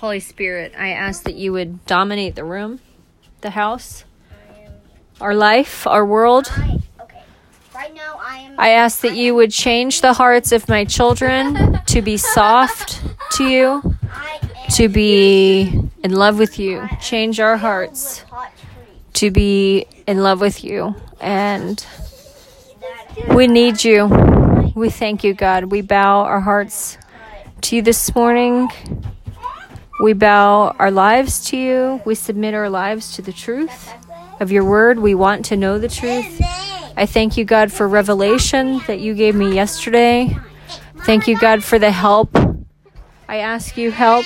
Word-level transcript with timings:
Holy 0.00 0.20
Spirit, 0.20 0.72
I 0.78 0.92
ask 0.92 1.24
that 1.24 1.34
you 1.34 1.52
would 1.52 1.84
dominate 1.84 2.34
the 2.34 2.42
room, 2.42 2.80
the 3.42 3.50
house, 3.50 4.04
our 5.20 5.34
life, 5.34 5.86
our 5.86 6.06
world. 6.06 6.50
I, 6.56 6.78
okay. 7.02 7.22
Right 7.74 7.94
now, 7.94 8.18
I 8.18 8.38
am. 8.38 8.58
I 8.58 8.70
ask 8.70 9.02
that 9.02 9.14
you 9.14 9.34
would 9.34 9.50
change 9.50 10.00
the 10.00 10.14
hearts 10.14 10.52
of 10.52 10.70
my 10.70 10.86
children 10.86 11.80
to 11.84 12.00
be 12.00 12.16
soft 12.16 13.02
to 13.32 13.44
you, 13.44 13.94
to 14.76 14.88
be 14.88 15.64
in 16.02 16.12
love 16.12 16.38
with 16.38 16.58
you. 16.58 16.88
Change 17.02 17.38
our 17.38 17.58
hearts 17.58 18.20
with 18.20 18.30
hot 18.30 18.52
treats. 18.56 19.20
to 19.20 19.30
be 19.30 19.84
in 20.06 20.22
love 20.22 20.40
with 20.40 20.64
you. 20.64 20.94
And 21.20 21.84
we 23.34 23.48
need 23.48 23.84
you. 23.84 24.06
We 24.74 24.88
thank 24.88 25.24
you, 25.24 25.34
God. 25.34 25.64
We 25.64 25.82
bow 25.82 26.20
our 26.20 26.40
hearts 26.40 26.96
to 27.60 27.76
you 27.76 27.82
this 27.82 28.14
morning. 28.14 28.70
We 30.02 30.14
bow 30.14 30.74
our 30.78 30.90
lives 30.90 31.50
to 31.50 31.58
you. 31.58 32.00
We 32.06 32.14
submit 32.14 32.54
our 32.54 32.70
lives 32.70 33.16
to 33.16 33.22
the 33.22 33.32
truth 33.32 33.92
of 34.40 34.50
your 34.50 34.64
word. 34.64 34.98
We 34.98 35.14
want 35.14 35.44
to 35.46 35.56
know 35.56 35.78
the 35.78 35.88
truth. 35.88 36.40
I 36.96 37.04
thank 37.04 37.36
you, 37.36 37.44
God, 37.44 37.70
for 37.70 37.86
revelation 37.86 38.80
that 38.86 39.00
you 39.00 39.14
gave 39.14 39.34
me 39.34 39.54
yesterday. 39.54 40.36
Thank 41.04 41.28
you, 41.28 41.38
God, 41.38 41.62
for 41.62 41.78
the 41.78 41.90
help. 41.90 42.34
I 43.28 43.36
ask 43.38 43.76
you 43.76 43.90
help. 43.90 44.24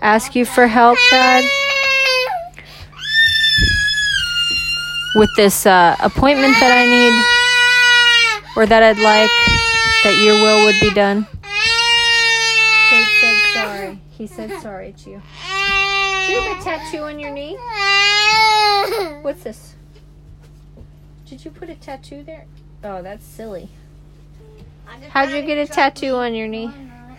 Ask 0.00 0.36
you 0.36 0.44
for 0.44 0.68
help, 0.68 0.96
God, 1.10 1.44
with 5.16 5.30
this 5.36 5.66
uh, 5.66 5.96
appointment 6.00 6.54
that 6.60 6.70
I 6.70 6.86
need 6.86 7.24
or 8.56 8.66
that 8.66 8.82
I'd 8.82 8.98
like 8.98 9.30
that 10.04 10.22
your 10.22 10.34
will 10.34 10.64
would 10.66 10.78
be 10.80 10.94
done. 10.94 11.26
Cade 14.16 14.30
said 14.30 14.50
sorry. 14.50 14.56
He 14.58 14.58
said 14.58 14.60
sorry 14.62 14.92
to 14.92 15.10
you. 15.10 15.22
Do 16.26 16.32
you 16.32 16.40
have 16.40 16.60
a 16.60 16.64
tattoo 16.64 17.02
on 17.04 17.18
your 17.18 17.30
knee? 17.30 17.56
What's 19.22 19.42
this? 19.44 19.74
Did 21.26 21.44
you 21.44 21.50
put 21.50 21.68
a 21.68 21.74
tattoo 21.74 22.22
there? 22.22 22.46
Oh, 22.84 23.02
that's 23.02 23.24
silly. 23.24 23.68
How'd 25.10 25.30
you 25.30 25.42
get 25.42 25.58
a 25.58 25.66
tattoo 25.66 26.14
on 26.14 26.34
your 26.34 26.46
knee? 26.46 26.66
going 26.68 26.90
on 26.90 27.10
it. 27.12 27.18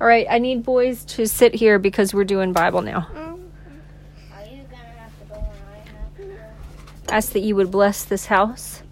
All 0.00 0.06
right, 0.06 0.26
I 0.28 0.38
need 0.38 0.64
boys 0.64 1.04
to 1.06 1.26
sit 1.26 1.54
here 1.54 1.78
because 1.78 2.14
we're 2.14 2.24
doing 2.24 2.52
Bible 2.52 2.82
now. 2.82 3.06
Are 3.14 4.42
you 4.44 4.62
gonna 4.70 4.76
have 4.98 5.18
to 5.20 5.24
go 5.28 5.34
when 5.34 5.50
I 5.70 5.78
have 5.90 6.16
to 6.16 6.22
go? 6.24 7.14
Ask 7.14 7.32
that 7.32 7.40
you 7.40 7.54
would 7.56 7.70
bless 7.70 8.04
this 8.04 8.26
house. 8.26 8.82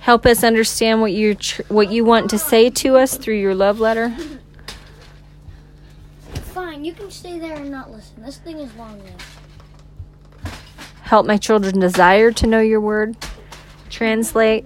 Help 0.00 0.26
us 0.26 0.42
understand 0.42 1.00
what 1.00 1.12
you 1.12 1.36
tr- 1.36 1.62
what 1.68 1.92
you 1.92 2.04
want 2.04 2.30
to 2.30 2.38
say 2.38 2.68
to 2.70 2.96
us 2.96 3.16
through 3.16 3.36
your 3.36 3.54
love 3.54 3.78
letter. 3.78 4.14
Fine, 6.82 6.86
you 6.86 6.94
can 6.94 7.10
stay 7.12 7.38
there 7.38 7.54
and 7.54 7.70
not 7.70 7.92
listen. 7.92 8.22
This 8.24 8.38
thing 8.38 8.58
is 8.58 8.74
long 8.74 8.98
enough. 8.98 9.40
Help 11.02 11.26
my 11.26 11.36
children 11.36 11.78
desire 11.78 12.32
to 12.32 12.46
know 12.48 12.60
your 12.60 12.80
word. 12.80 13.16
Translate 13.88 14.64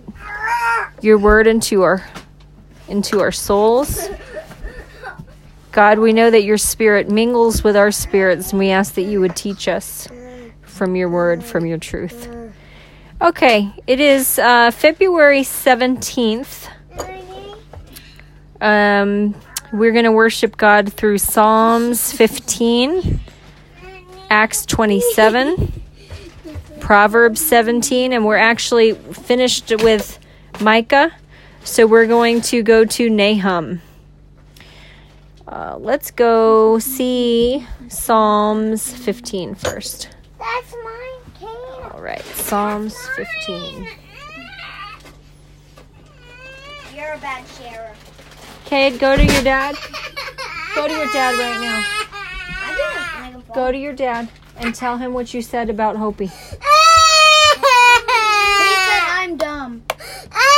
your 1.03 1.19
word 1.19 1.47
into 1.47 1.83
our 1.83 2.09
into 2.89 3.21
our 3.21 3.33
souls. 3.33 4.09
God, 5.73 5.99
we 5.99 6.15
know 6.15 6.31
that 6.31 6.43
your 6.43 6.57
spirit 6.57 7.11
mingles 7.11 7.63
with 7.63 7.77
our 7.77 7.91
spirits, 7.91 8.51
and 8.51 8.59
we 8.59 8.71
ask 8.71 8.95
that 8.95 9.03
you 9.03 9.21
would 9.21 9.37
teach 9.37 9.69
us 9.69 10.09
from 10.63 10.97
your 10.97 11.11
word, 11.11 11.45
from 11.45 11.67
your 11.67 11.77
truth. 11.77 12.31
Okay, 13.21 13.75
it 13.87 14.01
is 14.01 14.39
uh, 14.39 14.71
February 14.71 15.43
17th. 15.43 16.71
Um, 18.59 19.35
we're 19.73 19.93
going 19.93 20.05
to 20.05 20.13
worship 20.13 20.57
God 20.57 20.93
through 20.93 21.19
Psalms 21.19 22.13
15, 22.13 23.21
Acts 24.31 24.67
27, 24.67 25.73
Proverbs 26.81 27.41
17, 27.45 28.13
and 28.13 28.25
we're 28.25 28.37
actually 28.37 28.93
finished 28.93 29.73
with 29.83 30.19
Micah. 30.61 31.13
So 31.65 31.87
we're 31.87 32.07
going 32.07 32.43
to 32.43 32.63
go 32.63 32.85
to 32.85 33.11
Nahum. 33.11 33.83
Uh, 35.49 35.77
let's 35.79 36.11
go 36.11 36.79
see 36.79 37.67
Psalms 37.89 38.93
15 38.93 39.55
first. 39.55 40.11
That's 40.39 40.75
mine, 40.85 41.33
Cade. 41.41 41.93
All 41.93 42.01
right, 42.01 42.23
Psalms 42.23 42.97
15. 43.17 43.89
You're 46.95 47.13
a 47.13 47.19
bad 47.19 47.45
sharer. 47.59 47.93
Cade, 48.67 48.99
go 48.99 49.17
to 49.17 49.25
your 49.25 49.43
dad. 49.43 49.77
Go 50.75 50.87
to 50.89 50.93
your 50.93 51.07
dad 51.07 51.39
right 51.39 51.59
now. 51.59 51.83
I 52.61 52.75
didn't 52.77 53.23
make 53.23 53.33
him 53.33 53.43
fall. 53.43 53.55
Go 53.55 53.73
to 53.73 53.79
your 53.79 53.95
dad 53.95 54.29
and 54.59 54.75
tell 54.75 54.99
him 54.99 55.15
what 55.15 55.33
you 55.33 55.41
said 55.41 55.71
about 55.71 55.97
Hopi. 55.97 56.27
He 56.27 56.33
said 56.33 56.61
I'm 59.07 59.39
dumb. 59.39 59.85
I 60.33 60.51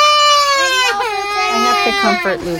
have 1.62 1.84
to 1.84 1.92
comfort 2.00 2.40
Luke. 2.44 2.58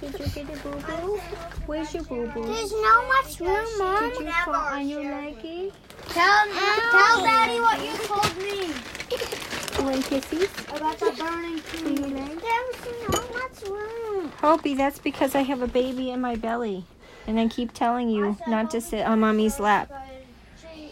Did 0.00 0.18
you 0.18 0.26
get 0.26 0.56
a 0.56 0.58
boo 0.62 0.80
boo? 0.86 1.20
Where's 1.66 1.92
your 1.92 2.04
boo 2.04 2.26
boo? 2.28 2.46
There's 2.46 2.72
no 2.72 3.08
much 3.08 3.40
room, 3.40 3.78
Mom. 3.78 4.08
Did 4.08 4.20
you 4.20 4.32
fall 4.44 4.54
on 4.54 4.88
your 4.88 5.02
leggy? 5.02 5.72
Tell, 6.08 6.46
tell 6.46 6.54
oh. 6.94 7.22
Daddy 7.24 7.60
what 7.60 7.78
you 7.84 7.94
told 8.06 8.36
me 8.38 8.72
Want 9.82 10.04
kisses? 10.04 10.48
about 10.68 10.98
the 10.98 11.12
burning 11.18 11.60
tree. 11.62 11.94
There's 11.94 13.08
no 13.08 13.20
much 13.34 13.62
room. 13.68 14.30
Hopi, 14.40 14.74
that's 14.74 15.00
because 15.00 15.34
I 15.34 15.42
have 15.42 15.60
a 15.60 15.66
baby 15.66 16.10
in 16.10 16.20
my 16.20 16.36
belly. 16.36 16.84
And 17.26 17.40
I 17.40 17.48
keep 17.48 17.72
telling 17.72 18.08
you 18.08 18.36
not 18.46 18.70
to 18.70 18.80
sit 18.80 19.04
on 19.04 19.20
mommy's 19.20 19.58
lap. 19.58 19.90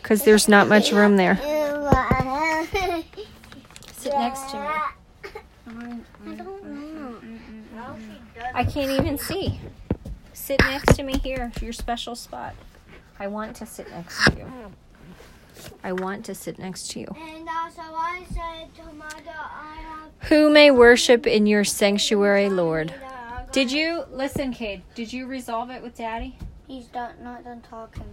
Because 0.03 0.25
there's 0.25 0.49
not 0.49 0.67
much 0.67 0.91
room 0.91 1.17
there. 1.17 1.37
Sit 3.93 4.13
next 4.15 4.51
to 4.51 4.57
me. 4.57 4.67
I 6.27 6.35
don't 6.35 6.65
know. 6.65 7.17
I 8.55 8.65
can't 8.65 8.91
even 8.91 9.19
see. 9.19 9.61
Sit 10.33 10.59
next 10.61 10.97
to 10.97 11.05
me 11.05 11.17
here, 11.19 11.53
your 11.61 11.73
special 11.73 12.17
spot. 12.17 12.57
I 13.21 13.29
want 13.29 13.55
to 13.57 13.67
sit 13.67 13.89
next 13.91 14.25
to 14.25 14.37
you. 14.37 14.53
I 15.83 15.93
want 15.93 16.25
to 16.27 16.35
sit 16.35 16.59
next 16.59 16.91
to 16.93 17.01
you. 17.01 17.07
And 17.17 17.49
also, 17.49 17.83
I 17.83 18.25
said 18.33 18.75
to 18.77 18.93
my 18.95 19.09
dad, 19.09 19.35
I 19.37 19.77
have. 19.83 20.29
Who 20.29 20.51
may 20.51 20.71
worship 20.71 21.27
in 21.27 21.47
your 21.47 21.65
sanctuary, 21.65 22.49
Lord? 22.49 22.95
Did 23.53 23.73
you 23.73 24.05
listen, 24.13 24.53
Cade? 24.53 24.83
Did 24.95 25.13
you 25.13 25.27
resolve 25.27 25.71
it 25.71 25.83
with 25.83 25.97
Daddy? 25.97 26.39
He's 26.69 26.87
done, 26.87 27.15
not 27.21 27.43
done 27.43 27.63
talking. 27.63 28.05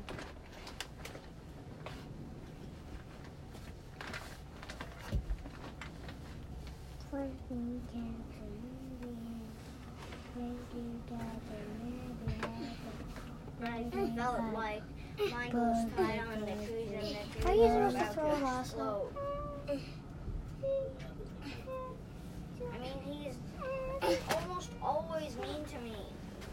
I 13.64 13.84
felt 14.16 14.54
like 14.54 14.84
mine 15.32 15.52
was 15.54 15.86
tied 15.96 16.20
on 16.20 16.42
the 16.42 16.46
trees 17.42 17.62
and 17.62 17.86
the 17.86 17.92
trees 17.92 17.92
Are 17.92 17.92
you 17.92 17.92
supposed 17.92 17.98
to 17.98 18.14
throw 18.14 18.32
a 18.32 18.40
lasso? 18.44 19.10
I 22.74 22.78
mean, 22.80 23.00
he's, 23.06 23.36
he's 24.04 24.20
almost 24.36 24.70
always 24.82 25.36
mean 25.38 25.64
to 25.72 25.80
me. 25.80 25.96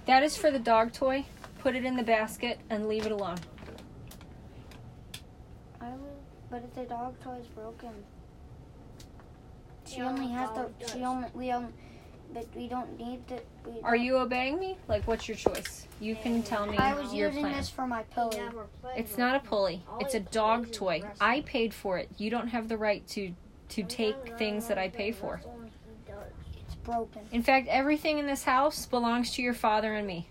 That 0.07 0.23
is 0.23 0.37
for 0.37 0.51
the 0.51 0.59
dog 0.59 0.93
toy. 0.93 1.25
Put 1.61 1.75
it 1.75 1.85
in 1.85 1.97
the 1.97 2.03
basket 2.03 2.59
and 2.71 2.89
leave 2.89 3.07
it 3.07 3.13
alone. 3.13 3.39
I 5.81 5.89
will, 5.91 6.19
but 6.51 6.63
if 6.63 6.75
the 6.75 6.85
dog 6.85 7.15
toy 7.23 7.37
is 7.41 7.47
broken, 7.49 7.91
she 9.87 9.97
Yeah, 9.99 10.11
only 10.11 10.29
has 10.29 10.51
the. 10.51 10.57
dog 10.57 10.73
She 10.93 11.03
only 11.03 11.29
we 11.35 11.53
only, 11.53 11.73
but 12.35 12.47
we 12.55 12.69
don't 12.69 12.99
need 12.99 13.27
the. 13.29 13.41
We 13.71 13.81
Are 13.83 13.95
don't- 13.97 14.05
you 14.05 14.17
obeying 14.19 14.59
me? 14.59 14.77
Like, 14.89 15.07
what's 15.07 15.27
your 15.29 15.37
choice? 15.37 15.87
You 16.01 16.17
can 16.17 16.43
tell 16.43 16.67
me 16.67 16.77
I 16.77 16.93
was 16.93 17.15
your 17.15 17.29
using 17.29 17.45
plan. 17.45 17.57
this 17.57 17.71
for 17.71 17.87
my 17.87 18.01
He 18.01 18.15
pillow. 18.15 18.31
never 18.37 18.67
played 18.83 18.99
It's 18.99 19.17
not 19.17 19.37
a 19.37 19.41
pulley. 19.41 19.83
All 19.89 20.01
It's 20.01 20.15
a 20.15 20.21
dog 20.21 20.73
toy. 20.73 21.03
I 21.21 21.41
paid 21.43 21.73
for 21.73 21.97
it. 21.99 22.11
You 22.19 22.29
don't 22.31 22.49
have 22.49 22.69
the 22.69 22.77
right 22.77 23.07
to 23.09 23.33
to 23.71 23.83
take 23.85 24.37
things 24.37 24.69
that 24.69 24.77
I 24.79 24.89
pay 24.89 25.11
for. 25.13 25.41
It's 26.67 26.75
broken. 26.77 27.23
In 27.33 27.43
fact, 27.43 27.67
everything 27.69 28.19
in 28.19 28.27
this 28.27 28.45
house 28.45 28.85
belongs 28.87 29.31
to 29.33 29.43
your 29.43 29.55
father 29.55 29.95
and 29.95 30.07
me. 30.07 30.29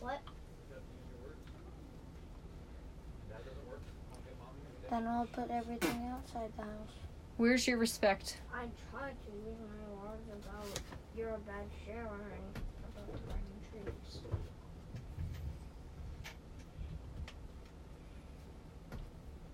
What? 0.00 0.20
Then 4.90 5.06
I'll 5.06 5.26
put 5.26 5.50
everything 5.50 6.10
outside 6.12 6.50
the 6.56 6.62
house. 6.62 6.70
Where's 7.36 7.66
your 7.66 7.78
respect? 7.78 8.38
I 8.54 8.66
tried 8.90 9.14
to 9.24 9.30
use 9.30 9.31
my 9.31 9.31
words 9.31 9.31
about 10.32 10.66
you're 11.16 11.28
a 11.30 11.38
bad 11.38 11.64
sharer 11.84 11.98
and 12.00 12.62
about 12.96 13.12
burning 13.26 13.92
trees. 13.92 14.20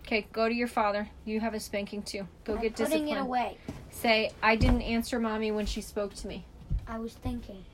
Okay, 0.07 0.27
go 0.33 0.49
to 0.49 0.55
your 0.55 0.69
father. 0.69 1.09
You 1.25 1.41
have 1.41 1.55
a 1.55 1.61
spanking 1.61 2.03
too. 2.03 2.27
Go 2.45 2.55
I'm 2.55 2.63
get 2.63 2.77
putting 2.77 3.05
discipline. 3.05 3.19
it 3.19 3.21
away. 3.21 3.59
Say, 3.91 4.31
I 4.43 4.57
didn't 4.57 4.83
answer 4.83 5.19
mommy 5.19 5.51
when 5.51 5.67
she 5.67 5.81
spoke 5.81 6.15
to 6.15 6.29
me. 6.29 6.45
I 6.87 6.99
was 6.99 7.13
thinking. 7.13 7.65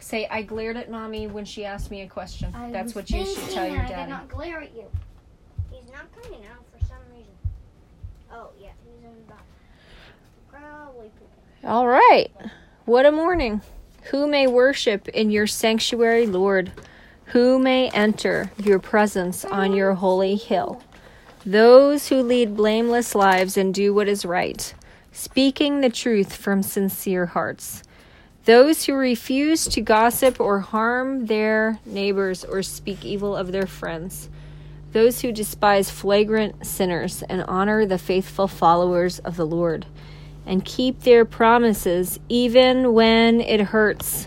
Say, 0.00 0.26
I 0.28 0.42
glared 0.42 0.76
at 0.76 0.90
mommy 0.90 1.26
when 1.26 1.44
she 1.44 1.64
asked 1.64 1.90
me 1.90 2.00
a 2.00 2.08
question. 2.08 2.52
I 2.54 2.70
That's 2.72 2.94
what 2.94 3.10
you 3.10 3.24
should 3.24 3.50
tell 3.50 3.68
your 3.68 3.76
dad. 3.82 3.92
I 3.92 4.02
did 4.04 4.10
not 4.10 4.28
glare 4.28 4.62
at 4.62 4.74
you. 4.74 4.86
He's 5.70 5.88
not 5.92 6.10
coming 6.20 6.40
out 6.46 6.64
for 6.72 6.84
some 6.86 6.98
reason. 7.14 7.34
Oh, 8.32 8.48
yeah, 8.60 8.70
he's 8.84 9.04
in 9.04 9.14
the 9.14 9.32
back. 9.32 9.44
Probably 10.50 11.10
pooping. 11.10 11.28
All 11.62 11.86
right. 11.86 12.32
What 12.86 13.04
a 13.04 13.12
morning. 13.12 13.60
Who 14.04 14.26
may 14.26 14.46
worship 14.46 15.08
in 15.08 15.30
your 15.30 15.46
sanctuary, 15.46 16.26
Lord? 16.26 16.72
Who 17.26 17.58
may 17.58 17.90
enter 17.90 18.50
your 18.56 18.78
presence 18.78 19.44
on 19.44 19.74
your 19.74 19.92
holy 19.92 20.36
hill? 20.36 20.82
Those 21.44 22.08
who 22.08 22.22
lead 22.22 22.56
blameless 22.56 23.14
lives 23.14 23.58
and 23.58 23.74
do 23.74 23.92
what 23.92 24.08
is 24.08 24.24
right, 24.24 24.72
speaking 25.12 25.82
the 25.82 25.90
truth 25.90 26.34
from 26.34 26.62
sincere 26.62 27.26
hearts. 27.26 27.82
Those 28.46 28.86
who 28.86 28.94
refuse 28.94 29.66
to 29.66 29.82
gossip 29.82 30.40
or 30.40 30.60
harm 30.60 31.26
their 31.26 31.78
neighbors 31.84 32.42
or 32.42 32.62
speak 32.62 33.04
evil 33.04 33.36
of 33.36 33.52
their 33.52 33.66
friends. 33.66 34.30
Those 34.92 35.20
who 35.20 35.30
despise 35.30 35.90
flagrant 35.90 36.64
sinners 36.64 37.22
and 37.28 37.42
honor 37.42 37.84
the 37.84 37.98
faithful 37.98 38.48
followers 38.48 39.18
of 39.18 39.36
the 39.36 39.46
Lord 39.46 39.84
and 40.50 40.64
keep 40.64 41.02
their 41.02 41.24
promises 41.24 42.18
even 42.28 42.92
when 42.92 43.40
it 43.40 43.60
hurts. 43.60 44.26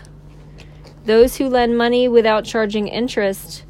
Those 1.04 1.36
who 1.36 1.50
lend 1.50 1.76
money 1.76 2.08
without 2.08 2.46
charging 2.46 2.88
interest 2.88 3.62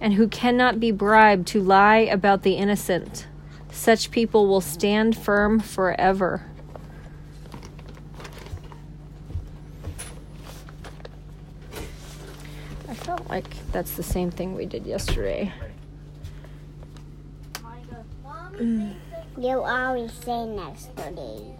and 0.00 0.14
who 0.14 0.28
cannot 0.28 0.78
be 0.78 0.92
bribed 0.92 1.48
to 1.48 1.60
lie 1.60 1.96
about 1.96 2.44
the 2.44 2.52
innocent. 2.52 3.26
Such 3.72 4.12
people 4.12 4.46
will 4.46 4.60
stand 4.60 5.18
firm 5.18 5.58
forever. 5.58 6.46
I 12.88 12.94
felt 12.94 13.28
like 13.28 13.52
that's 13.72 13.96
the 13.96 14.04
same 14.04 14.30
thing 14.30 14.54
we 14.54 14.64
did 14.64 14.86
yesterday. 14.86 15.52
You 18.60 19.64
always 19.64 20.12
say 20.12 20.54
yesterday. 20.54 21.59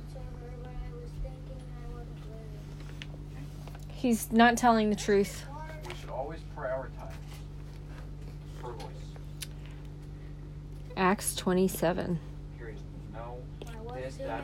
He's 4.01 4.33
not 4.33 4.57
telling 4.57 4.89
the 4.89 4.97
truth. 4.97 5.45
We 5.87 5.95
should 6.01 6.09
always 6.09 6.41
prioritize 6.57 7.13
her 8.63 8.73
voice. 8.73 8.87
Acts 10.97 11.37
27. 11.37 12.19
No 13.13 13.37
this, 13.95 14.17
that, 14.17 14.43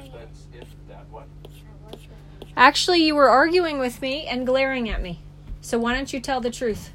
if, 0.52 0.68
that, 0.88 1.06
what. 1.10 1.26
I 1.42 1.90
was 1.90 2.00
doing 2.02 2.12
it. 2.42 2.48
Actually, 2.54 2.98
you 2.98 3.14
were 3.14 3.30
arguing 3.30 3.78
with 3.78 4.02
me 4.02 4.26
and 4.26 4.44
glaring 4.44 4.90
at 4.90 5.00
me. 5.00 5.20
So 5.62 5.78
why 5.78 5.94
don't 5.94 6.12
you 6.12 6.20
tell 6.20 6.42
the 6.42 6.50
truth? 6.50 6.90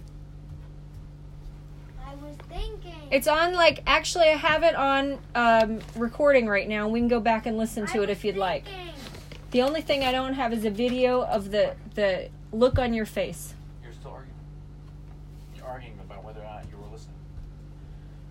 I 2.06 2.14
was 2.24 2.36
thinking. 2.48 2.94
It's 3.10 3.28
on 3.28 3.54
like 3.54 3.82
actually 3.88 4.26
I 4.26 4.36
have 4.36 4.62
it 4.62 4.76
on 4.76 5.18
um, 5.34 5.80
recording 5.96 6.46
right 6.46 6.70
now. 6.70 6.88
We 6.88 7.00
can 7.00 7.08
go 7.08 7.20
back 7.20 7.48
and 7.48 7.58
listen 7.58 7.88
to 7.88 8.02
I 8.02 8.04
it 8.04 8.12
if 8.12 8.24
you'd 8.24 8.38
like. 8.38 8.66
The 9.50 9.64
only 9.64 9.82
thing 9.82 10.04
I 10.04 10.12
don't 10.12 10.36
have 10.36 10.54
is 10.54 10.64
a 10.64 10.70
video 10.70 11.24
of 11.24 11.50
the 11.50 11.76
the 11.96 12.30
look 12.52 12.78
on 12.78 12.94
your 12.94 13.06
face. 13.06 13.54
You're 13.84 13.94
still 13.94 14.12
arguing. 14.12 14.36
You're 15.56 15.68
arguing 15.68 16.00
about 16.00 16.24
whether 16.24 16.42
or 16.42 16.44
not 16.44 16.66
you 16.70 16.78
were 16.78 16.92
listening. 16.92 17.16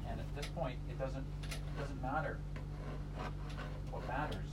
And 0.08 0.20
at 0.20 0.36
this 0.36 0.46
point, 0.46 0.76
it 0.88 0.98
doesn't 0.98 1.24
it 1.50 1.80
doesn't 1.80 2.02
matter. 2.02 2.38
What 3.90 4.06
matters 4.06 4.50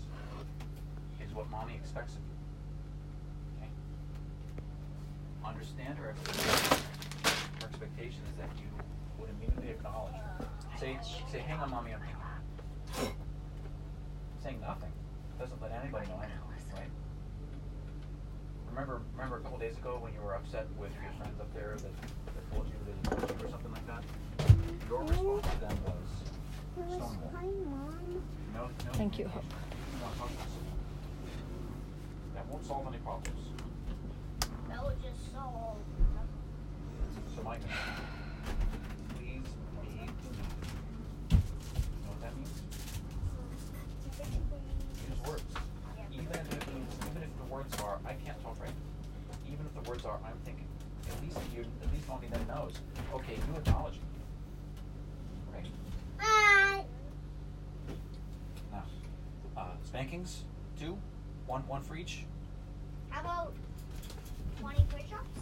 is 1.24 1.34
what 1.34 1.50
mommy 1.50 1.75
expects 1.75 2.14
of 2.14 2.19
you. 2.19 2.38
Okay? 3.58 3.72
Understand 5.46 5.98
her 5.98 6.10
expectation. 6.10 6.78
Her 7.62 7.68
expectation 7.68 8.22
is 8.31 8.38
that 8.40 8.50
you 8.58 8.68
would 9.19 9.30
immediately 9.30 9.69
acknowledge 9.72 10.16
her. 10.16 10.46
Say 10.80 10.98
say, 11.31 11.40
hang 11.40 11.60
on, 11.60 11.69
mommy, 11.72 11.92
I'm. 11.94 12.02
Saying 14.44 14.62
nothing 14.62 14.92
doesn't 15.40 15.62
let 15.62 15.72
anybody 15.72 16.08
know 16.08 16.19
anything? 16.19 16.46
Remember, 18.77 19.01
remember 19.13 19.38
a 19.38 19.39
couple 19.41 19.57
days 19.57 19.75
ago 19.75 19.97
when 20.00 20.13
you 20.13 20.21
were 20.21 20.35
upset 20.35 20.68
with 20.77 20.91
your 21.01 21.12
friends 21.18 21.39
up 21.41 21.51
there 21.56 21.77
that, 21.81 21.89
that 21.97 22.53
told 22.53 22.68
you 22.68 22.75
they 22.85 22.94
ignored 22.94 23.41
you 23.41 23.47
or 23.47 23.50
something 23.50 23.71
like 23.74 23.88
that? 23.88 24.03
Your 24.88 25.01
response 25.01 25.47
to 25.50 25.59
them 25.65 25.77
was 25.81 26.06
stonewall. 26.85 27.89
No, 28.53 28.69
no 28.69 28.69
Thank 28.94 29.18
you, 29.18 29.25
communication. 29.25 29.50
You 29.97 30.03
want 30.03 30.13
to 30.13 30.19
talk 30.19 30.29
to 30.29 30.35
us. 30.38 30.53
That 32.35 32.45
won't 32.45 32.65
solve 32.68 32.85
any 32.85 32.97
problems. 33.00 33.50
That 34.69 34.83
was 34.83 34.95
just 35.01 35.33
so. 35.33 35.75
So, 37.35 37.41
Micah, 37.41 37.63
please 39.18 39.41
be 39.81 39.89
needed. 39.89 40.13
Know 41.33 42.13
what 42.13 42.21
that 42.21 42.38
means? 42.38 42.62
Use 45.09 45.27
words. 45.27 45.68
Even 46.13 46.31
if 46.31 46.53
it 46.53 46.73
means, 46.73 46.94
even 47.12 47.23
if 47.23 47.38
the 47.38 47.53
words 47.53 47.81
are, 47.81 48.00
I 48.06 48.13
can't 48.13 48.41
talk 48.41 48.59
right. 48.59 48.69
now. 48.69 49.53
Even 49.53 49.65
if 49.65 49.83
the 49.83 49.89
words 49.89 50.06
are, 50.06 50.19
I'm 50.25 50.38
thinking. 50.44 50.65
At 51.07 51.21
least 51.21 51.38
you, 51.56 51.62
at 51.62 51.94
least 51.94 52.07
mommy 52.07 52.27
then 52.31 52.45
knows. 52.47 52.73
Okay, 53.13 53.35
you 53.35 53.56
acknowledge 53.56 53.94
me. 53.94 54.00
Right. 55.53 55.65
Hi. 56.18 56.85
Now, 58.71 58.83
uh, 59.56 59.65
spankings, 59.85 60.44
two, 60.80 60.97
one, 61.47 61.61
one 61.67 61.81
for 61.81 61.95
each. 61.95 62.23
How 63.09 63.21
about 63.21 63.53
20 64.59 64.85
push 64.89 65.01
ups? 65.13 65.39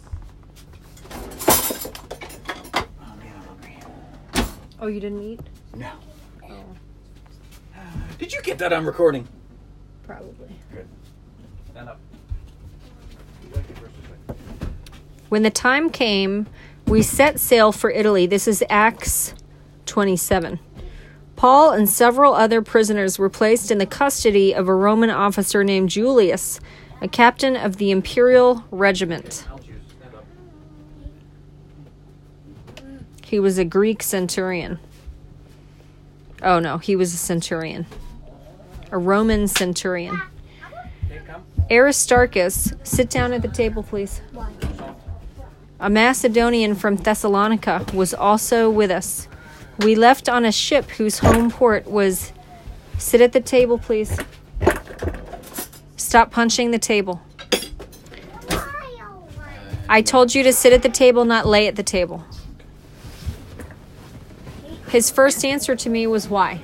Oh 3.00 3.16
man, 3.18 3.34
I'm 3.36 3.46
hungry. 3.46 3.76
Oh, 4.80 4.86
you 4.86 5.00
didn't 5.00 5.22
eat? 5.22 5.40
No. 5.74 5.90
Oh, 6.48 6.64
Did 8.18 8.32
you 8.32 8.40
get 8.42 8.58
that 8.58 8.72
on 8.72 8.86
recording? 8.86 9.26
probably. 10.06 10.48
Good. 10.72 10.86
Stand 11.72 11.88
up. 11.88 11.98
You 13.42 13.48
gotta 13.50 13.62
get 13.66 13.78
first 13.78 13.92
or 13.98 14.02
second. 14.28 14.38
When 15.30 15.42
the 15.42 15.50
time 15.50 15.90
came, 15.90 16.46
we 16.86 17.02
set 17.02 17.40
sail 17.40 17.72
for 17.72 17.90
Italy. 17.90 18.26
This 18.26 18.46
is 18.46 18.62
Acts 18.70 19.34
27. 19.86 20.60
Paul 21.36 21.72
and 21.72 21.88
several 21.88 22.32
other 22.32 22.62
prisoners 22.62 23.18
were 23.18 23.28
placed 23.28 23.70
in 23.70 23.78
the 23.78 23.86
custody 23.86 24.54
of 24.54 24.68
a 24.68 24.74
Roman 24.74 25.10
officer 25.10 25.62
named 25.62 25.90
Julius, 25.90 26.60
a 27.02 27.08
captain 27.08 27.56
of 27.56 27.76
the 27.76 27.90
imperial 27.90 28.64
regiment. 28.70 29.46
He 33.22 33.38
was 33.38 33.58
a 33.58 33.64
Greek 33.64 34.02
centurion. 34.02 34.78
Oh 36.42 36.58
no, 36.58 36.78
he 36.78 36.96
was 36.96 37.12
a 37.12 37.16
centurion. 37.18 37.86
A 38.90 38.98
Roman 38.98 39.46
centurion. 39.48 40.20
Aristarchus, 41.70 42.72
sit 42.84 43.10
down 43.10 43.32
at 43.32 43.42
the 43.42 43.48
table, 43.48 43.82
please. 43.82 44.22
A 45.80 45.90
Macedonian 45.90 46.74
from 46.74 46.96
Thessalonica 46.96 47.84
was 47.92 48.14
also 48.14 48.70
with 48.70 48.90
us. 48.90 49.28
We 49.80 49.94
left 49.94 50.28
on 50.28 50.44
a 50.44 50.52
ship 50.52 50.90
whose 50.90 51.18
home 51.18 51.50
port 51.50 51.86
was. 51.86 52.32
Sit 52.98 53.20
at 53.20 53.32
the 53.32 53.40
table, 53.40 53.78
please. 53.78 54.18
Stop 55.96 56.30
punching 56.30 56.70
the 56.70 56.78
table. 56.78 57.20
I 59.88 60.02
told 60.02 60.34
you 60.34 60.42
to 60.42 60.52
sit 60.52 60.72
at 60.72 60.82
the 60.82 60.88
table, 60.88 61.24
not 61.24 61.46
lay 61.46 61.68
at 61.68 61.76
the 61.76 61.82
table. 61.82 62.24
His 64.88 65.10
first 65.10 65.44
answer 65.44 65.76
to 65.76 65.90
me 65.90 66.06
was 66.06 66.28
why. 66.28 66.62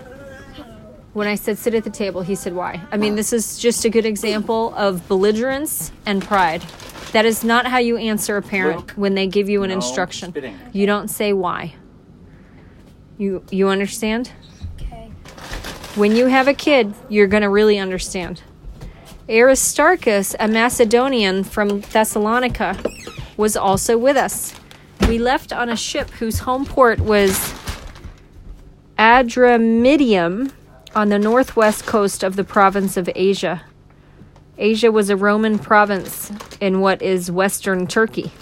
When 1.12 1.28
I 1.28 1.34
said 1.34 1.58
sit 1.58 1.74
at 1.74 1.84
the 1.84 1.90
table, 1.90 2.22
he 2.22 2.34
said 2.34 2.54
why. 2.54 2.80
I 2.90 2.96
mean, 2.96 3.14
this 3.14 3.32
is 3.32 3.58
just 3.58 3.84
a 3.84 3.90
good 3.90 4.06
example 4.06 4.72
of 4.74 5.06
belligerence 5.08 5.92
and 6.06 6.22
pride. 6.22 6.64
That 7.12 7.26
is 7.26 7.44
not 7.44 7.66
how 7.66 7.78
you 7.78 7.98
answer 7.98 8.38
a 8.38 8.42
parent 8.42 8.96
when 8.96 9.14
they 9.14 9.26
give 9.26 9.50
you 9.50 9.62
an 9.62 9.68
no 9.68 9.76
instruction. 9.76 10.30
spitting. 10.30 10.58
You 10.72 10.86
don't 10.86 11.08
say 11.08 11.34
why. 11.34 11.74
You 13.22 13.44
you 13.52 13.68
understand? 13.68 14.32
Okay. 14.74 15.08
When 15.94 16.16
you 16.16 16.26
have 16.26 16.48
a 16.48 16.54
kid, 16.54 16.92
you're 17.08 17.28
going 17.28 17.44
to 17.44 17.48
really 17.48 17.78
understand. 17.78 18.42
Aristarchus, 19.28 20.34
a 20.40 20.48
Macedonian 20.48 21.44
from 21.44 21.82
Thessalonica, 21.82 22.76
was 23.36 23.56
also 23.56 23.96
with 23.96 24.16
us. 24.16 24.54
We 25.06 25.20
left 25.20 25.52
on 25.52 25.68
a 25.68 25.76
ship 25.76 26.10
whose 26.10 26.40
home 26.40 26.66
port 26.66 26.98
was 26.98 27.54
Adramyttium 28.98 30.50
on 30.92 31.08
the 31.08 31.20
northwest 31.20 31.86
coast 31.86 32.24
of 32.24 32.34
the 32.34 32.42
province 32.42 32.96
of 32.96 33.08
Asia. 33.14 33.62
Asia 34.58 34.90
was 34.90 35.10
a 35.10 35.16
Roman 35.16 35.60
province 35.60 36.32
in 36.60 36.80
what 36.80 37.00
is 37.00 37.30
western 37.30 37.86
Turkey. 37.86 38.32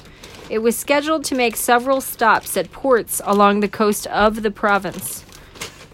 It 0.50 0.62
was 0.62 0.76
scheduled 0.76 1.24
to 1.26 1.36
make 1.36 1.54
several 1.54 2.00
stops 2.00 2.56
at 2.56 2.72
ports 2.72 3.22
along 3.24 3.60
the 3.60 3.68
coast 3.68 4.08
of 4.08 4.42
the 4.42 4.50
province. 4.50 5.24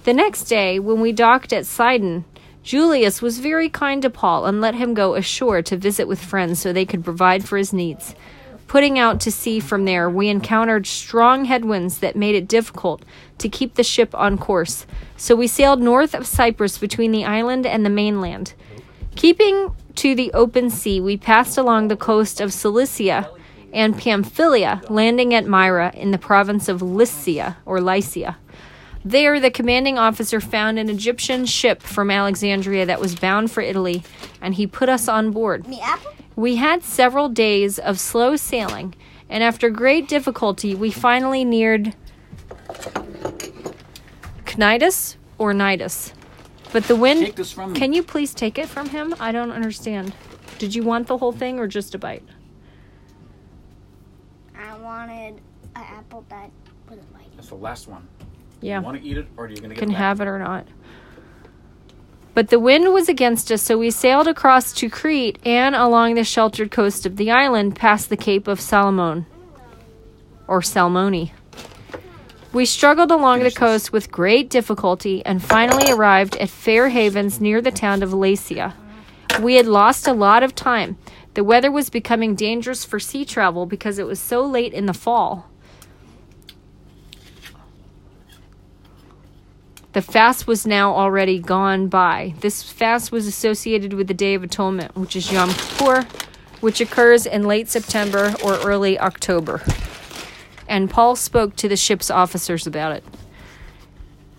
The 0.04 0.14
next 0.14 0.44
day, 0.44 0.78
when 0.78 1.02
we 1.02 1.12
docked 1.12 1.52
at 1.52 1.66
Sidon, 1.66 2.24
Julius 2.62 3.20
was 3.20 3.38
very 3.38 3.68
kind 3.68 4.00
to 4.00 4.08
Paul 4.08 4.46
and 4.46 4.62
let 4.62 4.74
him 4.74 4.94
go 4.94 5.14
ashore 5.14 5.60
to 5.60 5.76
visit 5.76 6.08
with 6.08 6.24
friends 6.24 6.58
so 6.58 6.72
they 6.72 6.86
could 6.86 7.04
provide 7.04 7.46
for 7.46 7.58
his 7.58 7.74
needs. 7.74 8.14
Putting 8.66 8.98
out 8.98 9.20
to 9.20 9.30
sea 9.30 9.60
from 9.60 9.84
there, 9.84 10.08
we 10.08 10.30
encountered 10.30 10.86
strong 10.86 11.44
headwinds 11.44 11.98
that 11.98 12.16
made 12.16 12.34
it 12.34 12.48
difficult 12.48 13.04
to 13.36 13.50
keep 13.50 13.74
the 13.74 13.84
ship 13.84 14.14
on 14.14 14.38
course, 14.38 14.86
so 15.18 15.36
we 15.36 15.46
sailed 15.46 15.82
north 15.82 16.14
of 16.14 16.26
Cyprus 16.26 16.78
between 16.78 17.12
the 17.12 17.26
island 17.26 17.66
and 17.66 17.84
the 17.84 17.90
mainland. 17.90 18.54
Keeping 19.16 19.76
to 19.96 20.14
the 20.14 20.32
open 20.32 20.70
sea, 20.70 20.98
we 20.98 21.18
passed 21.18 21.58
along 21.58 21.88
the 21.88 21.96
coast 21.96 22.40
of 22.40 22.54
Cilicia 22.54 23.30
and 23.72 23.98
Pamphylia, 23.98 24.82
landing 24.88 25.34
at 25.34 25.46
Myra 25.46 25.92
in 25.94 26.10
the 26.10 26.18
province 26.18 26.68
of 26.68 26.82
Lycia 26.82 27.56
or 27.64 27.80
Lycia. 27.80 28.36
There, 29.04 29.38
the 29.38 29.50
commanding 29.50 29.98
officer 29.98 30.40
found 30.40 30.78
an 30.78 30.90
Egyptian 30.90 31.46
ship 31.46 31.82
from 31.82 32.10
Alexandria 32.10 32.86
that 32.86 33.00
was 33.00 33.14
bound 33.14 33.52
for 33.52 33.60
Italy, 33.60 34.02
and 34.40 34.54
he 34.54 34.66
put 34.66 34.88
us 34.88 35.06
on 35.08 35.30
board. 35.30 35.68
Me 35.68 35.80
apple? 35.80 36.12
We 36.34 36.56
had 36.56 36.82
several 36.82 37.28
days 37.28 37.78
of 37.78 38.00
slow 38.00 38.36
sailing, 38.36 38.94
and 39.28 39.44
after 39.44 39.70
great 39.70 40.08
difficulty, 40.08 40.74
we 40.74 40.90
finally 40.90 41.44
neared 41.44 41.94
Cnidus 44.44 45.16
or 45.38 45.52
Nidus. 45.52 46.12
But 46.72 46.84
the 46.84 46.96
wind. 46.96 47.20
Take 47.20 47.36
this 47.36 47.52
from. 47.52 47.74
Can 47.74 47.92
you 47.92 48.02
please 48.02 48.34
take 48.34 48.58
it 48.58 48.68
from 48.68 48.88
him? 48.88 49.14
I 49.20 49.32
don't 49.32 49.52
understand. 49.52 50.14
Did 50.58 50.74
you 50.74 50.82
want 50.82 51.06
the 51.06 51.18
whole 51.18 51.32
thing 51.32 51.58
or 51.58 51.66
just 51.66 51.94
a 51.94 51.98
bite? 51.98 52.24
I 54.86 54.88
wanted 54.88 55.40
an 55.74 55.82
apple 55.82 56.24
that 56.28 56.48
wasn't 56.88 57.12
biting. 57.12 57.30
That's 57.34 57.48
the 57.48 57.56
last 57.56 57.88
one. 57.88 58.06
Yeah. 58.60 58.78
You 58.78 58.84
want 58.84 59.02
to 59.02 59.08
eat 59.08 59.16
it, 59.18 59.26
or 59.36 59.46
are 59.46 59.48
you 59.48 59.56
going 59.56 59.70
to 59.70 59.74
get 59.74 59.80
can 59.80 59.88
it 59.90 59.94
back? 59.94 59.98
have 59.98 60.20
it 60.20 60.28
or 60.28 60.38
not. 60.38 60.68
But 62.34 62.50
the 62.50 62.60
wind 62.60 62.92
was 62.94 63.08
against 63.08 63.50
us, 63.50 63.62
so 63.62 63.76
we 63.78 63.90
sailed 63.90 64.28
across 64.28 64.72
to 64.74 64.88
Crete 64.88 65.40
and 65.44 65.74
along 65.74 66.14
the 66.14 66.22
sheltered 66.22 66.70
coast 66.70 67.04
of 67.04 67.16
the 67.16 67.32
island 67.32 67.74
past 67.74 68.10
the 68.10 68.16
Cape 68.16 68.46
of 68.46 68.60
Salmon 68.60 69.26
or 70.46 70.60
Salmoni. 70.60 71.32
We 72.52 72.64
struggled 72.64 73.10
along 73.10 73.38
Finish 73.40 73.54
the 73.54 73.60
this. 73.60 73.68
coast 73.68 73.92
with 73.92 74.12
great 74.12 74.50
difficulty 74.50 75.24
and 75.26 75.42
finally 75.42 75.90
arrived 75.90 76.36
at 76.36 76.48
Fair 76.48 76.90
Havens 76.90 77.40
near 77.40 77.60
the 77.60 77.72
town 77.72 78.04
of 78.04 78.10
Lasea. 78.10 78.72
We 79.42 79.56
had 79.56 79.66
lost 79.66 80.06
a 80.06 80.12
lot 80.12 80.44
of 80.44 80.54
time. 80.54 80.96
The 81.36 81.44
weather 81.44 81.70
was 81.70 81.90
becoming 81.90 82.34
dangerous 82.34 82.86
for 82.86 82.98
sea 82.98 83.26
travel 83.26 83.66
because 83.66 83.98
it 83.98 84.06
was 84.06 84.18
so 84.18 84.42
late 84.42 84.72
in 84.72 84.86
the 84.86 84.94
fall. 84.94 85.50
The 89.92 90.00
fast 90.00 90.46
was 90.46 90.66
now 90.66 90.94
already 90.94 91.38
gone 91.38 91.88
by. 91.88 92.32
This 92.40 92.62
fast 92.62 93.12
was 93.12 93.26
associated 93.26 93.92
with 93.92 94.06
the 94.06 94.14
Day 94.14 94.32
of 94.32 94.44
Atonement, 94.44 94.96
which 94.96 95.14
is 95.14 95.30
Yom 95.30 95.50
Kippur, 95.50 96.06
which 96.62 96.80
occurs 96.80 97.26
in 97.26 97.42
late 97.42 97.68
September 97.68 98.32
or 98.42 98.54
early 98.60 98.98
October. 98.98 99.60
And 100.66 100.88
Paul 100.88 101.16
spoke 101.16 101.54
to 101.56 101.68
the 101.68 101.76
ship's 101.76 102.10
officers 102.10 102.66
about 102.66 102.92
it. 102.92 103.04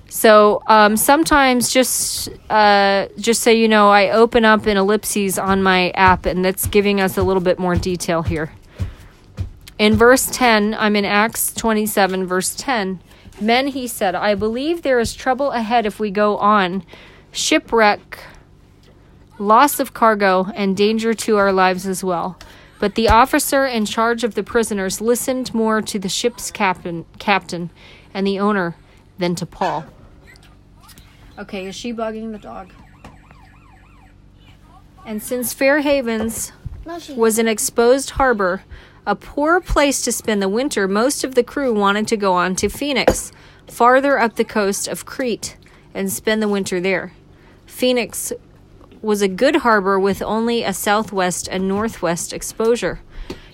So 0.10 0.62
um, 0.68 0.96
sometimes, 0.96 1.70
just 1.70 2.30
uh, 2.50 3.08
just 3.18 3.44
so 3.44 3.50
you 3.50 3.68
know, 3.68 3.90
I 3.90 4.10
open 4.12 4.46
up 4.46 4.66
an 4.66 4.78
ellipses 4.78 5.38
on 5.38 5.62
my 5.62 5.92
app, 5.92 6.26
and 6.26 6.44
that's 6.44 6.66
giving 6.68 7.02
us 7.02 7.18
a 7.18 7.24
little 7.24 7.42
bit 7.42 7.60
more 7.60 7.76
detail 7.76 8.24
here. 8.24 8.52
In 9.78 9.96
verse 9.96 10.28
10, 10.32 10.74
I'm 10.74 10.96
in 10.96 11.06
Acts 11.06 11.54
27, 11.54 12.26
verse 12.26 12.56
10. 12.56 13.00
Men, 13.40 13.68
he 13.68 13.88
said, 13.88 14.16
I 14.16 14.34
believe 14.34 14.82
there 14.82 15.00
is 15.00 15.14
trouble 15.14 15.52
ahead 15.52 15.86
if 15.86 16.00
we 16.00 16.10
go 16.10 16.38
on, 16.38 16.84
shipwreck, 17.32 18.20
loss 19.38 19.80
of 19.80 19.94
cargo, 19.94 20.48
and 20.56 20.76
danger 20.76 21.14
to 21.14 21.38
our 21.38 21.54
lives 21.54 21.86
as 21.86 22.04
well. 22.04 22.40
But 22.80 22.96
the 22.96 23.10
officer 23.10 23.66
in 23.66 23.86
charge 23.86 24.24
of 24.24 24.34
the 24.34 24.44
prisoners 24.44 25.02
listened 25.02 25.54
more 25.54 25.82
to 25.84 26.00
the 26.00 26.10
ship's 26.10 26.50
captain, 26.50 27.06
captain 27.20 27.70
and 28.14 28.26
the 28.26 28.40
owner 28.40 28.76
than 29.20 29.36
to 29.36 29.46
Paul. 29.46 29.86
Okay, 31.38 31.68
is 31.68 31.76
she 31.76 31.94
bugging 31.94 32.32
the 32.32 32.40
dog? 32.40 32.72
And 35.06 35.22
since 35.22 35.54
Fair 35.54 35.82
Havens 35.82 36.52
was 37.16 37.38
an 37.38 37.48
exposed 37.48 38.12
harbor, 38.12 38.64
a 39.06 39.16
poor 39.16 39.62
place 39.62 40.02
to 40.02 40.12
spend 40.12 40.42
the 40.42 40.50
winter, 40.50 40.88
most 40.88 41.24
of 41.24 41.36
the 41.36 41.44
crew 41.44 41.74
wanted 41.74 42.08
to 42.10 42.18
go 42.18 42.34
on 42.34 42.56
to 42.58 42.70
Phoenix, 42.70 43.32
farther 43.68 44.20
up 44.20 44.36
the 44.36 44.44
coast 44.44 44.88
of 44.88 45.06
Crete, 45.06 45.58
and 45.94 46.12
spend 46.12 46.42
the 46.42 46.48
winter 46.48 46.82
there. 46.82 47.14
Phoenix 47.66 48.34
was 49.02 49.22
a 49.22 49.28
good 49.28 49.58
harbor 49.58 50.00
with 50.00 50.22
only 50.22 50.64
a 50.64 50.74
southwest 50.74 51.48
and 51.48 51.68
northwest 51.68 52.34
exposure. 52.34 53.00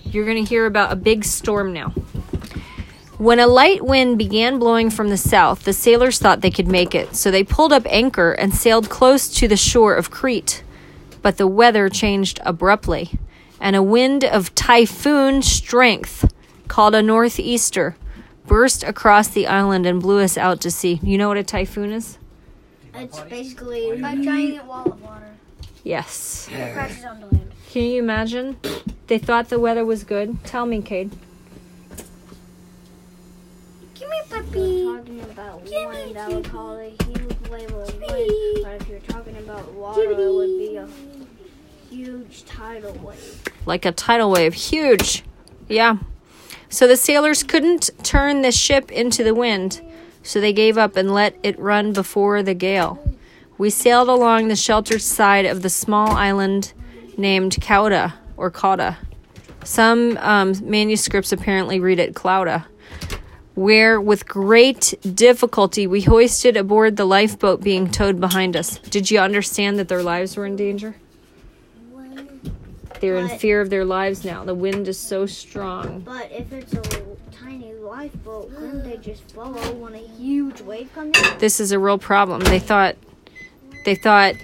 You're 0.04 0.24
going 0.24 0.42
to 0.42 0.48
hear 0.48 0.66
about 0.66 0.92
a 0.92 0.96
big 0.96 1.24
storm 1.24 1.72
now. 1.72 1.92
When 3.24 3.40
a 3.40 3.46
light 3.46 3.82
wind 3.82 4.18
began 4.18 4.58
blowing 4.58 4.90
from 4.90 5.08
the 5.08 5.16
south, 5.16 5.62
the 5.62 5.72
sailors 5.72 6.18
thought 6.18 6.42
they 6.42 6.50
could 6.50 6.68
make 6.68 6.94
it, 6.94 7.16
so 7.16 7.30
they 7.30 7.42
pulled 7.42 7.72
up 7.72 7.86
anchor 7.86 8.32
and 8.32 8.54
sailed 8.54 8.90
close 8.90 9.28
to 9.36 9.48
the 9.48 9.56
shore 9.56 9.94
of 9.94 10.10
Crete. 10.10 10.62
But 11.22 11.38
the 11.38 11.46
weather 11.46 11.88
changed 11.88 12.38
abruptly, 12.44 13.18
and 13.58 13.74
a 13.74 13.82
wind 13.82 14.26
of 14.26 14.54
typhoon 14.54 15.40
strength, 15.40 16.34
called 16.68 16.94
a 16.94 17.00
northeaster, 17.00 17.96
burst 18.46 18.84
across 18.84 19.28
the 19.28 19.46
island 19.46 19.86
and 19.86 20.02
blew 20.02 20.20
us 20.20 20.36
out 20.36 20.60
to 20.60 20.70
sea. 20.70 21.00
You 21.02 21.16
know 21.16 21.28
what 21.28 21.38
a 21.38 21.42
typhoon 21.42 21.92
is? 21.92 22.18
It's 22.92 23.20
basically 23.20 23.88
a 23.88 24.16
giant 24.16 24.66
wall 24.66 24.92
of 24.92 25.00
water. 25.00 25.32
Yes. 25.82 26.46
It 26.52 26.74
crashes 26.74 27.06
onto 27.06 27.24
land. 27.34 27.52
Can 27.70 27.84
you 27.84 28.02
imagine? 28.02 28.58
They 29.06 29.16
thought 29.16 29.48
the 29.48 29.58
weather 29.58 29.86
was 29.86 30.04
good. 30.04 30.44
Tell 30.44 30.66
me, 30.66 30.82
Cade. 30.82 31.10
Give 34.30 34.30
me 34.30 34.42
puppy. 34.42 34.84
talking 34.84 35.20
about 35.22 35.62
wind, 35.62 36.18
I 36.18 36.28
would 36.28 36.44
call 36.50 36.76
it 36.76 37.00
a 37.00 37.04
huge 37.04 37.48
wave 37.48 37.72
of 37.72 38.00
wind. 38.00 38.58
But 38.62 38.80
if 38.80 38.88
you're 38.88 39.00
talking 39.00 39.36
about 39.38 39.72
water, 39.72 40.02
it 40.02 40.16
would 40.16 40.58
be 40.58 40.76
a 40.76 40.88
huge 41.90 42.44
tidal 42.44 42.92
wave. 42.94 43.42
like 43.66 43.84
a 43.84 43.92
tidal 43.92 44.30
wave. 44.30 44.54
Huge. 44.54 45.22
Yeah. 45.68 45.98
So 46.68 46.86
the 46.86 46.96
sailors 46.96 47.42
couldn't 47.42 47.90
turn 48.02 48.42
the 48.42 48.52
ship 48.52 48.90
into 48.90 49.22
the 49.22 49.34
wind, 49.34 49.80
so 50.22 50.40
they 50.40 50.52
gave 50.52 50.76
up 50.76 50.96
and 50.96 51.12
let 51.12 51.36
it 51.42 51.58
run 51.58 51.92
before 51.92 52.42
the 52.42 52.54
gale. 52.54 52.98
We 53.56 53.70
sailed 53.70 54.08
along 54.08 54.48
the 54.48 54.56
sheltered 54.56 55.02
side 55.02 55.46
of 55.46 55.62
the 55.62 55.70
small 55.70 56.10
island 56.10 56.72
named 57.16 57.52
Cauda 57.60 58.14
or 58.36 58.50
Cauda. 58.50 58.96
Some 59.62 60.18
um, 60.18 60.52
manuscripts 60.68 61.30
apparently 61.32 61.78
read 61.78 62.00
it 62.00 62.14
Clauda, 62.14 62.66
where 63.54 64.00
with 64.00 64.26
great 64.26 64.94
difficulty 65.14 65.86
we 65.86 66.02
hoisted 66.02 66.56
aboard 66.56 66.96
the 66.96 67.04
lifeboat 67.04 67.62
being 67.62 67.90
towed 67.90 68.20
behind 68.20 68.56
us. 68.56 68.78
Did 68.78 69.10
you 69.10 69.18
understand 69.20 69.78
that 69.78 69.88
their 69.88 70.02
lives 70.02 70.36
were 70.36 70.46
in 70.46 70.56
danger? 70.56 70.96
They're 73.00 73.16
in 73.16 73.28
fear 73.38 73.60
of 73.60 73.70
their 73.70 73.84
lives 73.84 74.24
now. 74.24 74.44
The 74.44 74.54
wind 74.54 74.88
is 74.88 74.98
so 74.98 75.26
strong. 75.26 76.00
But 76.00 76.30
if 76.32 76.50
it's 76.52 76.72
a 76.72 77.04
tiny 77.30 77.74
lifeboat, 77.74 78.54
couldn't 78.54 78.82
they 78.82 78.96
just 78.96 79.30
follow 79.32 79.74
when 79.74 79.94
a 79.94 79.98
huge 79.98 80.62
wave 80.62 80.90
comes 80.94 81.18
in? 81.18 81.38
This 81.38 81.60
is 81.60 81.70
a 81.70 81.78
real 81.78 81.98
problem. 81.98 82.40
They 82.40 82.58
thought 82.58 82.96
they 83.84 83.94
thought 83.94 84.36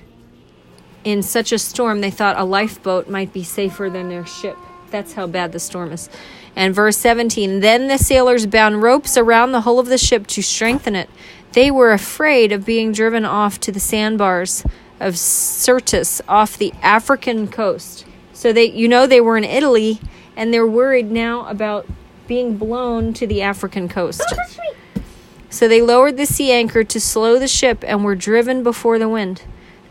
in 1.04 1.22
such 1.22 1.52
a 1.52 1.58
storm 1.58 2.02
they 2.02 2.10
thought 2.10 2.38
a 2.38 2.44
lifeboat 2.44 3.08
might 3.08 3.32
be 3.32 3.42
safer 3.42 3.88
than 3.88 4.10
their 4.10 4.26
ship. 4.26 4.58
That's 4.90 5.14
how 5.14 5.26
bad 5.26 5.52
the 5.52 5.60
storm 5.60 5.92
is. 5.92 6.10
And 6.57 6.75
verse 6.75 6.97
17, 6.97 7.61
then 7.61 7.88
the 7.88 7.99
sailors 7.99 8.47
bound 8.47 8.83
ropes 8.83 9.16
around 9.16 9.52
the 9.52 9.62
hull 9.62 9.78
of 9.78 9.87
the 9.87 9.99
ship 9.99 10.26
to 10.28 10.42
strengthen 10.42 10.97
it. 10.97 11.09
They 11.52 11.71
were 11.71 11.92
afraid 11.92 12.52
of 12.52 12.66
being 12.66 12.92
driven 12.92 13.25
off 13.25 13.59
to 13.61 13.73
the 13.73 13.80
sandbars 13.80 14.64
of 15.00 15.16
Syrtis 15.16 16.21
off 16.28 16.57
the 16.57 16.73
African 16.83 17.49
coast. 17.49 18.04
So 18.33 18.52
they 18.52 18.64
you 18.64 18.88
know 18.88 19.07
they 19.07 19.21
were 19.21 19.37
in 19.37 19.45
Italy 19.45 20.00
and 20.37 20.52
they're 20.52 20.66
worried 20.66 21.11
now 21.11 21.47
about 21.47 21.87
being 22.28 22.57
blown 22.57 23.12
to 23.14 23.26
the 23.26 23.42
African 23.42 23.88
coast. 23.88 24.23
Oh, 24.33 25.02
so 25.50 25.66
they 25.66 25.83
lowered 25.83 26.16
the 26.16 26.26
sea 26.26 26.52
anchor 26.52 26.85
to 26.85 27.00
slow 27.00 27.38
the 27.38 27.49
ship 27.49 27.83
and 27.87 28.04
were 28.04 28.14
driven 28.14 28.62
before 28.62 28.99
the 28.99 29.09
wind. 29.09 29.42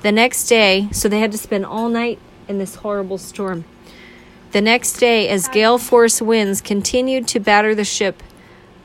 The 0.01 0.11
next 0.11 0.47
day, 0.47 0.87
so 0.93 1.09
they 1.09 1.19
had 1.19 1.33
to 1.33 1.37
spend 1.37 1.65
all 1.65 1.89
night 1.89 2.17
in 2.47 2.57
this 2.57 2.75
horrible 2.75 3.17
storm. 3.17 3.65
The 4.51 4.61
next 4.61 4.93
day, 4.93 5.29
as 5.29 5.47
gale 5.47 5.77
force 5.77 6.21
winds 6.21 6.61
continued 6.61 7.27
to 7.29 7.39
batter 7.39 7.75
the 7.75 7.83
ship, 7.85 8.23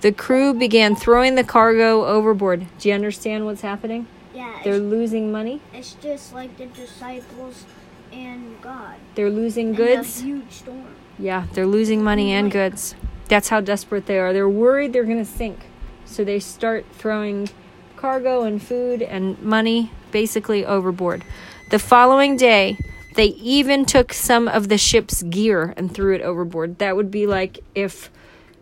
the 0.03 0.13
crew 0.13 0.53
began 0.53 0.95
throwing 0.95 1.35
the 1.37 1.45
cargo 1.45 2.05
overboard. 2.05 2.67
Do 2.79 2.89
you 2.91 2.95
understand 2.95 3.47
what's 3.47 3.63
happening? 3.63 4.07
Yeah, 4.35 4.61
They're 4.65 4.79
losing 4.79 5.31
money, 5.33 5.61
it's 5.73 5.95
just 5.95 6.35
like 6.35 6.57
the 6.59 6.67
disciples 6.67 7.65
and 8.13 8.61
God. 8.61 8.97
they're 9.15 9.31
losing 9.31 9.73
goods. 9.75 10.21
a 10.21 10.25
huge 10.25 10.51
storm. 10.51 10.87
Yeah, 11.19 11.47
they're 11.53 11.67
losing 11.67 12.03
money 12.03 12.33
and 12.33 12.51
goods. 12.51 12.95
That's 13.29 13.49
how 13.49 13.61
desperate 13.61 14.07
they 14.07 14.19
are. 14.19 14.33
They're 14.33 14.49
worried 14.49 14.93
they're 14.93 15.05
going 15.05 15.25
to 15.25 15.31
sink. 15.31 15.61
So 16.05 16.25
they 16.25 16.41
start 16.41 16.85
throwing 16.93 17.49
cargo 17.97 18.43
and 18.43 18.61
food 18.63 19.01
and 19.03 19.41
money 19.41 19.91
basically 20.11 20.67
overboard. 20.67 21.25
The 21.71 21.79
following 21.79 22.37
day, 22.37 22.77
they 23.15 23.27
even 23.27 23.85
took 23.85 24.13
some 24.13 24.49
of 24.49 24.69
the 24.69 24.79
ship's 24.79 25.23
gear 25.25 25.73
and 25.77 25.93
threw 25.93 26.15
it 26.15 26.21
overboard. 26.21 26.79
That 26.79 26.97
would 26.97 27.11
be 27.11 27.27
like 27.27 27.61
if 27.75 28.11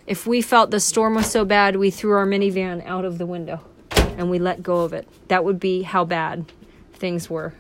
if 0.07 0.27
we 0.27 0.43
felt 0.43 0.71
the 0.71 0.81
storm 0.81 1.15
was 1.15 1.31
so 1.31 1.45
bad, 1.45 1.77
we 1.77 1.91
threw 1.91 2.13
our 2.13 2.27
minivan 2.27 2.85
out 2.87 3.05
of 3.05 3.19
the 3.19 3.27
window 3.27 3.61
and 3.91 4.31
we 4.31 4.39
let 4.39 4.63
go 4.63 4.81
of 4.81 4.93
it. 4.93 5.09
That 5.29 5.45
would 5.45 5.61
be 5.61 5.83
how 5.83 6.05
bad 6.05 6.51
things 6.93 7.31
were 7.31 7.55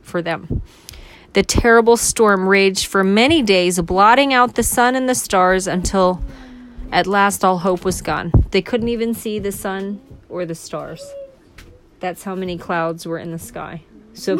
for 0.00 0.22
them. 0.22 0.62
The 1.34 1.42
terrible 1.42 1.96
storm 1.96 2.48
raged 2.48 2.86
for 2.86 3.04
many 3.04 3.42
days, 3.42 3.80
blotting 3.80 4.32
out 4.32 4.54
the 4.54 4.62
sun 4.62 4.94
and 4.96 5.08
the 5.08 5.14
stars 5.14 5.66
until 5.66 6.22
at 6.90 7.06
last 7.06 7.44
all 7.44 7.58
hope 7.58 7.84
was 7.84 8.00
gone. 8.00 8.32
They 8.50 8.62
couldn't 8.62 8.88
even 8.88 9.12
see 9.12 9.38
the 9.38 9.52
sun 9.52 10.00
or 10.28 10.46
the 10.46 10.54
stars. 10.54 11.04
That's 12.00 12.22
how 12.22 12.34
many 12.34 12.56
clouds 12.56 13.06
were 13.06 13.18
in 13.18 13.32
the 13.32 13.38
sky. 13.38 13.82
So 14.18 14.36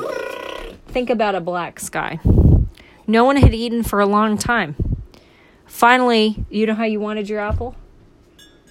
think 0.89 1.09
about 1.09 1.37
a 1.37 1.41
black 1.41 1.79
sky. 1.79 2.19
No 3.07 3.25
one 3.25 3.37
had 3.37 3.55
eaten 3.55 3.85
for 3.85 4.01
a 4.01 4.07
long 4.07 4.37
time. 4.37 4.75
Finally, 5.67 6.45
you 6.51 6.67
know 6.67 6.75
how 6.75 6.85
you 6.85 6.99
wanted 6.99 7.29
your 7.29 7.39
apple? 7.39 7.77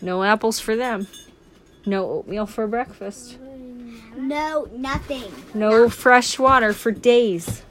No 0.01 0.23
apples 0.23 0.59
for 0.59 0.75
them. 0.75 1.07
No 1.85 2.05
oatmeal 2.09 2.45
for 2.45 2.67
breakfast. 2.67 3.37
No, 4.17 4.67
nothing. 4.75 5.23
No 5.53 5.89
fresh 5.89 6.37
water 6.37 6.73
for 6.73 6.91
days. 6.91 7.63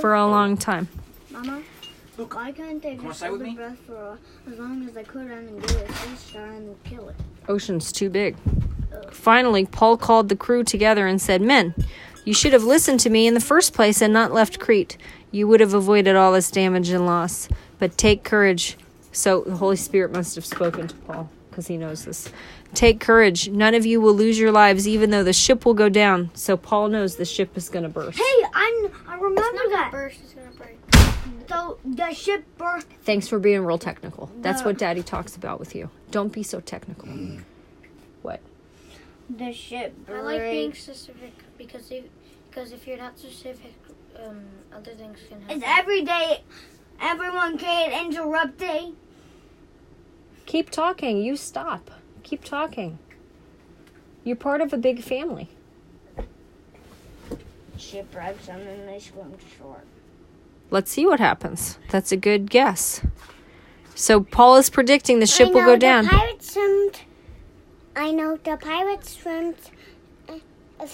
For 0.00 0.14
a 0.14 0.26
long 0.26 0.56
time. 0.58 0.88
Mama, 1.30 1.62
Luke, 2.18 2.34
why 2.34 2.52
can't 2.52 2.82
they 2.82 2.96
wanna 2.96 3.08
just 3.08 3.20
stay 3.20 3.30
with 3.30 3.38
the 3.40 3.46
me? 3.46 3.54
breath 3.54 3.78
for 3.86 4.18
as 4.50 4.58
long 4.58 4.86
as 4.86 4.92
they 4.92 5.04
could 5.04 5.30
and 5.30 5.62
get 5.62 5.70
a 5.88 5.92
sea 5.92 6.16
star 6.16 6.44
and 6.44 6.76
kill 6.84 7.08
it? 7.08 7.16
Ocean's 7.48 7.90
too 7.90 8.10
big. 8.10 8.36
Finally, 9.10 9.66
Paul 9.66 9.96
called 9.96 10.28
the 10.28 10.36
crew 10.36 10.64
together 10.64 11.06
and 11.06 11.20
said, 11.22 11.40
Men, 11.40 11.74
you 12.26 12.34
should 12.34 12.52
have 12.52 12.64
listened 12.64 13.00
to 13.00 13.08
me 13.08 13.26
in 13.26 13.34
the 13.34 13.40
first 13.40 13.72
place 13.72 14.02
and 14.02 14.12
not 14.12 14.32
left 14.32 14.58
Crete. 14.58 14.98
You 15.30 15.46
would 15.46 15.60
have 15.60 15.74
avoided 15.74 16.16
all 16.16 16.32
this 16.32 16.50
damage 16.50 16.90
and 16.90 17.06
loss. 17.06 17.48
But 17.78 17.96
take 17.96 18.24
courage. 18.24 18.76
So 19.12 19.42
the 19.42 19.56
Holy 19.56 19.76
Spirit 19.76 20.12
must 20.12 20.34
have 20.34 20.44
spoken 20.44 20.88
to 20.88 20.94
Paul 20.94 21.30
because 21.48 21.68
he 21.68 21.76
knows 21.76 22.04
this. 22.04 22.28
Take 22.74 23.00
courage. 23.00 23.48
None 23.48 23.74
of 23.74 23.86
you 23.86 24.00
will 24.00 24.12
lose 24.12 24.38
your 24.38 24.50
lives, 24.50 24.88
even 24.88 25.10
though 25.10 25.22
the 25.22 25.32
ship 25.32 25.64
will 25.64 25.74
go 25.74 25.88
down. 25.88 26.30
So 26.34 26.56
Paul 26.56 26.88
knows 26.88 27.14
the 27.16 27.24
ship 27.24 27.56
is 27.56 27.68
going 27.68 27.84
to 27.84 27.88
burst. 27.88 28.18
Hey, 28.18 28.44
I'm, 28.52 28.90
I 29.06 29.14
remember 29.14 29.62
that. 29.70 29.90
Burst 29.92 30.20
is 30.24 30.32
gonna 30.32 30.50
break. 30.50 30.78
So 31.48 31.78
the 31.84 32.12
ship 32.12 32.44
burst. 32.58 32.88
Thanks 33.04 33.28
for 33.28 33.38
being 33.38 33.64
real 33.64 33.78
technical. 33.78 34.30
That's 34.40 34.64
what 34.64 34.78
Daddy 34.78 35.04
talks 35.04 35.36
about 35.36 35.60
with 35.60 35.76
you. 35.76 35.90
Don't 36.10 36.32
be 36.32 36.42
so 36.42 36.58
technical. 36.60 37.06
Mm. 37.06 37.42
What? 38.22 38.40
The 39.28 39.52
ship 39.52 39.94
I 40.08 40.20
like 40.20 40.40
being 40.42 40.74
specific 40.74 41.32
because 41.58 41.90
if 41.90 42.04
because 42.48 42.72
if 42.72 42.86
you're 42.86 42.96
not 42.98 43.18
specific, 43.18 43.74
um, 44.24 44.44
other 44.74 44.92
things 44.92 45.18
can 45.28 45.40
happen. 45.42 45.56
It's 45.56 45.64
every 45.66 46.02
day. 46.02 46.42
Everyone 47.00 47.58
can 47.58 48.06
interrupt 48.06 48.62
it. 48.62 48.94
Keep 50.46 50.70
talking. 50.70 51.20
You 51.22 51.36
stop. 51.36 51.90
Keep 52.22 52.44
talking. 52.44 52.98
You're 54.24 54.36
part 54.36 54.60
of 54.60 54.72
a 54.72 54.76
big 54.78 55.02
family. 55.02 55.48
Shipwrecks 57.76 58.48
and 58.48 58.66
then 58.66 58.86
they 58.86 58.98
swim 58.98 59.32
to 59.32 59.56
shore. 59.58 59.82
Let's 60.70 60.90
see 60.90 61.04
what 61.04 61.20
happens. 61.20 61.78
That's 61.90 62.10
a 62.10 62.16
good 62.16 62.50
guess. 62.50 63.02
So 63.94 64.20
Paul 64.22 64.56
is 64.56 64.70
predicting 64.70 65.20
the 65.20 65.26
ship 65.26 65.48
I 65.48 65.50
will 65.50 65.60
know 65.60 65.66
go 65.66 65.72
the 65.72 65.78
down. 65.78 66.06
pirates 66.08 66.52
swimmed. 66.54 67.00
I 67.96 68.12
know 68.12 68.36
the 68.36 68.58
pirates 68.58 69.18
swimmed. 69.18 69.56
uh, 70.28 70.86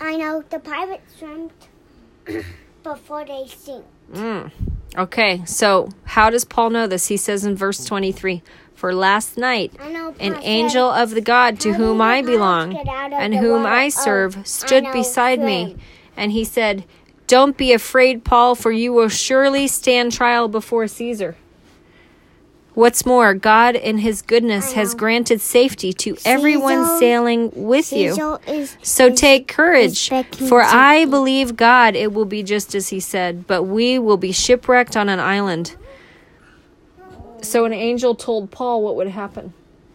I 0.00 0.16
know 0.16 0.42
the 0.50 0.58
pirates 0.58 1.16
swimmed 1.16 1.52
before 2.82 3.24
they 3.24 3.46
sink. 3.46 3.84
Mm. 4.12 4.50
Okay, 4.98 5.44
so 5.44 5.88
how 6.04 6.28
does 6.28 6.44
Paul 6.44 6.70
know 6.70 6.88
this? 6.88 7.06
He 7.06 7.16
says 7.16 7.44
in 7.44 7.54
verse 7.56 7.84
23 7.84 8.42
For 8.74 8.92
last 8.92 9.38
night 9.38 9.72
an 9.80 10.36
angel 10.42 10.90
of 10.90 11.10
the 11.10 11.20
God 11.20 11.60
to 11.60 11.74
whom 11.74 12.00
I 12.00 12.20
belong 12.20 12.72
pirates 12.72 12.88
get 12.88 12.94
out 12.94 13.12
of 13.12 13.20
and 13.20 13.34
whom? 13.36 13.64
I 13.64 13.88
serve 13.88 14.46
stood 14.46 14.86
beside 14.92 15.40
me. 15.40 15.76
And 16.16 16.32
he 16.32 16.44
said, 16.44 16.84
Don't 17.28 17.56
be 17.56 17.72
afraid, 17.72 18.24
Paul, 18.24 18.56
for 18.56 18.72
you 18.72 18.92
will 18.92 19.08
surely 19.08 19.68
stand 19.68 20.12
trial 20.12 20.48
before 20.48 20.86
Caesar. 20.88 21.36
What's 22.74 23.06
more, 23.06 23.34
God 23.34 23.76
in 23.76 23.98
his 23.98 24.20
goodness 24.20 24.72
has 24.72 24.94
granted 24.96 25.40
safety 25.40 25.92
to 25.92 26.16
everyone 26.24 26.98
sailing 26.98 27.52
with 27.54 27.92
you. 27.92 28.38
Is, 28.48 28.76
So 28.82 29.06
is- 29.06 29.20
take 29.20 29.46
courage, 29.46 30.08
for 30.48 30.60
I 30.62 31.04
believe 31.04 31.56
God 31.56 31.94
it 31.94 32.12
will 32.12 32.24
be 32.24 32.42
just 32.42 32.74
as 32.74 32.88
he 32.88 32.98
said, 32.98 33.46
but 33.46 33.62
we 33.62 33.98
will 33.98 34.16
be 34.16 34.32
shipwrecked 34.32 34.96
on 34.96 35.08
an 35.08 35.20
island. 35.20 35.76
So 37.42 37.64
an 37.64 37.72
angel 37.72 38.14
told 38.16 38.50
Paul 38.50 38.82
what 38.82 38.96
would 38.96 39.08
happen. 39.08 39.52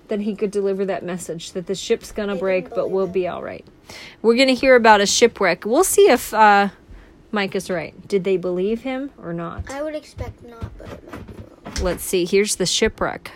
Then 0.07 0.21
he 0.21 0.33
could 0.33 0.51
deliver 0.51 0.85
that 0.85 1.03
message 1.03 1.51
that 1.51 1.67
the 1.67 1.75
ship's 1.75 2.11
to 2.13 2.35
break, 2.35 2.69
but 2.69 2.89
we'll 2.89 3.07
be 3.07 3.27
all 3.27 3.43
right. 3.43 3.65
We're 4.21 4.35
going 4.35 4.47
to 4.47 4.55
hear 4.55 4.75
about 4.75 5.01
a 5.01 5.05
shipwreck. 5.05 5.65
We'll 5.65 5.83
see 5.83 6.09
if 6.09 6.33
uh, 6.33 6.69
Mike 7.31 7.55
is 7.55 7.69
right. 7.69 8.07
Did 8.07 8.23
they 8.23 8.37
believe 8.37 8.81
him 8.81 9.11
or 9.21 9.33
not? 9.33 9.69
I 9.69 9.81
would 9.81 9.95
expect 9.95 10.43
not, 10.43 10.77
but 10.77 10.91
it 10.91 11.11
might 11.11 11.27
be. 11.37 11.38
Let's 11.81 12.03
see. 12.03 12.25
Here's 12.25 12.57
the 12.57 12.65
shipwreck. 12.65 13.31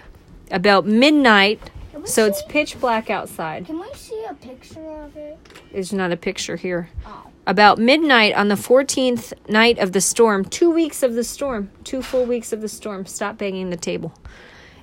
About 0.51 0.85
midnight, 0.85 1.59
so 2.05 2.25
it's 2.25 2.43
pitch 2.43 2.79
black 2.79 3.09
outside. 3.09 3.65
Can 3.65 3.79
we 3.79 3.93
see 3.93 4.25
a 4.29 4.33
picture 4.33 4.89
of 5.01 5.15
it? 5.15 5.37
There's 5.71 5.93
not 5.93 6.11
a 6.11 6.17
picture 6.17 6.55
here. 6.57 6.89
Oh. 7.05 7.27
About 7.45 7.77
midnight 7.77 8.35
on 8.35 8.47
the 8.47 8.55
14th 8.55 9.33
night 9.49 9.77
of 9.79 9.91
the 9.91 10.01
storm, 10.01 10.45
two 10.45 10.71
weeks 10.71 11.03
of 11.03 11.13
the 11.13 11.23
storm, 11.23 11.69
two 11.83 12.01
full 12.01 12.25
weeks 12.25 12.53
of 12.53 12.61
the 12.61 12.69
storm, 12.69 13.05
stop 13.05 13.37
banging 13.37 13.69
the 13.69 13.77
table. 13.77 14.13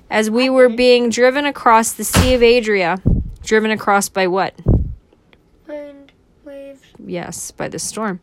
As 0.09 0.29
we 0.29 0.49
were 0.49 0.69
being 0.69 1.09
driven 1.09 1.45
across 1.45 1.93
the 1.93 2.03
Sea 2.03 2.33
of 2.33 2.43
Adria, 2.43 3.01
driven 3.43 3.71
across 3.71 4.09
by 4.09 4.27
what? 4.27 4.53
Wind, 5.67 6.11
waves. 6.43 6.81
Yes, 6.99 7.51
by 7.51 7.67
the 7.67 7.79
storm. 7.79 8.19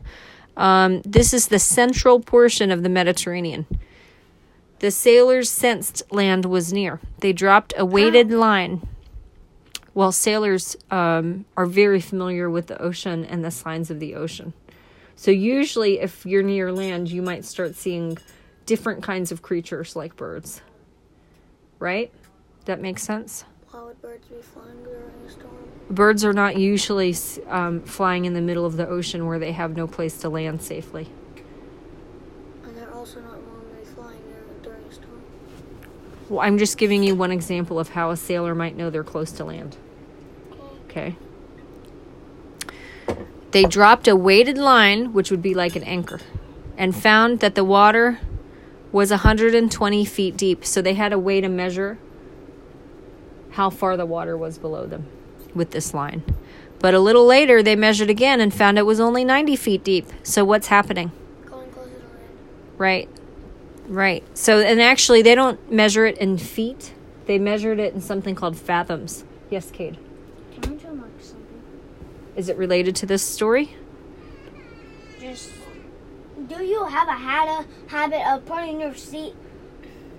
Um, 0.57 1.03
this 1.03 1.33
is 1.33 1.49
the 1.49 1.59
central 1.59 2.21
portion 2.21 2.71
of 2.71 2.83
the 2.83 2.89
Mediterranean. 2.89 3.67
The 4.81 4.91
sailors 4.91 5.51
sensed 5.51 6.03
land 6.13 6.45
was 6.45 6.73
near. 6.73 7.01
They 7.19 7.33
dropped 7.33 7.75
a 7.77 7.85
weighted 7.85 8.31
line. 8.31 8.87
Well, 9.93 10.13
sailors 10.13 10.77
um, 10.91 11.45
are 11.57 11.67
very 11.67 12.01
familiar 12.01 12.49
with 12.49 12.69
the 12.69 12.81
ocean 12.81 13.25
and 13.25 13.45
the 13.45 13.51
signs 13.51 13.91
of 13.91 13.99
the 13.99 14.15
ocean. 14.15 14.53
So, 15.17 15.33
usually, 15.33 15.99
if 15.99 16.25
you're 16.25 16.45
near 16.45 16.71
land, 16.73 17.11
you 17.11 17.23
might 17.23 17.45
start 17.45 17.75
seeing 17.75 18.19
different 18.67 19.03
kinds 19.03 19.33
of 19.33 19.43
creatures 19.43 19.97
like 19.97 20.15
birds. 20.15 20.63
Right? 21.81 22.13
That 22.67 22.81
makes 22.81 23.03
sense? 23.03 23.45
Why 23.71 23.83
would 23.83 24.01
birds 24.01 24.27
be 24.29 24.37
flying 24.41 24.85
during 24.85 25.11
a 25.27 25.31
storm? 25.31 25.57
Birds 25.91 26.25
are 26.25 26.33
not 26.33 26.57
usually 26.57 27.17
um, 27.49 27.81
flying 27.83 28.27
in 28.27 28.35
the 28.35 28.41
middle 28.41 28.67
of 28.67 28.77
the 28.77 28.87
ocean 28.87 29.27
where 29.27 29.39
they 29.39 29.53
have 29.53 29.75
no 29.77 29.87
place 29.87 30.19
to 30.19 30.29
land 30.29 30.63
safely. 30.63 31.09
And 32.65 32.77
they're 32.77 32.93
also 32.95 33.21
not 33.21 33.41
normally 33.43 33.85
flying 33.95 34.21
there 34.29 34.43
during 34.63 34.85
a 34.85 34.93
storm. 34.93 35.23
Well, 36.29 36.41
I'm 36.41 36.59
just 36.59 36.77
giving 36.77 37.03
you 37.03 37.15
one 37.15 37.33
example 37.33 37.79
of 37.79 37.91
how 37.91 38.11
a 38.11 38.17
sailor 38.17 38.55
might 38.55 38.77
know 38.77 38.91
they're 38.91 39.05
close 39.05 39.33
to 39.33 39.45
land. 39.45 39.77
Okay. 40.85 41.17
They 43.51 43.65
dropped 43.65 44.07
a 44.07 44.15
weighted 44.15 44.59
line, 44.59 45.13
which 45.15 45.31
would 45.31 45.41
be 45.41 45.55
like 45.55 45.75
an 45.75 45.83
anchor, 45.85 46.21
and 46.77 46.95
found 46.95 47.41
that 47.41 47.55
the 47.55 47.65
water 47.65 48.21
was 48.93 49.11
120 49.11 50.05
feet 50.05 50.37
deep. 50.37 50.65
So 50.65 50.83
they 50.83 50.95
had 50.95 51.13
a 51.13 51.19
way 51.19 51.41
to 51.41 51.49
measure 51.49 51.99
how 53.53 53.71
far 53.71 53.97
the 53.97 54.07
water 54.07 54.37
was 54.37 54.59
below 54.59 54.87
them 54.87 55.07
with 55.55 55.71
this 55.71 55.95
line. 55.95 56.23
But 56.79 56.95
a 56.95 57.01
little 57.01 57.27
later, 57.27 57.63
they 57.63 57.75
measured 57.75 58.11
again 58.11 58.41
and 58.41 58.53
found 58.53 58.79
it 58.79 58.87
was 58.87 59.01
only 59.01 59.25
90 59.25 59.57
feet 59.57 59.83
deep. 59.83 60.07
So 60.23 60.45
what's 60.45 60.69
happening? 60.69 61.11
Going 61.47 61.71
closer 61.71 61.91
to 61.91 61.97
land. 61.97 62.39
Right. 62.77 63.09
Right. 63.89 64.23
So, 64.37 64.61
and 64.61 64.81
actually, 64.81 65.23
they 65.23 65.35
don't 65.35 65.73
measure 65.73 66.07
it 66.07 66.19
in 66.19 66.39
feet. 66.39 66.95
They 67.27 67.39
measured 67.39 67.79
it 67.79 67.95
in 67.95 68.01
something 68.01 68.35
called 68.35 68.57
fathoms. 68.57 69.25
Yes, 69.51 69.71
Cade. 69.71 69.99
Can 70.61 70.75
I 70.75 70.77
tell 70.77 70.95
Mark 70.95 71.11
something? 71.21 71.63
Is 72.37 72.49
it 72.49 72.57
related 72.57 72.95
to 72.97 73.07
this 73.07 73.23
story? 73.23 73.75
Just 75.19 75.51
do 76.49 76.63
you 76.63 76.85
have 76.85 77.09
a 77.09 77.13
had 77.13 77.49
a 77.49 77.91
habit 77.91 78.27
of 78.27 78.47
putting 78.47 78.81
your 78.81 78.95
seat 78.95 79.35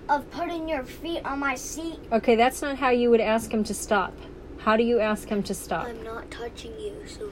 of 0.09 0.29
putting 0.31 0.67
your 0.67 0.83
feet 0.83 1.23
on 1.23 1.39
my 1.39 1.55
seat? 1.55 1.99
Okay, 2.11 2.35
that's 2.35 2.61
not 2.61 2.77
how 2.77 2.89
you 2.89 3.09
would 3.09 3.21
ask 3.21 3.51
him 3.51 3.63
to 3.63 3.73
stop. 3.73 4.13
How 4.59 4.75
do 4.75 4.83
you 4.83 4.99
ask 4.99 5.29
him 5.29 5.43
to 5.43 5.53
stop? 5.53 5.85
I'm 5.85 6.03
not 6.03 6.29
touching 6.31 6.77
you, 6.79 7.03
so 7.07 7.31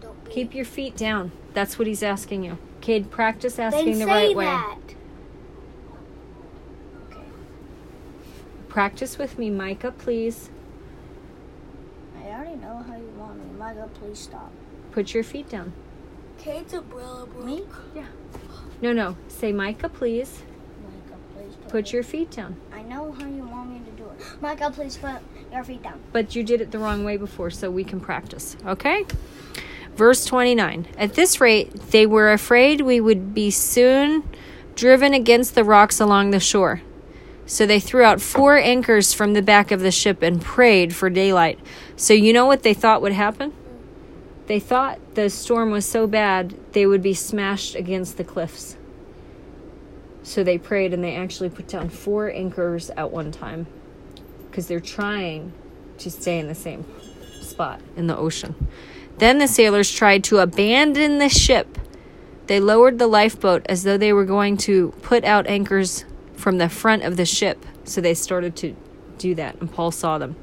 don't 0.00 0.24
be. 0.24 0.32
Keep 0.32 0.54
your 0.54 0.64
feet 0.64 0.96
down. 0.96 1.32
That's 1.54 1.78
what 1.78 1.86
he's 1.86 2.02
asking 2.02 2.44
you. 2.44 2.58
Cade, 2.80 3.10
practice 3.10 3.58
asking 3.58 3.98
Then 3.98 3.98
the 4.00 4.06
right 4.06 4.36
way. 4.36 4.44
that. 4.44 4.78
Practice 8.68 9.16
with 9.18 9.38
me, 9.38 9.50
Micah, 9.50 9.92
please. 9.92 10.50
I 12.22 12.28
already 12.28 12.56
know 12.56 12.84
how 12.86 12.96
you 12.96 13.12
want 13.16 13.38
me. 13.38 13.58
Micah, 13.58 13.88
please 13.94 14.18
stop. 14.18 14.52
put 14.92 15.14
your 15.14 15.24
feet 15.24 15.48
down. 15.48 15.72
Cade's 16.38 16.74
umbrella 16.74 17.26
broke. 17.26 17.44
Me? 17.44 17.62
Yeah. 17.94 18.06
No, 18.80 18.92
no. 18.92 19.16
Say, 19.26 19.52
Micah, 19.52 19.88
please 19.88 20.42
Micah, 20.82 21.18
please 21.34 21.56
put, 21.56 21.70
put 21.70 21.92
your 21.92 22.02
feet 22.02 22.30
down. 22.30 22.56
I 22.72 22.82
know 22.82 23.12
how 23.12 23.26
you 23.26 23.44
want 23.44 23.70
me 23.70 23.80
to 23.80 23.90
do 23.92 24.04
it. 24.10 24.40
Micah, 24.40 24.70
please 24.70 24.96
put 24.96 25.20
your 25.50 25.64
feet 25.64 25.82
down. 25.82 26.00
But 26.12 26.36
you 26.36 26.44
did 26.44 26.60
it 26.60 26.70
the 26.70 26.78
wrong 26.78 27.04
way 27.04 27.16
before, 27.16 27.50
so 27.50 27.70
we 27.70 27.84
can 27.84 28.00
practice. 28.00 28.56
Okay? 28.66 29.06
Verse 29.96 30.24
29. 30.26 30.86
At 30.96 31.14
this 31.14 31.40
rate, 31.40 31.72
they 31.90 32.06
were 32.06 32.32
afraid 32.32 32.82
we 32.82 33.00
would 33.00 33.34
be 33.34 33.50
soon 33.50 34.28
driven 34.76 35.12
against 35.12 35.56
the 35.56 35.64
rocks 35.64 35.98
along 35.98 36.30
the 36.30 36.38
shore. 36.38 36.82
So 37.48 37.64
they 37.64 37.80
threw 37.80 38.02
out 38.02 38.20
four 38.20 38.58
anchors 38.58 39.14
from 39.14 39.32
the 39.32 39.40
back 39.40 39.70
of 39.70 39.80
the 39.80 39.90
ship 39.90 40.20
and 40.20 40.38
prayed 40.40 40.94
for 40.94 41.08
daylight. 41.08 41.58
So 41.96 42.12
you 42.12 42.34
know 42.34 42.44
what 42.44 42.62
they 42.62 42.74
thought 42.74 43.00
would 43.00 43.14
happen? 43.14 43.54
They 44.48 44.60
thought 44.60 44.98
the 45.14 45.30
storm 45.30 45.70
was 45.70 45.86
so 45.86 46.06
bad 46.06 46.54
they 46.72 46.84
would 46.84 47.02
be 47.02 47.14
smashed 47.14 47.74
against 47.74 48.18
the 48.18 48.22
cliffs. 48.24 48.76
So 50.22 50.44
they 50.44 50.58
prayed 50.58 50.92
and 50.92 51.02
they 51.02 51.16
actually 51.16 51.48
put 51.48 51.66
down 51.66 51.88
four 51.88 52.30
anchors 52.30 52.90
at 52.90 53.10
one 53.10 53.32
time 53.32 53.66
because 54.50 54.68
they're 54.68 54.78
trying 54.78 55.54
to 55.96 56.10
stay 56.10 56.38
in 56.38 56.48
the 56.48 56.54
same 56.54 56.84
spot 57.40 57.80
in 57.96 58.08
the 58.08 58.16
ocean. 58.16 58.68
Then 59.16 59.38
the 59.38 59.48
sailors 59.48 59.90
tried 59.90 60.22
to 60.24 60.38
abandon 60.38 61.18
the 61.18 61.30
ship. 61.30 61.78
They 62.46 62.60
lowered 62.60 62.98
the 62.98 63.06
lifeboat 63.06 63.64
as 63.70 63.84
though 63.84 63.96
they 63.96 64.12
were 64.12 64.26
going 64.26 64.58
to 64.58 64.92
put 65.00 65.24
out 65.24 65.46
anchors 65.46 66.04
from 66.38 66.58
the 66.58 66.68
front 66.68 67.02
of 67.02 67.16
the 67.16 67.26
ship. 67.26 67.64
So 67.84 68.00
they 68.00 68.14
started 68.14 68.56
to 68.56 68.76
do 69.18 69.34
that, 69.34 69.56
and 69.60 69.72
Paul 69.72 69.90
saw 69.90 70.18
them. 70.18 70.36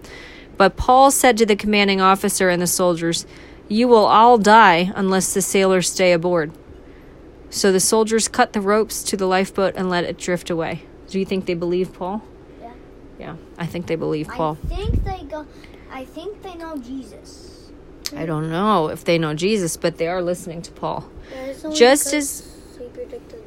But 0.58 0.78
Paul 0.78 1.12
said 1.12 1.38
to 1.38 1.46
the 1.46 1.56
commanding 1.56 2.02
officer 2.02 2.50
and 2.50 2.62
the 2.62 2.68
soldiers, 2.68 3.26
You 3.68 3.88
will 3.88 4.06
all 4.06 4.38
die 4.38 4.92
unless 4.96 5.34
the 5.34 5.42
sailors 5.42 5.90
stay 5.90 6.12
aboard. 6.12 6.52
So 7.50 7.72
the 7.72 7.80
soldiers 7.80 8.28
cut 8.28 8.54
the 8.54 8.62
ropes 8.62 9.04
to 9.04 9.18
the 9.18 9.26
lifeboat 9.26 9.76
and 9.76 9.90
let 9.90 10.04
it 10.04 10.18
drift 10.18 10.50
away. 10.50 10.84
Do 11.08 11.20
you 11.20 11.26
think 11.26 11.46
they 11.46 11.54
believe 11.54 11.94
Paul? 11.94 12.24
Yeah. 12.62 12.74
Yeah, 13.20 13.36
I 13.58 13.66
think 13.66 13.88
they 13.88 13.96
believe 13.96 14.28
Paul. 14.28 14.58
I 14.66 14.68
think 14.76 15.04
they 15.04 15.24
go. 15.24 15.46
I 15.92 16.04
think 16.04 16.42
they 16.42 16.56
know 16.56 16.78
Jesus. 16.78 17.72
I 18.16 18.26
don't 18.26 18.50
know 18.50 18.90
if 18.90 19.04
they 19.04 19.18
know 19.18 19.34
Jesus, 19.34 19.78
but 19.78 19.98
they 19.98 20.08
are 20.08 20.22
listening 20.22 20.62
to 20.64 20.72
Paul. 20.72 21.10
Just 21.74 22.14
as 22.14 22.48
he 22.78 22.86
predicted. 22.88 23.45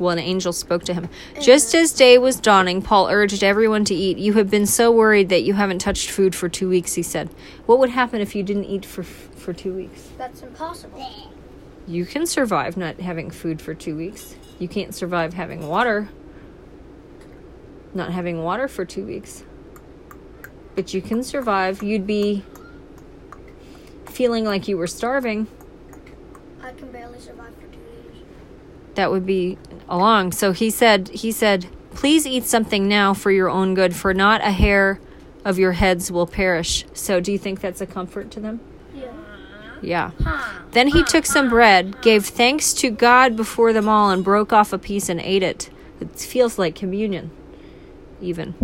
Well, 0.00 0.10
an 0.10 0.18
angel 0.18 0.52
spoke 0.52 0.82
to 0.84 0.94
him. 0.94 1.08
Just 1.40 1.74
as 1.74 1.92
day 1.92 2.16
was 2.18 2.40
dawning, 2.40 2.80
Paul 2.80 3.08
urged 3.08 3.44
everyone 3.44 3.84
to 3.84 3.94
eat. 3.94 4.18
You 4.18 4.32
have 4.32 4.50
been 4.50 4.66
so 4.66 4.90
worried 4.90 5.28
that 5.28 5.42
you 5.42 5.54
haven't 5.54 5.80
touched 5.80 6.10
food 6.10 6.34
for 6.34 6.48
two 6.48 6.68
weeks, 6.68 6.94
he 6.94 7.02
said. 7.02 7.28
What 7.66 7.78
would 7.78 7.90
happen 7.90 8.20
if 8.20 8.34
you 8.34 8.42
didn't 8.42 8.64
eat 8.64 8.84
for 8.86 9.02
for 9.02 9.52
two 9.52 9.74
weeks? 9.74 10.08
That's 10.16 10.42
impossible. 10.42 11.04
You 11.86 12.06
can 12.06 12.26
survive 12.26 12.76
not 12.76 13.00
having 13.00 13.30
food 13.30 13.60
for 13.60 13.74
two 13.74 13.96
weeks. 13.96 14.36
You 14.58 14.68
can't 14.68 14.94
survive 14.94 15.34
having 15.34 15.68
water. 15.68 16.08
Not 17.92 18.12
having 18.12 18.42
water 18.42 18.68
for 18.68 18.84
two 18.84 19.04
weeks. 19.04 19.44
But 20.76 20.94
you 20.94 21.02
can 21.02 21.22
survive. 21.22 21.82
You'd 21.82 22.06
be 22.06 22.44
feeling 24.06 24.44
like 24.44 24.68
you 24.68 24.76
were 24.76 24.86
starving. 24.86 25.46
I 26.62 26.72
can 26.72 26.92
barely 26.92 27.18
survive 27.18 27.48
for 27.48 27.48
two 27.48 27.48
days. 27.48 27.49
That 29.00 29.10
would 29.10 29.24
be 29.24 29.56
along. 29.88 30.32
So 30.32 30.52
he 30.52 30.68
said, 30.68 31.08
he 31.08 31.32
said, 31.32 31.66
please 31.94 32.26
eat 32.26 32.44
something 32.44 32.86
now 32.86 33.14
for 33.14 33.30
your 33.30 33.48
own 33.48 33.74
good, 33.74 33.96
for 33.96 34.12
not 34.12 34.42
a 34.42 34.50
hair 34.50 35.00
of 35.42 35.58
your 35.58 35.72
heads 35.72 36.12
will 36.12 36.26
perish. 36.26 36.84
So 36.92 37.18
do 37.18 37.32
you 37.32 37.38
think 37.38 37.62
that's 37.62 37.80
a 37.80 37.86
comfort 37.86 38.30
to 38.32 38.40
them? 38.40 38.60
Yeah. 38.94 39.12
Yeah. 39.80 40.10
Then 40.72 40.88
he 40.88 41.02
took 41.02 41.24
some 41.24 41.48
bread, 41.48 42.02
gave 42.02 42.26
thanks 42.26 42.74
to 42.74 42.90
God 42.90 43.36
before 43.36 43.72
them 43.72 43.88
all, 43.88 44.10
and 44.10 44.22
broke 44.22 44.52
off 44.52 44.74
a 44.74 44.78
piece 44.78 45.08
and 45.08 45.18
ate 45.18 45.42
it. 45.42 45.70
It 45.98 46.18
feels 46.18 46.58
like 46.58 46.74
communion, 46.74 47.30
even. 48.20 48.54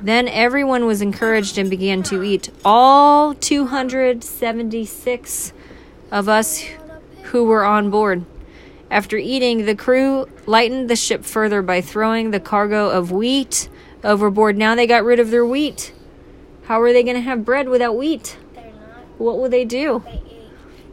Then 0.00 0.28
everyone 0.28 0.86
was 0.86 1.02
encouraged 1.02 1.58
and 1.58 1.68
began 1.68 2.04
to 2.04 2.22
eat. 2.22 2.50
All 2.64 3.34
276 3.34 5.52
of 6.12 6.28
us 6.28 6.64
who 7.24 7.44
were 7.44 7.64
on 7.64 7.90
board. 7.90 8.24
After 8.92 9.16
eating, 9.16 9.64
the 9.64 9.74
crew 9.74 10.26
lightened 10.44 10.90
the 10.90 10.96
ship 10.96 11.24
further 11.24 11.62
by 11.62 11.80
throwing 11.80 12.30
the 12.30 12.38
cargo 12.38 12.90
of 12.90 13.10
wheat 13.10 13.70
overboard. 14.04 14.58
Now 14.58 14.74
they 14.74 14.86
got 14.86 15.02
rid 15.02 15.18
of 15.18 15.30
their 15.30 15.46
wheat. 15.46 15.94
How 16.64 16.78
are 16.82 16.92
they 16.92 17.02
going 17.02 17.16
to 17.16 17.22
have 17.22 17.42
bread 17.42 17.70
without 17.70 17.96
wheat? 17.96 18.36
Not. 18.54 18.64
What 19.16 19.38
will 19.38 19.48
they 19.48 19.64
do? 19.64 20.02
They. 20.04 20.20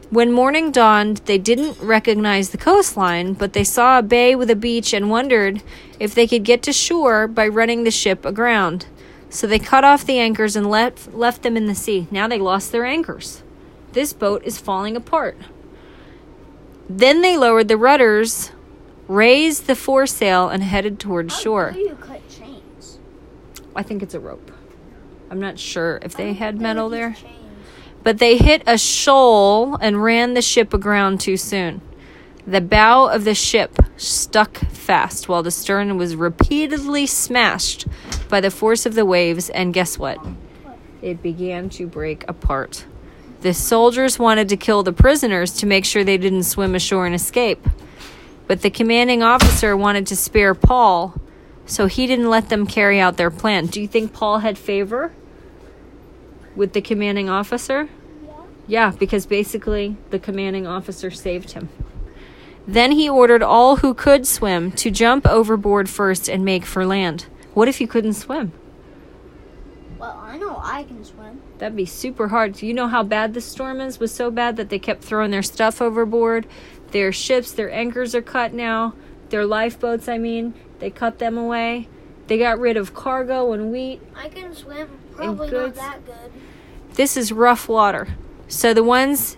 When 0.08 0.32
morning 0.32 0.72
dawned, 0.72 1.18
they 1.26 1.36
didn't 1.36 1.78
recognize 1.78 2.50
the 2.50 2.58
coastline, 2.58 3.34
but 3.34 3.52
they 3.52 3.64
saw 3.64 3.98
a 3.98 4.02
bay 4.02 4.34
with 4.34 4.48
a 4.48 4.56
beach 4.56 4.94
and 4.94 5.10
wondered 5.10 5.62
if 6.00 6.14
they 6.14 6.26
could 6.26 6.42
get 6.42 6.62
to 6.62 6.72
shore 6.72 7.28
by 7.28 7.46
running 7.46 7.84
the 7.84 7.90
ship 7.90 8.24
aground. 8.24 8.86
So 9.28 9.46
they 9.46 9.58
cut 9.58 9.84
off 9.84 10.06
the 10.06 10.18
anchors 10.18 10.56
and 10.56 10.70
left, 10.70 11.12
left 11.12 11.42
them 11.42 11.54
in 11.54 11.66
the 11.66 11.74
sea. 11.74 12.08
Now 12.10 12.26
they 12.26 12.38
lost 12.38 12.72
their 12.72 12.86
anchors. 12.86 13.42
This 13.92 14.14
boat 14.14 14.42
is 14.42 14.58
falling 14.58 14.96
apart. 14.96 15.36
Then 16.92 17.22
they 17.22 17.36
lowered 17.36 17.68
the 17.68 17.76
rudders, 17.76 18.50
raised 19.06 19.68
the 19.68 19.76
foresail, 19.76 20.48
and 20.48 20.60
headed 20.60 20.98
toward 20.98 21.30
shore. 21.30 21.68
How 21.68 21.74
do 21.74 21.78
you 21.78 21.94
cut 21.94 22.28
chains? 22.28 22.98
I 23.76 23.84
think 23.84 24.02
it's 24.02 24.14
a 24.14 24.18
rope. 24.18 24.50
I'm 25.30 25.38
not 25.38 25.56
sure 25.56 26.00
if 26.02 26.16
they 26.16 26.32
had 26.32 26.60
metal 26.60 26.88
there. 26.88 27.14
But 28.02 28.18
they 28.18 28.36
hit 28.36 28.64
a 28.66 28.76
shoal 28.76 29.76
and 29.76 30.02
ran 30.02 30.34
the 30.34 30.42
ship 30.42 30.74
aground 30.74 31.20
too 31.20 31.36
soon. 31.36 31.80
The 32.44 32.60
bow 32.60 33.06
of 33.06 33.22
the 33.22 33.36
ship 33.36 33.78
stuck 33.96 34.56
fast 34.56 35.28
while 35.28 35.44
the 35.44 35.52
stern 35.52 35.96
was 35.96 36.16
repeatedly 36.16 37.06
smashed 37.06 37.86
by 38.28 38.40
the 38.40 38.50
force 38.50 38.84
of 38.84 38.96
the 38.96 39.06
waves, 39.06 39.48
and 39.48 39.72
guess 39.72 39.96
what? 39.96 40.18
It 41.02 41.22
began 41.22 41.68
to 41.70 41.86
break 41.86 42.28
apart. 42.28 42.84
The 43.40 43.54
soldiers 43.54 44.18
wanted 44.18 44.50
to 44.50 44.56
kill 44.56 44.82
the 44.82 44.92
prisoners 44.92 45.52
to 45.54 45.66
make 45.66 45.86
sure 45.86 46.04
they 46.04 46.18
didn't 46.18 46.42
swim 46.42 46.74
ashore 46.74 47.06
and 47.06 47.14
escape. 47.14 47.66
But 48.46 48.60
the 48.60 48.70
commanding 48.70 49.22
officer 49.22 49.74
wanted 49.74 50.06
to 50.08 50.16
spare 50.16 50.54
Paul, 50.54 51.14
so 51.64 51.86
he 51.86 52.06
didn't 52.06 52.28
let 52.28 52.50
them 52.50 52.66
carry 52.66 53.00
out 53.00 53.16
their 53.16 53.30
plan. 53.30 53.66
Do 53.66 53.80
you 53.80 53.88
think 53.88 54.12
Paul 54.12 54.40
had 54.40 54.58
favor 54.58 55.12
with 56.54 56.74
the 56.74 56.82
commanding 56.82 57.30
officer? 57.30 57.88
Yeah, 58.22 58.32
yeah 58.66 58.92
because 58.98 59.24
basically 59.24 59.96
the 60.10 60.18
commanding 60.18 60.66
officer 60.66 61.10
saved 61.10 61.52
him. 61.52 61.70
Then 62.66 62.92
he 62.92 63.08
ordered 63.08 63.42
all 63.42 63.76
who 63.76 63.94
could 63.94 64.26
swim 64.26 64.70
to 64.72 64.90
jump 64.90 65.26
overboard 65.26 65.88
first 65.88 66.28
and 66.28 66.44
make 66.44 66.66
for 66.66 66.84
land. 66.84 67.26
What 67.54 67.68
if 67.68 67.80
you 67.80 67.88
couldn't 67.88 68.14
swim? 68.14 68.52
Well, 69.98 70.18
I 70.22 70.36
know 70.36 70.60
I 70.62 70.82
can 70.84 71.04
swim. 71.04 71.40
That'd 71.60 71.76
be 71.76 71.84
super 71.84 72.28
hard. 72.28 72.54
Do 72.54 72.66
you 72.66 72.72
know 72.72 72.88
how 72.88 73.02
bad 73.02 73.34
the 73.34 73.40
storm 73.42 73.82
is? 73.82 74.00
Was 74.00 74.14
so 74.14 74.30
bad 74.30 74.56
that 74.56 74.70
they 74.70 74.78
kept 74.78 75.04
throwing 75.04 75.30
their 75.30 75.42
stuff 75.42 75.82
overboard. 75.82 76.46
Their 76.90 77.12
ships, 77.12 77.52
their 77.52 77.70
anchors 77.70 78.14
are 78.14 78.22
cut 78.22 78.54
now. 78.54 78.94
Their 79.28 79.44
lifeboats, 79.44 80.08
I 80.08 80.16
mean, 80.16 80.54
they 80.78 80.88
cut 80.88 81.18
them 81.18 81.36
away. 81.36 81.86
They 82.28 82.38
got 82.38 82.58
rid 82.58 82.78
of 82.78 82.94
cargo 82.94 83.52
and 83.52 83.70
wheat. 83.70 84.00
I 84.16 84.30
can 84.30 84.54
swim. 84.54 84.88
Probably 85.12 85.50
not 85.50 85.74
that 85.74 86.06
good. 86.06 86.32
This 86.94 87.18
is 87.18 87.30
rough 87.30 87.68
water. 87.68 88.08
So 88.48 88.72
the 88.72 88.82
ones, 88.82 89.36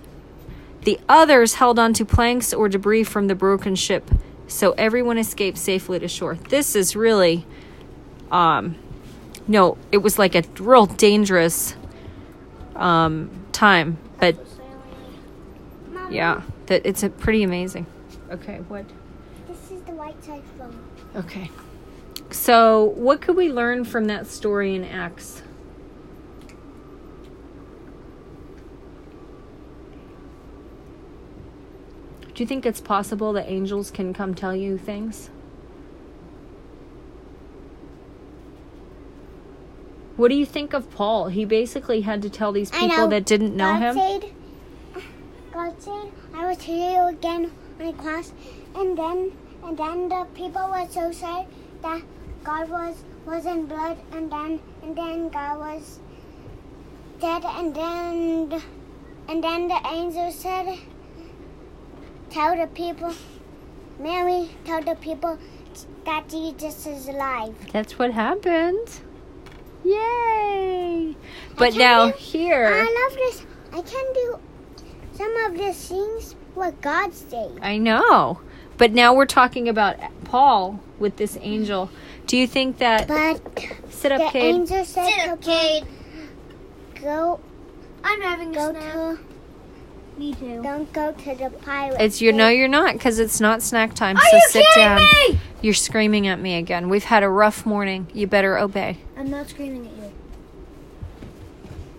the 0.83 1.01
others 1.09 1.55
held 1.55 1.77
onto 1.77 2.05
planks 2.05 2.55
or 2.55 2.69
debris 2.69 3.03
from 3.03 3.27
the 3.27 3.35
broken 3.35 3.75
ship. 3.75 4.09
So 4.47 4.73
everyone 4.79 5.19
escaped 5.19 5.59
safely 5.59 5.99
to 5.99 6.07
shore. 6.07 6.37
This 6.51 6.77
is 6.77 6.95
really, 6.95 7.47
um, 8.31 8.77
no, 9.49 9.77
it 9.91 9.99
was 9.99 10.21
like 10.21 10.37
a 10.37 10.45
real 10.61 10.87
dangerous, 10.87 11.75
um, 12.77 13.31
time. 13.53 13.99
But 14.19 14.37
So 14.37 14.45
sailing. 14.45 15.95
Mama, 15.95 16.15
yeah, 16.15 16.43
that 16.67 16.83
it's 16.85 17.03
a 17.03 17.11
pretty 17.11 17.43
amazing. 17.43 17.87
Okay, 18.31 18.59
what? 18.69 18.87
This 19.47 19.71
is 19.71 19.83
the 19.83 19.93
white 19.93 20.23
side 20.25 20.43
phone. 20.59 20.79
Okay. 21.17 21.51
So, 22.31 22.85
what 22.97 23.21
could 23.21 23.37
we 23.37 23.53
learn 23.53 23.85
from 23.85 24.07
that 24.07 24.27
story 24.27 24.75
in 24.75 24.85
Acts? 24.85 25.43
Do 32.35 32.43
you 32.43 32.47
think 32.47 32.65
it's 32.65 32.81
possible 32.81 33.35
that 33.35 33.51
angels 33.51 33.91
can 33.91 34.15
come 34.15 34.35
tell 34.35 34.57
you 34.57 34.79
things? 34.79 35.29
What 40.23 40.31
do 40.31 40.37
you 40.37 40.47
think 40.47 40.73
of 40.73 40.89
Paul? 40.89 41.27
He 41.27 41.45
basically 41.45 42.03
had 42.03 42.23
to 42.23 42.31
tell 42.31 42.53
these 42.53 42.71
people 42.71 43.09
that 43.09 43.25
didn't 43.27 43.57
know 43.57 43.73
God 43.73 43.83
him. 43.83 43.95
Said, 43.97 44.35
God 45.53 45.83
said, 45.83 46.13
I 46.33 46.47
will 46.47 46.55
tell 46.55 46.93
you 46.93 47.09
again 47.09 47.51
on 47.81 47.87
the 47.87 47.93
cross, 47.93 48.33
and 48.77 48.97
then 48.97 49.33
and 49.65 49.77
then 49.77 50.09
the 50.09 50.27
people 50.37 50.69
were 50.71 50.87
so 50.89 51.11
sad 51.11 51.47
that 51.83 52.03
God 52.45 52.71
was 52.71 53.03
was 53.27 53.47
in 53.47 53.67
blood, 53.67 53.99
and 54.13 54.31
then 54.31 54.61
and 54.85 54.95
then 54.95 55.29
God 55.29 55.59
was 55.59 55.99
dead, 57.21 57.45
and 57.45 57.75
then 57.75 58.63
And 59.29 59.43
then 59.43 59.69
the 59.69 59.81
angel 59.89 60.31
said, 60.31 60.79
Tell 62.31 62.57
the 62.57 62.69
people, 62.69 63.15
Mary, 63.99 64.51
tell 64.65 64.83
the 64.83 64.95
people 64.95 65.39
that 66.05 66.29
Jesus 66.29 66.87
is 66.87 67.09
alive. 67.09 67.55
That's 67.73 67.99
what 67.99 68.13
happened. 68.13 69.01
Yay! 69.85 71.17
But 71.57 71.75
now 71.75 72.11
do- 72.11 72.17
here, 72.17 72.67
I 72.67 73.09
love 73.09 73.17
this. 73.17 73.47
I 73.73 73.81
can 73.83 74.13
do 74.15 74.39
some 75.15 75.37
of 75.47 75.59
the 75.59 75.73
things 75.73 76.35
what 76.55 76.81
God 76.81 77.13
said. 77.15 77.59
I 77.63 77.79
know. 77.79 78.41
But 78.79 78.93
now 78.93 79.15
we're 79.15 79.27
talking 79.27 79.69
about 79.69 79.97
Paul 80.25 80.81
with 80.99 81.17
this 81.17 81.39
angel. 81.41 81.91
Do 82.27 82.37
you 82.37 82.47
think 82.47 82.79
that 82.79 83.07
But 83.09 83.41
sit 83.91 84.09
the 84.09 84.25
up, 84.25 84.33
Cade? 84.33 84.55
angel 84.55 84.85
said 84.85 85.09
Sit 85.09 85.29
up, 85.29 85.41
Cade. 85.41 85.85
go 87.01 87.41
I'm 88.05 88.21
having 88.21 88.53
go 88.53 88.71
a 88.71 88.73
snack. 88.73 89.19
Me 90.19 90.35
too. 90.35 90.63
don't 90.63 90.93
go 90.93 91.13
to 91.13 91.35
the 91.35 91.51
pirate. 91.63 92.01
It's 92.01 92.21
your 92.21 92.33
no, 92.33 92.49
you're 92.49 92.69
not, 92.69 92.93
because 92.95 93.19
it's 93.19 93.41
not 93.41 93.63
snack 93.63 93.95
time. 93.95 94.17
Are 94.17 94.23
so 94.23 94.37
you 94.37 94.43
sit 94.49 94.65
kidding 94.75 94.83
down. 94.89 94.99
me? 95.31 95.39
You're 95.63 95.75
screaming 95.75 96.27
at 96.27 96.39
me 96.39 96.57
again. 96.57 96.89
We've 96.89 97.05
had 97.05 97.23
a 97.23 97.29
rough 97.29 97.65
morning. 97.65 98.07
You 98.13 98.27
better 98.27 98.59
obey. 98.59 98.99
I'm 99.17 99.31
not 99.31 99.49
screaming 99.49 99.87
at 99.87 99.93
you. 99.97 100.13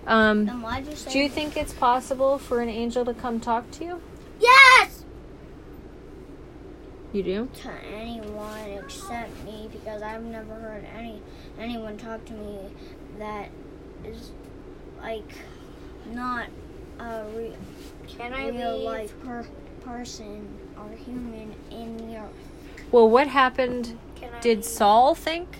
Um, 0.05 0.45
Then 0.45 0.61
why'd 0.61 0.85
you 0.85 0.95
say 0.95 1.11
do 1.13 1.19
you 1.19 1.29
think 1.29 1.55
it's 1.55 1.73
possible 1.73 2.37
for 2.37 2.59
an 2.61 2.67
angel 2.69 3.05
to 3.05 3.13
come 3.13 3.39
talk 3.39 3.71
to 3.71 3.85
you? 3.85 4.01
yes 4.39 5.05
You 7.13 7.23
do. 7.23 7.49
to 7.61 7.69
anyone 7.95 8.69
except 8.83 9.45
me 9.45 9.69
because 9.71 10.01
I've 10.01 10.23
never 10.23 10.53
heard 10.55 10.83
any 10.97 11.21
anyone 11.57 11.95
talk 11.97 12.25
to 12.25 12.33
me 12.33 12.57
that 13.17 13.47
is 14.03 14.31
like 15.01 15.31
not 16.11 16.47
Uh, 16.99 17.03
a 17.03 17.37
re- 17.37 17.53
Can 18.07 18.55
real 18.55 18.79
life 18.79 19.13
per- 19.23 19.45
person 19.83 20.47
or 20.77 20.95
human 20.95 21.53
in 21.71 21.97
the 21.97 22.17
earth. 22.17 22.31
Well, 22.91 23.09
what 23.09 23.27
happened? 23.27 23.97
Can 24.15 24.29
I 24.33 24.39
Did 24.39 24.63
Saul 24.63 25.15
think 25.15 25.57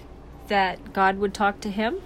that 0.47 0.93
God 0.93 1.17
would 1.17 1.33
talk 1.33 1.59
to 1.61 1.69
him? 1.69 2.01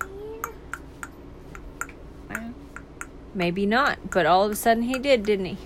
Maybe 3.34 3.68
not, 3.68 4.10
but 4.10 4.26
all 4.26 4.46
of 4.46 4.52
a 4.52 4.56
sudden 4.56 4.84
he 4.84 4.98
did, 4.98 5.24
didn't 5.24 5.46
he? 5.46 5.58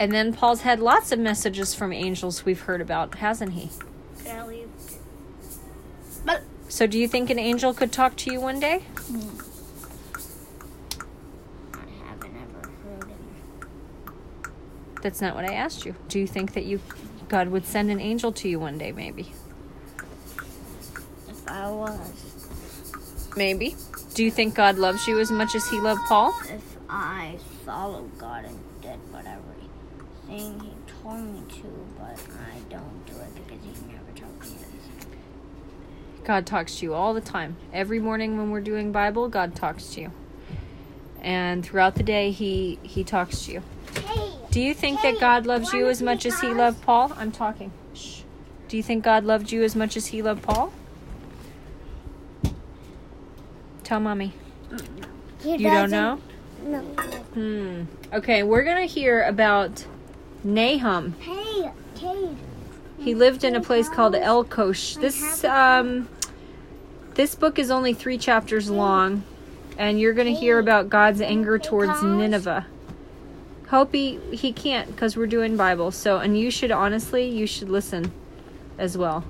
And 0.00 0.10
then 0.10 0.32
Paul's 0.32 0.62
had 0.62 0.80
lots 0.80 1.12
of 1.12 1.20
messages 1.20 1.74
from 1.74 1.92
angels 1.92 2.44
we've 2.44 2.62
heard 2.62 2.80
about, 2.80 3.14
hasn't 3.16 3.52
he? 3.52 3.70
Can 4.24 4.40
I 4.40 4.46
leave? 4.46 4.68
So, 6.68 6.86
do 6.86 6.98
you 6.98 7.08
think 7.08 7.30
an 7.30 7.38
angel 7.38 7.72
could 7.72 7.92
talk 7.92 8.14
to 8.16 8.32
you 8.32 8.40
one 8.40 8.60
day? 8.60 8.82
I 11.72 11.78
haven't 12.06 12.36
ever 12.36 12.70
heard 12.84 13.08
him. 13.08 13.18
That's 15.08 15.22
not 15.22 15.34
what 15.34 15.46
I 15.46 15.54
asked 15.54 15.86
you. 15.86 15.94
Do 16.08 16.18
you 16.18 16.26
think 16.26 16.52
that 16.52 16.66
you 16.66 16.82
God 17.30 17.48
would 17.48 17.64
send 17.64 17.90
an 17.90 17.98
angel 17.98 18.30
to 18.32 18.46
you 18.46 18.60
one 18.60 18.76
day 18.76 18.92
maybe? 18.92 19.32
If 21.30 21.48
I 21.48 21.70
was, 21.70 23.32
Maybe. 23.34 23.74
Do 24.12 24.22
you 24.22 24.30
think 24.30 24.54
God 24.54 24.76
loves 24.76 25.08
you 25.08 25.18
as 25.18 25.30
much 25.30 25.54
as 25.54 25.66
he 25.70 25.80
loved 25.80 26.02
Paul? 26.08 26.38
if 26.50 26.76
I 26.90 27.38
followed 27.64 28.18
God 28.18 28.44
and 28.44 28.58
did 28.82 28.98
whatever 29.10 29.40
thing 30.26 30.60
He 30.60 30.72
told 31.02 31.20
me 31.20 31.40
to, 31.48 31.86
but 31.98 32.20
I 32.52 32.58
don't 32.68 33.06
do 33.06 33.14
it 33.14 33.34
because 33.34 33.64
He 33.64 33.86
never 33.90 34.12
told 34.14 34.38
me 34.42 34.58
this. 34.58 35.06
God 36.22 36.46
talks 36.46 36.80
to 36.80 36.84
you 36.84 36.92
all 36.92 37.14
the 37.14 37.22
time. 37.22 37.56
Every 37.72 37.98
morning 37.98 38.36
when 38.36 38.50
we're 38.50 38.60
doing 38.60 38.92
Bible, 38.92 39.30
God 39.30 39.56
talks 39.56 39.86
to 39.94 40.02
you. 40.02 40.12
And 41.22 41.64
throughout 41.64 41.94
the 41.94 42.02
day 42.02 42.30
he 42.30 42.78
he 42.82 43.04
talks 43.04 43.46
to 43.46 43.52
you. 43.52 43.62
Hey, 44.04 44.27
Do 44.50 44.60
you 44.60 44.74
think 44.74 45.00
Hey, 45.00 45.12
that 45.12 45.20
God 45.20 45.46
loves 45.46 45.72
you 45.72 45.88
as 45.88 46.00
much 46.02 46.24
as 46.26 46.40
he 46.40 46.48
loved 46.48 46.80
Paul? 46.82 47.12
I'm 47.16 47.30
talking. 47.32 47.70
Shh. 47.94 48.20
Do 48.68 48.76
you 48.76 48.82
think 48.82 49.04
God 49.04 49.24
loved 49.24 49.52
you 49.52 49.62
as 49.62 49.76
much 49.76 49.96
as 49.96 50.06
he 50.08 50.22
loved 50.22 50.42
Paul? 50.42 50.72
Tell 53.84 54.00
mommy. 54.00 54.32
he 55.42 55.52
You 55.52 55.58
don't 55.70 55.90
doesn't- 55.90 55.90
know? 55.90 56.20
No. 56.64 56.78
Hmm. 57.34 57.82
Okay, 58.12 58.42
we're 58.42 58.64
going 58.64 58.86
to 58.86 58.92
hear 58.92 59.22
about 59.22 59.86
Nahum. 60.44 61.14
Hey, 61.20 61.70
Cade. 61.94 62.36
He 62.98 63.14
lived 63.14 63.44
in 63.44 63.54
a 63.54 63.60
place 63.60 63.88
called 63.88 64.14
Elkosh. 64.14 65.00
This 65.00 65.44
um 65.44 66.08
this 67.14 67.34
book 67.34 67.58
is 67.58 67.70
only 67.70 67.94
3 67.94 68.18
chapters 68.18 68.68
long 68.70 69.22
and 69.78 69.98
you're 70.00 70.12
going 70.12 70.32
to 70.32 70.38
hear 70.38 70.58
about 70.58 70.88
God's 70.88 71.20
anger 71.20 71.58
towards 71.58 72.02
Nineveh. 72.02 72.66
Hope 73.68 73.92
he, 73.92 74.18
he 74.32 74.52
can't 74.52 74.96
cuz 74.96 75.16
we're 75.16 75.26
doing 75.26 75.56
Bible. 75.56 75.90
So 75.90 76.18
and 76.18 76.38
you 76.38 76.50
should 76.50 76.70
honestly, 76.70 77.28
you 77.28 77.46
should 77.46 77.68
listen 77.68 78.12
as 78.78 78.96
well. 78.96 79.24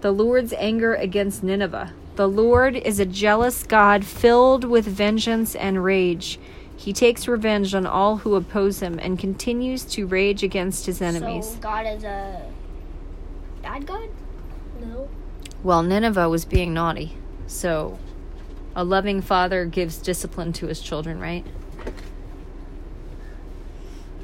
The 0.00 0.12
Lord's 0.12 0.54
anger 0.54 0.94
against 0.94 1.42
Nineveh. 1.42 1.92
The 2.16 2.28
Lord 2.28 2.74
is 2.74 2.98
a 2.98 3.06
jealous 3.06 3.62
God 3.62 4.04
filled 4.04 4.64
with 4.64 4.86
vengeance 4.86 5.54
and 5.54 5.84
rage. 5.84 6.38
He 6.76 6.94
takes 6.94 7.28
revenge 7.28 7.74
on 7.74 7.84
all 7.84 8.18
who 8.18 8.34
oppose 8.34 8.80
him 8.80 8.98
and 8.98 9.18
continues 9.18 9.84
to 9.84 10.06
rage 10.06 10.42
against 10.42 10.86
his 10.86 11.02
enemies. 11.02 11.50
So 11.50 11.58
God 11.58 11.86
is 11.86 12.04
a 12.04 12.42
bad 13.62 13.86
God? 13.86 14.08
No. 14.80 15.08
Well, 15.62 15.82
Nineveh 15.82 16.30
was 16.30 16.46
being 16.46 16.72
naughty. 16.72 17.18
So 17.46 17.98
a 18.74 18.82
loving 18.82 19.20
father 19.20 19.66
gives 19.66 19.98
discipline 19.98 20.54
to 20.54 20.68
his 20.68 20.80
children, 20.80 21.20
right? 21.20 21.44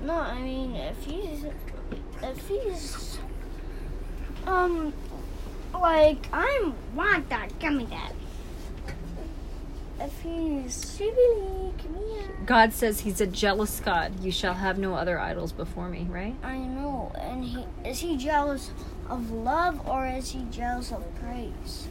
No, 0.07 0.14
I 0.14 0.40
mean 0.40 0.77
if 0.77 1.05
he's 1.05 1.45
if 2.23 2.49
he's 2.49 3.19
um 4.47 4.95
like 5.75 6.29
I 6.33 6.73
want 6.95 7.29
that, 7.31 7.59
give 7.59 7.73
me 7.73 7.87
that. 7.87 8.12
If 9.99 10.21
he's 10.21 10.85
Shibili, 10.85 11.77
come 11.79 11.97
here. 11.97 12.37
God 12.47 12.73
says 12.73 13.01
he's 13.01 13.21
a 13.21 13.27
jealous 13.27 13.81
God. 13.81 14.23
You 14.23 14.31
shall 14.31 14.55
have 14.55 14.79
no 14.79 14.95
other 14.95 15.19
idols 15.19 15.51
before 15.51 15.88
me, 15.88 16.07
right? 16.09 16.37
I 16.45 16.59
know, 16.59 17.11
and 17.19 17.45
he 17.45 17.64
is 17.85 17.99
he 17.99 18.16
jealous 18.16 18.71
of 19.09 19.33
love 19.33 19.88
or 19.88 20.07
is 20.07 20.31
he 20.31 20.45
jealous 20.53 20.92
of 20.92 21.03
praise? 21.21 21.88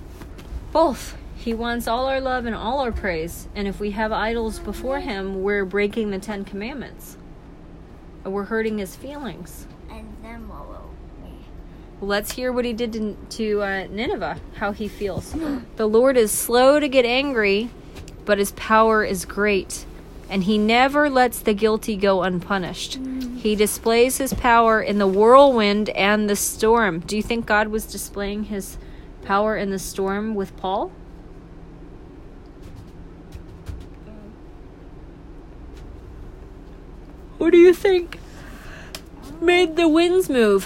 Both. 0.71 1.17
He 1.35 1.53
wants 1.53 1.85
all 1.85 2.05
our 2.05 2.21
love 2.21 2.45
and 2.45 2.55
all 2.55 2.79
our 2.79 2.93
praise. 2.93 3.49
And 3.55 3.67
if 3.67 3.81
we 3.81 3.91
have 3.91 4.13
idols 4.13 4.59
before 4.59 5.01
him, 5.01 5.43
we're 5.43 5.65
breaking 5.65 6.11
the 6.11 6.19
10 6.19 6.45
commandments. 6.45 7.17
We're 8.25 8.45
hurting 8.45 8.79
his 8.79 8.95
feelings. 8.95 9.67
And 9.89 10.15
then 10.23 10.47
what 10.47 10.67
will 10.67 10.89
we? 11.23 11.29
Let's 12.05 12.31
hear 12.31 12.51
what 12.51 12.65
he 12.65 12.73
did 12.73 12.93
to, 12.93 13.17
to 13.31 13.61
uh, 13.61 13.87
Nineveh, 13.89 14.39
how 14.55 14.71
he 14.71 14.87
feels. 14.87 15.33
the 15.75 15.87
Lord 15.87 16.17
is 16.17 16.31
slow 16.31 16.79
to 16.79 16.89
get 16.89 17.05
angry, 17.05 17.69
but 18.25 18.39
his 18.39 18.51
power 18.53 19.03
is 19.03 19.25
great, 19.25 19.85
and 20.29 20.43
he 20.43 20.57
never 20.57 21.09
lets 21.09 21.39
the 21.39 21.53
guilty 21.53 21.95
go 21.95 22.23
unpunished. 22.23 22.99
He 23.37 23.55
displays 23.55 24.17
his 24.17 24.33
power 24.33 24.81
in 24.81 24.97
the 24.97 25.07
whirlwind 25.07 25.89
and 25.89 26.27
the 26.27 26.35
storm. 26.35 27.01
Do 27.01 27.15
you 27.15 27.21
think 27.21 27.45
God 27.45 27.67
was 27.67 27.85
displaying 27.85 28.45
his 28.45 28.79
power 29.23 29.55
in 29.55 29.69
the 29.69 29.77
storm 29.77 30.33
with 30.33 30.57
Paul? 30.57 30.91
What 37.45 37.51
do 37.51 37.59
you 37.59 37.75
think 37.75 38.17
made 39.39 39.75
the 39.75 39.87
winds 39.87 40.31
move? 40.31 40.65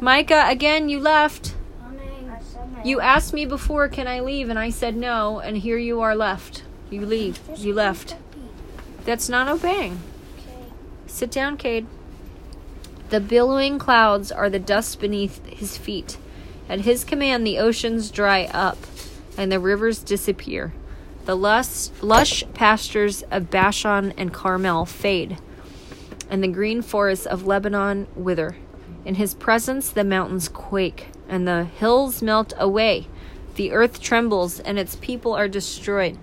Micah, 0.00 0.44
again, 0.46 0.88
you 0.88 1.00
left. 1.00 1.56
You 2.84 3.00
asked 3.00 3.34
me 3.34 3.44
before, 3.44 3.88
can 3.88 4.06
I 4.06 4.20
leave? 4.20 4.48
And 4.48 4.56
I 4.56 4.70
said 4.70 4.94
no, 4.94 5.40
and 5.40 5.56
here 5.56 5.78
you 5.78 6.00
are 6.00 6.14
left. 6.14 6.62
You 6.90 7.04
leave. 7.04 7.40
You 7.56 7.74
left. 7.74 8.14
That's 9.04 9.28
not 9.28 9.48
obeying. 9.48 10.00
Sit 11.08 11.32
down, 11.32 11.56
Cade. 11.56 11.88
The 13.08 13.18
billowing 13.18 13.80
clouds 13.80 14.30
are 14.30 14.48
the 14.48 14.60
dust 14.60 15.00
beneath 15.00 15.44
his 15.46 15.76
feet. 15.76 16.18
At 16.68 16.82
his 16.82 17.02
command, 17.02 17.44
the 17.44 17.58
oceans 17.58 18.12
dry 18.12 18.44
up, 18.44 18.78
and 19.36 19.50
the 19.50 19.58
rivers 19.58 20.04
disappear. 20.04 20.72
The 21.26 21.36
lush, 21.36 21.88
lush 22.02 22.44
pastures 22.54 23.24
of 23.32 23.50
Bashan 23.50 24.14
and 24.16 24.32
Carmel 24.32 24.86
fade, 24.86 25.38
and 26.30 26.40
the 26.40 26.46
green 26.46 26.82
forests 26.82 27.26
of 27.26 27.44
Lebanon 27.44 28.06
wither. 28.14 28.56
In 29.04 29.16
his 29.16 29.34
presence, 29.34 29.90
the 29.90 30.04
mountains 30.04 30.48
quake, 30.48 31.08
and 31.28 31.46
the 31.46 31.64
hills 31.64 32.22
melt 32.22 32.52
away. 32.56 33.08
The 33.56 33.72
earth 33.72 34.00
trembles, 34.00 34.60
and 34.60 34.78
its 34.78 34.94
people 34.94 35.32
are 35.32 35.48
destroyed. 35.48 36.16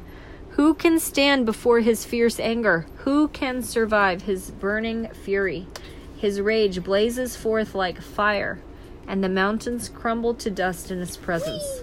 Who 0.51 0.73
can 0.73 0.99
stand 1.01 1.45
before 1.45 1.81
his 1.81 2.05
fierce 2.05 2.39
anger? 2.39 2.85
Who 2.99 3.27
can 3.27 3.61
survive 3.61 4.21
his 4.21 4.51
burning 4.51 5.09
fury? 5.09 5.67
His 6.15 6.39
rage 6.39 6.81
blazes 6.81 7.35
forth 7.35 7.75
like 7.75 8.01
fire, 8.01 8.61
and 9.05 9.21
the 9.21 9.27
mountains 9.27 9.89
crumble 9.89 10.33
to 10.35 10.49
dust 10.49 10.91
in 10.91 10.99
his 10.99 11.17
presence. 11.17 11.81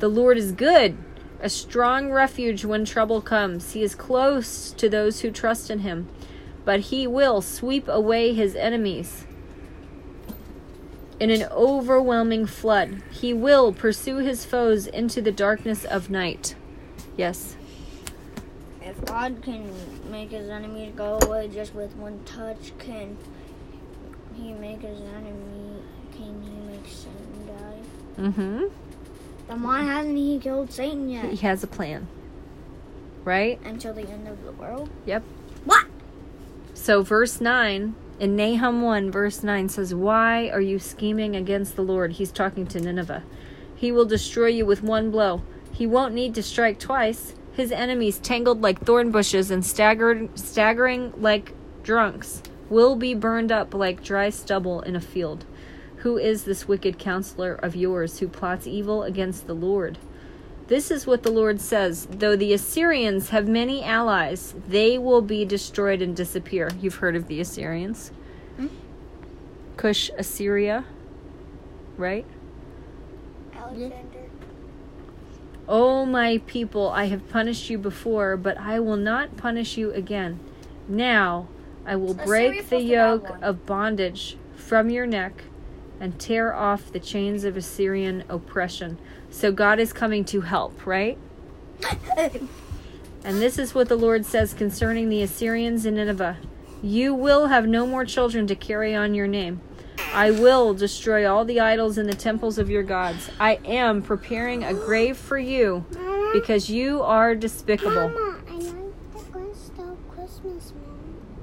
The 0.00 0.08
Lord 0.08 0.36
is 0.36 0.52
good, 0.52 0.98
a 1.40 1.48
strong 1.48 2.10
refuge 2.10 2.64
when 2.64 2.84
trouble 2.84 3.20
comes. 3.20 3.72
He 3.72 3.82
is 3.82 3.94
close 3.94 4.72
to 4.72 4.88
those 4.88 5.20
who 5.20 5.30
trust 5.30 5.70
in 5.70 5.80
him, 5.80 6.08
but 6.64 6.80
he 6.80 7.06
will 7.06 7.40
sweep 7.40 7.86
away 7.88 8.34
his 8.34 8.54
enemies. 8.56 9.24
In 11.20 11.30
an 11.30 11.44
overwhelming 11.50 12.46
flood, 12.46 13.02
he 13.10 13.34
will 13.34 13.72
pursue 13.72 14.18
his 14.18 14.44
foes 14.44 14.86
into 14.86 15.20
the 15.20 15.32
darkness 15.32 15.84
of 15.84 16.10
night. 16.10 16.54
Yes. 17.16 17.56
If 18.80 19.04
God 19.04 19.42
can 19.42 19.72
make 20.10 20.30
his 20.30 20.48
enemies 20.48 20.92
go 20.96 21.18
away 21.22 21.48
just 21.48 21.74
with 21.74 21.94
one 21.96 22.22
touch, 22.24 22.72
can 22.78 23.16
he 24.34 24.52
make 24.52 24.82
his 24.82 25.00
enemy? 25.00 25.82
Can 26.12 26.42
he 26.42 26.72
make 26.72 26.86
Satan 26.86 27.46
die? 27.46 28.22
Mm-hmm. 28.22 28.87
Then 29.48 29.62
why 29.62 29.82
hasn't 29.82 30.16
he 30.16 30.38
killed 30.38 30.70
Satan 30.70 31.08
yet? 31.08 31.30
He 31.30 31.36
has 31.38 31.62
a 31.64 31.66
plan. 31.66 32.06
Right? 33.24 33.58
Until 33.64 33.94
the 33.94 34.08
end 34.08 34.28
of 34.28 34.44
the 34.44 34.52
world? 34.52 34.90
Yep. 35.06 35.22
What? 35.64 35.86
So, 36.74 37.02
verse 37.02 37.40
9 37.40 37.94
in 38.20 38.36
Nahum 38.36 38.82
1, 38.82 39.10
verse 39.10 39.42
9 39.42 39.68
says, 39.68 39.94
Why 39.94 40.48
are 40.48 40.60
you 40.60 40.78
scheming 40.78 41.34
against 41.34 41.76
the 41.76 41.82
Lord? 41.82 42.12
He's 42.12 42.32
talking 42.32 42.66
to 42.68 42.80
Nineveh. 42.80 43.24
He 43.74 43.92
will 43.92 44.04
destroy 44.04 44.48
you 44.48 44.66
with 44.66 44.82
one 44.82 45.10
blow. 45.10 45.42
He 45.72 45.86
won't 45.86 46.14
need 46.14 46.34
to 46.34 46.42
strike 46.42 46.78
twice. 46.78 47.34
His 47.52 47.72
enemies, 47.72 48.18
tangled 48.18 48.60
like 48.60 48.80
thorn 48.80 49.10
bushes 49.10 49.50
and 49.50 49.64
staggered, 49.64 50.36
staggering 50.38 51.12
like 51.16 51.52
drunks, 51.82 52.42
will 52.68 52.96
be 52.96 53.14
burned 53.14 53.52
up 53.52 53.74
like 53.74 54.02
dry 54.02 54.30
stubble 54.30 54.80
in 54.82 54.96
a 54.96 55.00
field. 55.00 55.44
Who 55.98 56.16
is 56.16 56.44
this 56.44 56.68
wicked 56.68 56.98
counselor 56.98 57.54
of 57.54 57.74
yours 57.74 58.20
who 58.20 58.28
plots 58.28 58.66
evil 58.66 59.02
against 59.02 59.46
the 59.46 59.54
Lord? 59.54 59.98
This 60.68 60.90
is 60.90 61.06
what 61.06 61.22
the 61.22 61.30
Lord 61.30 61.60
says 61.60 62.06
Though 62.10 62.36
the 62.36 62.52
Assyrians 62.52 63.30
have 63.30 63.48
many 63.48 63.82
allies, 63.82 64.54
they 64.68 64.96
will 64.96 65.22
be 65.22 65.44
destroyed 65.44 66.00
and 66.00 66.14
disappear. 66.14 66.70
You've 66.80 66.96
heard 66.96 67.16
of 67.16 67.26
the 67.26 67.40
Assyrians? 67.40 68.12
Cush, 69.76 70.10
Assyria, 70.16 70.84
right? 71.96 72.26
Alexander. 73.54 74.28
O 75.68 76.06
my 76.06 76.38
people, 76.46 76.88
I 76.88 77.06
have 77.06 77.28
punished 77.28 77.70
you 77.70 77.78
before, 77.78 78.36
but 78.36 78.56
I 78.56 78.80
will 78.80 78.96
not 78.96 79.36
punish 79.36 79.76
you 79.76 79.92
again. 79.92 80.40
Now 80.88 81.48
I 81.84 81.96
will 81.96 82.18
Assyria 82.18 82.52
break 82.52 82.68
the 82.68 82.80
yoke 82.80 83.30
of 83.42 83.66
bondage 83.66 84.36
from 84.54 84.90
your 84.90 85.06
neck 85.06 85.44
and 86.00 86.18
tear 86.18 86.54
off 86.54 86.92
the 86.92 87.00
chains 87.00 87.44
of 87.44 87.56
Assyrian 87.56 88.24
oppression. 88.28 88.98
So 89.30 89.52
God 89.52 89.78
is 89.78 89.92
coming 89.92 90.24
to 90.26 90.42
help, 90.42 90.86
right? 90.86 91.18
And 93.24 93.42
this 93.42 93.58
is 93.58 93.74
what 93.74 93.88
the 93.88 93.96
Lord 93.96 94.24
says 94.24 94.54
concerning 94.54 95.08
the 95.08 95.22
Assyrians 95.22 95.84
in 95.84 95.96
Nineveh 95.96 96.38
You 96.82 97.12
will 97.14 97.48
have 97.48 97.66
no 97.66 97.86
more 97.86 98.04
children 98.04 98.46
to 98.46 98.54
carry 98.54 98.94
on 98.94 99.14
your 99.14 99.26
name. 99.26 99.60
I 100.12 100.30
will 100.30 100.72
destroy 100.72 101.28
all 101.30 101.44
the 101.44 101.60
idols 101.60 101.98
in 101.98 102.06
the 102.06 102.14
temples 102.14 102.58
of 102.58 102.70
your 102.70 102.82
gods. 102.82 103.30
I 103.38 103.58
am 103.64 104.00
preparing 104.00 104.64
a 104.64 104.72
grave 104.72 105.16
for 105.16 105.36
you 105.36 105.84
because 106.32 106.70
you 106.70 107.02
are 107.02 107.34
despicable. 107.34 108.08
Mama, 108.08 108.40
I 108.48 108.52
know 108.52 108.92
the 109.12 109.18
Grinch 109.18 109.56
stole 109.56 109.98
Christmas, 110.10 110.72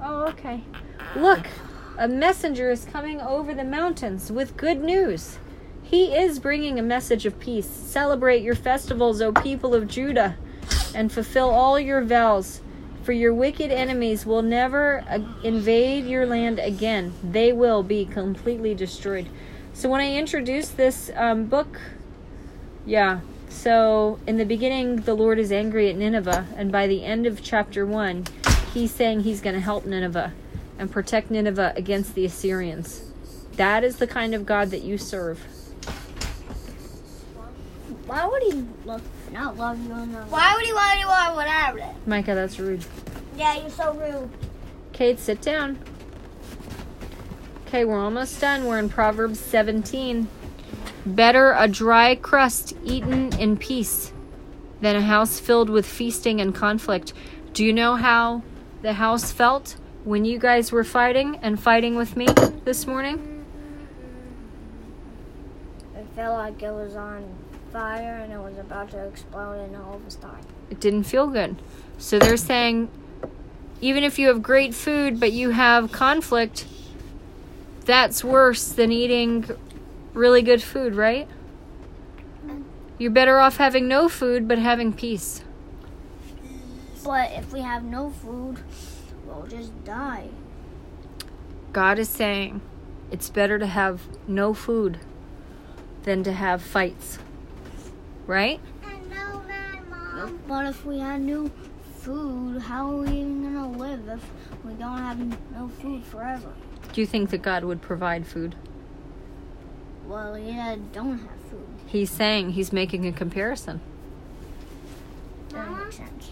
Oh, 0.02 0.28
okay. 0.30 0.62
Look, 1.14 1.46
a 1.98 2.08
messenger 2.08 2.70
is 2.70 2.84
coming 2.84 3.20
over 3.20 3.54
the 3.54 3.64
mountains 3.64 4.30
with 4.30 4.56
good 4.56 4.82
news. 4.82 5.38
He 5.82 6.14
is 6.16 6.38
bringing 6.38 6.78
a 6.78 6.82
message 6.82 7.26
of 7.26 7.38
peace. 7.38 7.68
Celebrate 7.68 8.42
your 8.42 8.54
festivals, 8.54 9.22
O 9.22 9.32
people 9.32 9.74
of 9.74 9.88
Judah, 9.88 10.36
and 10.94 11.10
fulfill 11.10 11.50
all 11.50 11.78
your 11.78 12.02
vows. 12.02 12.60
For 13.02 13.12
your 13.12 13.32
wicked 13.32 13.70
enemies 13.70 14.26
will 14.26 14.42
never 14.42 15.04
uh, 15.08 15.20
invade 15.44 16.06
your 16.06 16.26
land 16.26 16.58
again. 16.58 17.14
They 17.22 17.52
will 17.52 17.82
be 17.82 18.04
completely 18.04 18.74
destroyed. 18.74 19.28
So, 19.72 19.88
when 19.88 20.00
I 20.00 20.16
introduced 20.16 20.76
this 20.76 21.10
um, 21.14 21.46
book, 21.46 21.80
yeah, 22.84 23.20
so 23.48 24.18
in 24.26 24.38
the 24.38 24.44
beginning, 24.44 24.96
the 24.96 25.14
Lord 25.14 25.38
is 25.38 25.52
angry 25.52 25.88
at 25.88 25.96
Nineveh, 25.96 26.46
and 26.56 26.72
by 26.72 26.88
the 26.88 27.04
end 27.04 27.26
of 27.26 27.42
chapter 27.42 27.86
1, 27.86 28.26
he's 28.74 28.92
saying 28.92 29.20
he's 29.20 29.40
going 29.40 29.54
to 29.54 29.60
help 29.60 29.86
Nineveh 29.86 30.32
and 30.78 30.90
protect 30.90 31.30
Nineveh 31.30 31.72
against 31.76 32.14
the 32.14 32.24
Assyrians. 32.24 33.02
That 33.56 33.84
is 33.84 33.96
the 33.96 34.06
kind 34.06 34.34
of 34.34 34.44
God 34.44 34.70
that 34.70 34.82
you 34.82 34.98
serve. 34.98 35.40
Why 38.06 38.24
would 38.24 38.42
he 38.42 38.64
love, 38.84 39.02
not 39.32 39.56
love 39.56 39.82
you 39.84 39.92
in 39.94 40.12
the 40.12 40.18
Why 40.20 40.54
would 40.54 40.64
he 40.64 40.72
want 40.72 41.00
you 41.00 41.06
on 41.06 41.34
whatever? 41.34 41.94
Micah, 42.06 42.34
that's 42.34 42.58
rude. 42.58 42.84
Yeah, 43.36 43.58
you're 43.60 43.70
so 43.70 43.94
rude. 43.94 44.30
Cade, 44.92 45.18
sit 45.18 45.40
down. 45.40 45.78
Okay, 47.66 47.84
we're 47.84 48.00
almost 48.00 48.40
done. 48.40 48.66
We're 48.66 48.78
in 48.78 48.88
Proverbs 48.88 49.40
17. 49.40 50.28
Better 51.04 51.52
a 51.52 51.66
dry 51.66 52.14
crust 52.14 52.74
eaten 52.84 53.36
in 53.38 53.56
peace 53.56 54.12
than 54.80 54.96
a 54.96 55.02
house 55.02 55.40
filled 55.40 55.68
with 55.68 55.86
feasting 55.86 56.40
and 56.40 56.54
conflict. 56.54 57.12
Do 57.52 57.64
you 57.64 57.72
know 57.72 57.96
how 57.96 58.42
the 58.82 58.94
house 58.94 59.32
felt 59.32 59.76
when 60.06 60.24
you 60.24 60.38
guys 60.38 60.70
were 60.70 60.84
fighting 60.84 61.36
and 61.42 61.60
fighting 61.60 61.96
with 61.96 62.16
me 62.16 62.28
this 62.64 62.86
morning? 62.86 63.44
It 65.96 66.06
felt 66.14 66.38
like 66.38 66.62
it 66.62 66.70
was 66.70 66.94
on 66.94 67.28
fire 67.72 68.20
and 68.22 68.32
it 68.32 68.38
was 68.38 68.56
about 68.56 68.92
to 68.92 69.04
explode 69.04 69.64
and 69.64 69.76
all 69.76 69.94
of 69.94 70.06
a 70.06 70.10
sudden. 70.12 70.38
It 70.70 70.78
didn't 70.78 71.04
feel 71.04 71.26
good. 71.26 71.56
So 71.98 72.20
they're 72.20 72.36
saying 72.36 72.88
even 73.80 74.04
if 74.04 74.16
you 74.16 74.28
have 74.28 74.44
great 74.44 74.74
food 74.74 75.18
but 75.18 75.32
you 75.32 75.50
have 75.50 75.90
conflict, 75.90 76.66
that's 77.84 78.22
worse 78.22 78.68
than 78.68 78.92
eating 78.92 79.44
really 80.14 80.40
good 80.40 80.62
food, 80.62 80.94
right? 80.94 81.26
You're 82.96 83.10
better 83.10 83.40
off 83.40 83.56
having 83.56 83.88
no 83.88 84.08
food 84.08 84.46
but 84.46 84.58
having 84.60 84.92
peace. 84.92 85.42
But 87.02 87.32
if 87.32 87.52
we 87.52 87.60
have 87.60 87.82
no 87.82 88.10
food, 88.10 88.60
we'll 89.36 89.46
just 89.46 89.84
die. 89.84 90.28
God 91.72 91.98
is 91.98 92.08
saying 92.08 92.60
it's 93.10 93.28
better 93.28 93.58
to 93.58 93.66
have 93.66 94.02
no 94.26 94.54
food 94.54 94.98
than 96.02 96.22
to 96.24 96.32
have 96.32 96.62
fights. 96.62 97.18
Right? 98.26 98.60
I 98.84 98.94
know 98.94 99.42
that, 99.46 99.88
Mom. 99.88 100.40
But 100.48 100.66
if 100.66 100.84
we 100.84 100.98
had 100.98 101.20
no 101.20 101.50
food, 101.98 102.62
how 102.62 102.90
are 102.90 102.96
we 103.02 103.08
even 103.08 103.42
gonna 103.42 103.70
live 103.70 104.08
if 104.08 104.24
we 104.64 104.72
don't 104.74 104.98
have 104.98 105.18
no 105.52 105.68
food 105.80 106.04
forever? 106.04 106.52
Do 106.92 107.00
you 107.00 107.06
think 107.06 107.30
that 107.30 107.42
God 107.42 107.64
would 107.64 107.82
provide 107.82 108.26
food? 108.26 108.56
Well, 110.06 110.38
yeah, 110.38 110.76
don't 110.92 111.18
have 111.18 111.40
food. 111.50 111.66
He's 111.86 112.10
saying 112.10 112.52
he's 112.52 112.72
making 112.72 113.06
a 113.06 113.12
comparison. 113.12 113.80
That 115.50 115.70
makes 115.70 115.96
sense. 115.96 116.30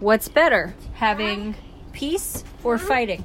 What's 0.00 0.28
better, 0.28 0.74
having 0.94 1.54
peace 1.92 2.44
or 2.64 2.74
uh-huh. 2.76 2.86
fighting? 2.86 3.24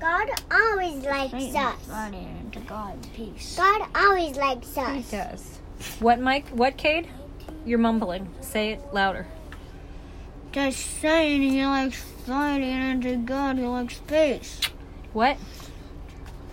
God 0.00 0.28
always 0.50 1.02
likes 1.04 1.30
Satan's 1.30 1.56
us. 1.56 1.88
running 1.88 2.36
into 2.40 2.60
God's 2.60 3.06
peace. 3.08 3.56
God 3.56 3.88
always 3.94 4.36
likes 4.36 4.76
us. 4.76 5.10
He 5.10 5.16
does. 5.16 5.58
What, 6.00 6.20
Mike? 6.20 6.48
What, 6.48 6.76
Cade? 6.76 7.08
You're 7.64 7.78
mumbling. 7.78 8.28
Say 8.40 8.72
it 8.72 8.82
louder. 8.92 9.26
Just 10.52 10.78
saying 11.00 11.42
he 11.42 11.64
likes 11.64 12.00
fighting 12.26 12.68
and 12.68 13.02
to 13.02 13.16
God 13.16 13.56
he 13.56 13.64
likes 13.64 13.98
peace. 14.06 14.60
What? 15.12 15.36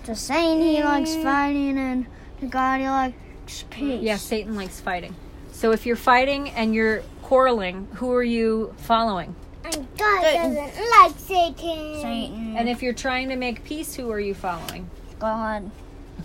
Just 0.06 0.26
saying 0.26 0.62
he 0.62 0.84
likes 0.84 1.16
fighting 1.18 1.78
and 1.78 2.08
to 2.40 2.48
God 2.48 2.80
he 2.80 2.90
likes 2.90 3.66
peace. 3.70 4.02
Yeah, 4.02 4.16
Satan 4.16 4.56
likes 4.56 4.80
fighting. 4.80 5.16
So 5.52 5.72
if 5.72 5.86
you're 5.86 5.96
fighting 5.96 6.50
and 6.52 6.74
you're 6.74 7.02
quarreling, 7.22 7.88
who 7.96 8.12
are 8.14 8.24
you 8.24 8.74
following? 8.78 9.36
And 9.64 9.88
God 9.98 10.24
Satan. 10.24 10.56
doesn't 10.56 10.90
like 10.90 11.20
Satan. 11.20 12.02
Satan 12.02 12.58
And 12.58 12.70
if 12.70 12.82
you're 12.82 12.94
trying 12.94 13.30
to 13.30 13.36
make 13.36 13.64
peace, 13.64 13.96
who 13.96 14.12
are 14.12 14.20
you 14.20 14.34
following? 14.34 14.90
God. 15.20 15.70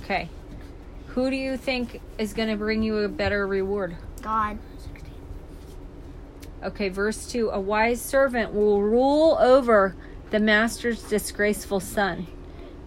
Okay. 0.03 0.29
Who 1.09 1.31
do 1.31 1.37
you 1.37 1.57
think 1.57 2.01
is 2.19 2.33
going 2.33 2.49
to 2.49 2.57
bring 2.57 2.83
you 2.83 2.99
a 2.99 3.09
better 3.09 3.47
reward? 3.47 3.97
God. 4.23 4.59
Okay, 6.63 6.89
verse 6.89 7.27
2 7.31 7.51
A 7.51 7.61
wise 7.61 8.01
servant 8.01 8.53
will 8.53 8.83
rule 8.83 9.37
over 9.41 9.95
the 10.31 10.41
master's 10.41 11.03
disgraceful 11.03 11.81
son 11.81 12.27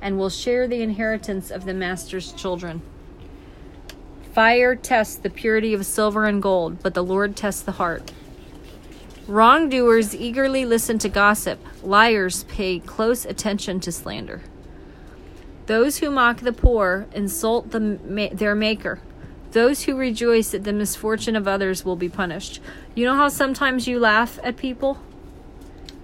and 0.02 0.18
will 0.18 0.30
share 0.30 0.68
the 0.68 0.82
inheritance 0.82 1.52
of 1.52 1.66
the 1.66 1.74
master's 1.74 2.32
children. 2.34 2.82
Fire 4.34 4.76
tests 4.76 5.16
the 5.16 5.30
purity 5.30 5.74
of 5.74 5.86
silver 5.86 6.26
and 6.26 6.41
gold, 6.41 6.82
but 6.82 6.93
the 6.93 7.04
Lord 7.04 7.36
tests 7.36 7.62
the 7.62 7.74
heart. 7.74 8.12
Wrongdoers 9.30 10.15
eagerly 10.15 10.65
listen 10.65 10.97
to 10.97 11.07
gossip, 11.07 11.59
liars 11.84 12.45
pay 12.45 12.80
close 12.80 13.25
attention 13.25 13.80
to 13.82 13.91
slander. 13.91 14.41
Those 15.67 15.99
who 15.99 16.09
mock 16.09 16.39
the 16.39 16.51
poor 16.51 17.05
insult 17.13 17.69
the, 17.69 17.80
ma- 17.80 18.30
their 18.34 18.55
maker. 18.55 18.99
Those 19.51 19.84
who 19.84 19.95
rejoice 19.95 20.55
at 20.55 20.63
the 20.63 20.73
misfortune 20.73 21.36
of 21.36 21.47
others 21.47 21.86
will 21.86 21.95
be 21.95 22.09
punished. 22.09 22.59
You 22.95 23.05
know 23.05 23.15
how 23.15 23.27
sometimes 23.27 23.88
you 23.88 23.99
laugh 23.99 24.39
at 24.41 24.57
people? 24.57 24.97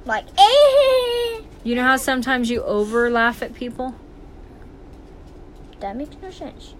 Like, 0.05 0.28
eh. 0.38 1.41
You 1.63 1.73
know 1.73 1.84
how 1.84 1.97
sometimes 1.97 2.51
you 2.51 2.61
over 2.61 3.09
laugh 3.09 3.41
at 3.41 3.55
people? 3.55 3.95
That 5.80 5.95
makes 5.95 6.15
no 6.21 6.30
sense. 6.30 6.76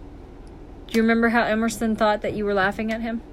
Do 0.86 0.98
you 0.98 1.02
remember 1.02 1.30
how 1.30 1.42
Emerson 1.42 1.96
thought 1.96 2.22
that 2.22 2.36
you 2.36 2.46
were 2.46 2.54
laughing 2.54 2.92
at 2.92 3.02
him? 3.02 3.24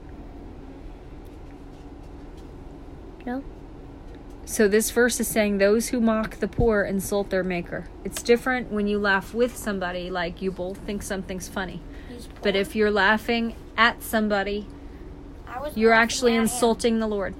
No. 3.24 3.42
So 4.44 4.66
this 4.66 4.90
verse 4.90 5.20
is 5.20 5.28
saying 5.28 5.58
those 5.58 5.88
who 5.88 6.00
mock 6.00 6.36
the 6.36 6.48
poor 6.48 6.82
insult 6.82 7.30
their 7.30 7.44
maker. 7.44 7.88
It's 8.04 8.22
different 8.22 8.72
when 8.72 8.86
you 8.86 8.98
laugh 8.98 9.32
with 9.32 9.56
somebody 9.56 10.10
like 10.10 10.42
you 10.42 10.50
both 10.50 10.78
think 10.78 11.02
something's 11.02 11.48
funny. 11.48 11.80
But 12.42 12.56
if 12.56 12.74
you're 12.74 12.90
laughing 12.90 13.54
at 13.76 14.02
somebody, 14.02 14.66
you're 15.74 15.92
actually 15.92 16.34
insulting 16.34 16.98
the 16.98 17.06
Lord. 17.06 17.34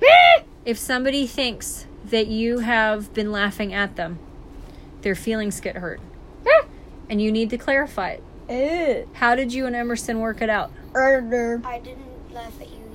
if 0.64 0.78
somebody 0.78 1.26
thinks 1.26 1.86
that 2.06 2.28
you 2.28 2.60
have 2.60 3.12
been 3.12 3.30
laughing 3.30 3.74
at 3.74 3.96
them, 3.96 4.18
their 5.02 5.14
feelings 5.14 5.60
get 5.60 5.76
hurt. 5.76 6.00
and 7.10 7.20
you 7.20 7.30
need 7.30 7.50
to 7.50 7.58
clarify 7.58 8.10
it. 8.10 8.22
How 9.14 9.34
did 9.34 9.52
you 9.52 9.66
and 9.66 9.76
Emerson 9.76 10.20
work 10.20 10.40
it 10.40 10.48
out? 10.48 10.72
I 11.64 11.78
didn't 11.78 12.32
laugh 12.32 12.58
at 12.60 12.70
you 12.70 12.86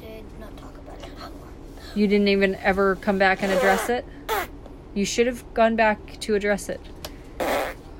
did. 0.00 0.24
Not 0.40 0.56
talk 0.56 0.76
about 0.78 0.98
it 0.98 1.04
anymore. 1.04 1.30
You 1.94 2.06
didn't 2.06 2.28
even 2.28 2.54
ever 2.56 2.96
come 2.96 3.18
back 3.18 3.42
and 3.42 3.52
address 3.52 3.88
it? 3.88 4.04
You 4.94 5.04
should 5.04 5.26
have 5.26 5.44
gone 5.54 5.76
back 5.76 6.18
to 6.20 6.34
address 6.34 6.68
it. 6.68 6.80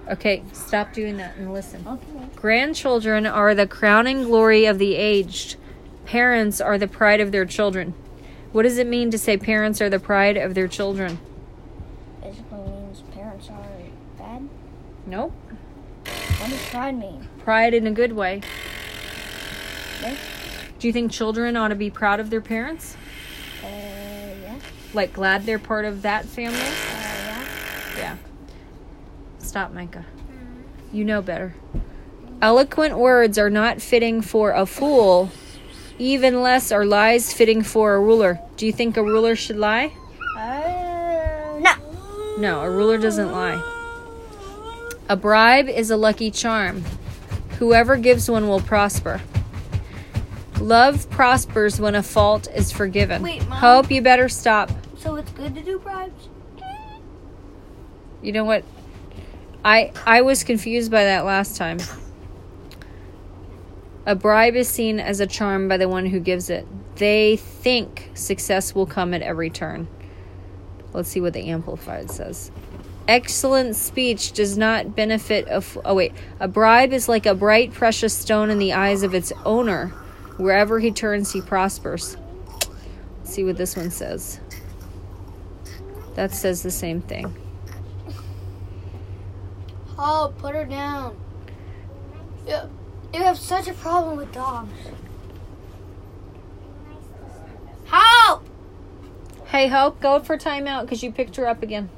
Okay, 0.09 0.43
stop 0.53 0.93
doing 0.93 1.17
that 1.19 1.37
and 1.37 1.53
listen. 1.53 1.87
Okay. 1.87 2.27
Grandchildren 2.35 3.27
are 3.27 3.55
the 3.55 3.67
crowning 3.67 4.25
glory 4.25 4.65
of 4.67 4.79
the 4.79 4.97
aged. 4.97 5.57
Parents 6.05 6.61
are 6.61 6.79
the 6.79 6.89
pride 6.89 7.21
of 7.21 7.31
their 7.31 7.45
children. 7.45 7.95
What 8.53 8.65
does 8.65 8.79
it 8.79 8.89
mean 8.89 9.13
to 9.13 9.19
say 9.19 9.37
parents 9.37 9.81
are 9.81 9.89
the 9.89 10.01
pride 10.01 10.37
of 10.37 10.55
their 10.55 10.67
children? 10.67 11.21
Basically 12.21 12.59
means 12.59 13.03
parents 13.13 13.49
are 13.49 13.67
bad. 14.19 14.49
Nope. 15.07 15.33
What 16.05 16.51
does 16.51 16.69
pride 16.71 16.99
mean? 16.99 17.29
Pride 17.39 17.75
in 17.75 17.87
a 17.87 17.93
good 17.93 18.13
way. 18.13 18.41
Yeah. 20.03 20.17
Do 20.81 20.87
you 20.89 20.93
think 20.93 21.13
children 21.13 21.57
ought 21.57 21.69
to 21.69 21.77
be 21.77 21.91
proud 21.91 22.19
of 22.19 22.31
their 22.31 22.41
parents? 22.41 22.97
Yeah. 24.91 24.97
Like 24.97 25.13
glad 25.13 25.47
they're 25.47 25.59
part 25.59 25.85
of 25.85 26.03
that 26.03 26.25
family? 26.25 26.59
Uh, 26.59 26.65
yeah. 26.65 27.45
Yeah. 27.97 28.17
Stop, 29.39 29.73
Micah. 29.73 30.05
You 30.93 31.05
know 31.05 31.23
better. 31.23 31.55
Eloquent 32.43 32.97
words 32.97 33.39
are 33.39 33.51
not 33.51 33.83
fitting 33.83 34.23
for 34.23 34.53
a 34.53 34.65
fool, 34.65 35.31
even 35.99 36.41
less 36.43 36.73
are 36.73 36.87
lies 36.87 37.33
fitting 37.33 37.63
for 37.63 37.95
a 37.95 38.01
ruler. 38.01 38.41
Do 38.57 38.65
you 38.67 38.73
think 38.73 38.97
a 38.97 39.03
ruler 39.03 39.37
should 39.37 39.57
lie? 39.57 39.93
Uh, 40.37 41.59
no. 41.59 41.75
No, 42.39 42.63
a 42.63 42.71
ruler 42.71 42.97
doesn't 42.97 43.31
lie. 43.31 43.63
A 45.11 45.17
bribe 45.17 45.69
is 45.69 45.91
a 45.91 45.97
lucky 45.97 46.31
charm. 46.31 46.83
Whoever 47.59 47.97
gives 47.97 48.31
one 48.31 48.49
will 48.49 48.61
prosper. 48.61 49.21
Love 50.61 51.11
prospers 51.11 51.79
when 51.79 51.95
a 51.95 52.03
fault 52.03 52.49
is 52.55 52.73
forgiven. 52.73 53.23
Wait, 53.23 53.47
Mom. 53.49 53.59
Hope 53.59 53.91
you 53.91 54.01
better 54.01 54.29
stop. 54.29 54.71
So 55.01 55.17
it's 55.17 55.33
good 55.33 55.55
to 55.55 55.63
do 55.63 55.79
bribes? 55.79 56.29
You 58.21 58.33
know 58.33 58.45
what? 58.45 58.65
I 59.65 59.93
I 60.07 60.21
was 60.21 60.45
confused 60.45 60.91
by 60.91 61.05
that 61.05 61.25
last 61.25 61.57
time. 61.57 61.79
A 64.05 64.15
bribe 64.15 64.57
is 64.57 64.69
seen 64.69 65.01
as 65.01 65.21
a 65.21 65.27
charm 65.27 65.69
by 65.69 65.79
the 65.79 65.89
one 65.89 66.05
who 66.05 66.21
gives 66.21 66.51
it. 66.51 66.67
They 66.97 67.37
think 67.37 68.11
success 68.13 68.75
will 68.75 68.85
come 68.85 69.15
at 69.15 69.23
every 69.23 69.49
turn. 69.49 69.89
Let's 70.93 71.09
see 71.09 71.21
what 71.21 71.33
the 71.33 71.49
amplified 71.49 72.11
says. 72.11 72.51
Excellent 73.09 73.77
speech 73.77 74.33
does 74.33 74.59
not 74.59 74.95
benefit 74.95 75.47
a 75.47 75.57
f- 75.57 75.79
oh 75.83 75.95
wait, 75.95 76.13
a 76.41 76.49
bribe 76.49 76.93
is 76.93 77.09
like 77.09 77.25
a 77.25 77.35
bright 77.35 77.73
precious 77.73 78.15
stone 78.15 78.51
in 78.51 78.59
the 78.59 78.75
eyes 78.75 79.03
of 79.03 79.15
its 79.15 79.33
owner. 79.47 79.89
Wherever 80.37 80.79
he 80.79 80.91
turns, 80.91 81.33
he 81.33 81.41
prospers. 81.41 82.19
Let's 83.19 83.35
see 83.35 83.45
what 83.45 83.57
this 83.57 83.77
one 83.77 83.91
says. 83.91 84.41
That 86.21 86.33
says 86.33 86.63
the 86.63 86.71
same 86.71 87.01
thing. 87.01 87.35
Oh, 89.99 90.35
put 90.37 90.55
her 90.55 90.67
down. 90.67 91.19
You, 92.47 92.59
you 93.15 93.23
have 93.23 93.39
such 93.39 93.69
a 93.69 93.73
problem 93.73 94.19
with 94.19 94.31
dogs. 94.31 94.71
Help! 97.87 98.47
Hey, 99.47 99.69
Hope, 99.69 99.99
go 100.03 100.21
for 100.21 100.37
timeout 100.37 100.83
because 100.83 101.03
you 101.03 101.11
picked 101.11 101.37
her 101.37 101.49
up 101.49 101.63
again. 101.63 101.89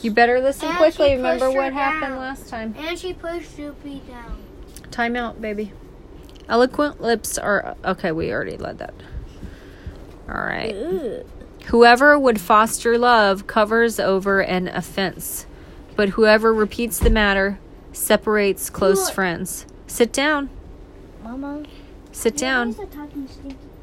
You 0.00 0.12
better 0.12 0.40
listen 0.40 0.70
And 0.70 0.78
quickly. 0.78 1.16
Remember 1.16 1.50
what 1.50 1.74
happened 1.74 2.16
last 2.16 2.48
time. 2.48 2.74
And 2.78 2.98
she 2.98 3.12
pushed 3.12 3.54
Soupy 3.54 4.00
down. 4.08 4.38
Timeout, 4.90 5.42
baby. 5.42 5.72
Eloquent 6.48 7.02
lips 7.02 7.36
are. 7.36 7.76
Okay, 7.84 8.12
we 8.12 8.32
already 8.32 8.56
led 8.56 8.78
that. 8.78 8.94
All 10.26 10.42
right. 10.42 10.74
Whoever 11.66 12.18
would 12.18 12.40
foster 12.40 12.98
love 12.98 13.46
covers 13.46 13.98
over 13.98 14.40
an 14.40 14.68
offense, 14.68 15.46
but 15.96 16.10
whoever 16.10 16.52
repeats 16.52 16.98
the 16.98 17.10
matter 17.10 17.58
separates 17.92 18.68
close 18.70 19.06
Look. 19.06 19.14
friends. 19.14 19.66
Sit 19.86 20.12
down. 20.12 20.50
Mama. 21.22 21.64
Sit 22.10 22.36
down. 22.36 22.76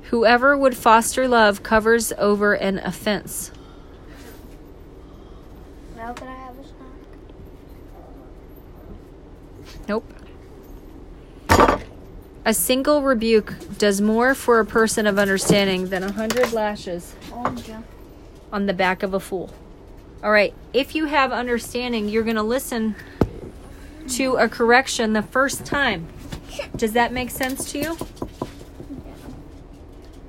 Whoever 0.04 0.58
would 0.58 0.76
foster 0.76 1.28
love 1.28 1.64
covers 1.64 2.12
over 2.18 2.54
an 2.54 2.80
offense. 2.80 3.52
Now 5.96 6.14
can 6.14 6.28
I 6.28 6.36
have 6.36 6.58
a 6.58 6.64
snack? 6.64 6.78
Nope. 9.88 10.14
A 12.50 12.54
single 12.56 13.04
rebuke 13.04 13.54
does 13.78 14.02
more 14.02 14.34
for 14.34 14.60
a 14.60 14.66
person 14.66 15.06
of 15.06 15.20
understanding 15.20 15.90
than 15.90 16.02
a 16.02 16.12
hundred 16.12 16.52
lashes 16.52 17.14
on 18.52 18.66
the 18.66 18.74
back 18.74 19.04
of 19.04 19.14
a 19.14 19.20
fool. 19.20 19.54
All 20.24 20.32
right, 20.32 20.52
if 20.74 20.96
you 20.96 21.06
have 21.06 21.32
understanding, 21.32 22.10
you're 22.10 22.24
going 22.24 22.38
to 22.38 22.42
listen 22.42 22.96
to 24.08 24.38
a 24.38 24.50
correction 24.50 25.14
the 25.14 25.22
first 25.22 25.64
time. 25.64 26.08
Does 26.76 26.94
that 26.94 27.14
make 27.14 27.30
sense 27.30 27.72
to 27.72 27.78
you? 27.78 27.98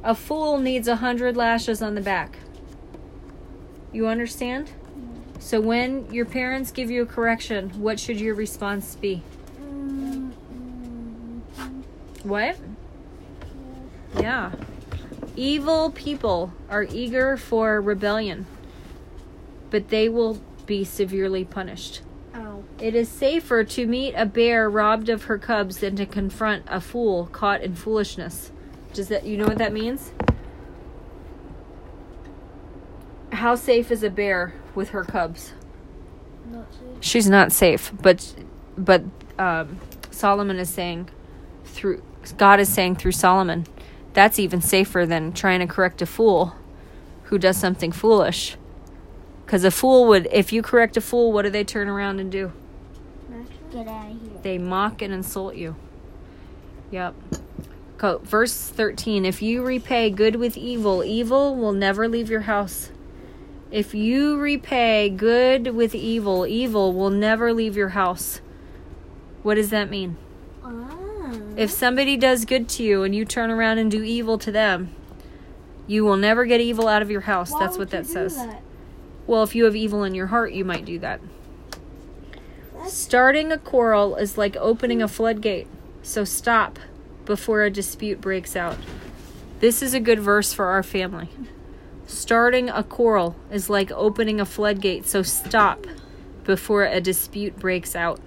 A 0.04 0.14
fool 0.14 0.58
needs 0.58 0.88
a 0.88 0.96
hundred 0.96 1.38
lashes 1.38 1.80
on 1.80 1.94
the 1.94 2.02
back. 2.02 2.36
You 3.94 4.08
understand? 4.08 4.70
So 5.38 5.58
when 5.58 6.12
your 6.12 6.26
parents 6.26 6.70
give 6.70 6.90
you 6.90 7.00
a 7.00 7.06
correction, 7.06 7.70
what 7.80 7.98
should 7.98 8.20
your 8.20 8.34
response 8.34 8.94
be? 8.94 9.22
What? 12.30 12.56
Yeah. 14.16 14.52
Evil 15.34 15.90
people 15.90 16.52
are 16.68 16.84
eager 16.84 17.36
for 17.36 17.80
rebellion, 17.80 18.46
but 19.70 19.88
they 19.88 20.08
will 20.08 20.40
be 20.64 20.84
severely 20.84 21.44
punished. 21.44 22.02
Oh. 22.32 22.62
It 22.78 22.94
is 22.94 23.08
safer 23.08 23.64
to 23.64 23.84
meet 23.84 24.14
a 24.14 24.26
bear 24.26 24.70
robbed 24.70 25.08
of 25.08 25.24
her 25.24 25.38
cubs 25.38 25.78
than 25.78 25.96
to 25.96 26.06
confront 26.06 26.66
a 26.68 26.80
fool 26.80 27.26
caught 27.32 27.62
in 27.62 27.74
foolishness. 27.74 28.52
Does 28.92 29.08
that 29.08 29.24
you 29.24 29.36
know 29.36 29.46
what 29.46 29.58
that 29.58 29.72
means? 29.72 30.12
How 33.32 33.56
safe 33.56 33.90
is 33.90 34.04
a 34.04 34.10
bear 34.10 34.54
with 34.76 34.90
her 34.90 35.02
cubs? 35.02 35.52
Not 36.48 36.72
safe. 36.72 36.80
She's 37.00 37.28
not 37.28 37.50
safe, 37.50 37.92
but 38.00 38.36
but 38.78 39.02
um, 39.36 39.80
Solomon 40.12 40.60
is 40.60 40.70
saying 40.70 41.08
through 41.64 42.02
God 42.36 42.60
is 42.60 42.68
saying 42.68 42.96
through 42.96 43.12
Solomon, 43.12 43.66
that's 44.12 44.38
even 44.38 44.60
safer 44.60 45.06
than 45.06 45.32
trying 45.32 45.60
to 45.60 45.66
correct 45.66 46.02
a 46.02 46.06
fool 46.06 46.54
who 47.24 47.38
does 47.38 47.56
something 47.56 47.92
foolish. 47.92 48.56
Because 49.44 49.64
a 49.64 49.70
fool 49.70 50.06
would, 50.08 50.28
if 50.32 50.52
you 50.52 50.62
correct 50.62 50.96
a 50.96 51.00
fool, 51.00 51.32
what 51.32 51.42
do 51.42 51.50
they 51.50 51.64
turn 51.64 51.88
around 51.88 52.20
and 52.20 52.30
do? 52.30 52.52
Get 53.72 53.86
out 53.86 54.10
of 54.10 54.20
here. 54.20 54.30
They 54.42 54.58
mock 54.58 55.00
and 55.00 55.14
insult 55.14 55.54
you. 55.54 55.76
Yep. 56.90 57.14
Verse 58.00 58.68
13 58.68 59.24
If 59.24 59.42
you 59.42 59.64
repay 59.64 60.10
good 60.10 60.36
with 60.36 60.56
evil, 60.56 61.04
evil 61.04 61.54
will 61.54 61.72
never 61.72 62.08
leave 62.08 62.30
your 62.30 62.42
house. 62.42 62.90
If 63.70 63.94
you 63.94 64.36
repay 64.38 65.08
good 65.08 65.68
with 65.68 65.94
evil, 65.94 66.46
evil 66.46 66.92
will 66.92 67.10
never 67.10 67.52
leave 67.52 67.76
your 67.76 67.90
house. 67.90 68.40
What 69.42 69.54
does 69.54 69.70
that 69.70 69.88
mean? 69.88 70.16
If 71.56 71.70
somebody 71.70 72.16
does 72.16 72.44
good 72.44 72.68
to 72.70 72.82
you 72.82 73.02
and 73.02 73.14
you 73.14 73.24
turn 73.24 73.50
around 73.50 73.78
and 73.78 73.90
do 73.90 74.02
evil 74.02 74.38
to 74.38 74.52
them, 74.52 74.94
you 75.86 76.04
will 76.04 76.16
never 76.16 76.44
get 76.44 76.60
evil 76.60 76.88
out 76.88 77.02
of 77.02 77.10
your 77.10 77.22
house. 77.22 77.52
That's 77.58 77.76
what 77.76 77.90
that 77.90 78.06
says. 78.06 78.38
Well, 79.26 79.42
if 79.42 79.54
you 79.54 79.64
have 79.64 79.76
evil 79.76 80.04
in 80.04 80.14
your 80.14 80.28
heart, 80.28 80.52
you 80.52 80.64
might 80.64 80.84
do 80.84 80.98
that. 81.00 81.20
Starting 82.86 83.52
a 83.52 83.58
quarrel 83.58 84.16
is 84.16 84.38
like 84.38 84.56
opening 84.56 85.02
a 85.02 85.08
floodgate. 85.08 85.66
So 86.02 86.24
stop 86.24 86.78
before 87.24 87.62
a 87.62 87.70
dispute 87.70 88.20
breaks 88.20 88.56
out. 88.56 88.78
This 89.60 89.82
is 89.82 89.92
a 89.94 90.00
good 90.00 90.20
verse 90.20 90.52
for 90.52 90.66
our 90.66 90.82
family. 90.82 91.28
Starting 92.06 92.68
a 92.70 92.82
quarrel 92.82 93.36
is 93.50 93.68
like 93.68 93.92
opening 93.92 94.40
a 94.40 94.46
floodgate. 94.46 95.06
So 95.06 95.22
stop 95.22 95.86
before 96.44 96.84
a 96.84 97.00
dispute 97.00 97.58
breaks 97.58 97.94
out. 97.94 98.20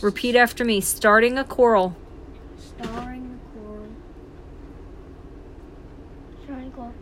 Repeat 0.00 0.36
after 0.36 0.64
me. 0.64 0.80
Starting 0.80 1.38
a 1.38 1.44
quarrel 1.44 1.96
Starring 2.58 3.30
the 3.30 3.60
quarrel. 3.60 3.88
Starring 6.44 6.70
quarrel. 6.72 6.94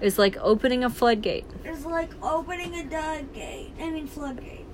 is 0.00 0.18
like 0.18 0.36
opening 0.40 0.84
a 0.84 0.90
floodgate. 0.90 1.46
It's 1.64 1.84
like 1.84 2.10
opening 2.22 2.74
a 2.74 2.84
dog 2.84 3.32
gate. 3.32 3.72
I 3.80 3.90
mean 3.90 4.06
floodgate. 4.06 4.66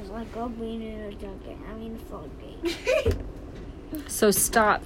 It's 0.00 0.10
like 0.10 0.36
opening 0.36 0.82
a 0.82 1.12
dog 1.12 1.44
gate. 1.44 1.56
I 1.70 1.74
mean 1.74 1.98
floodgate. 1.98 3.16
So 4.06 4.30
stop 4.30 4.84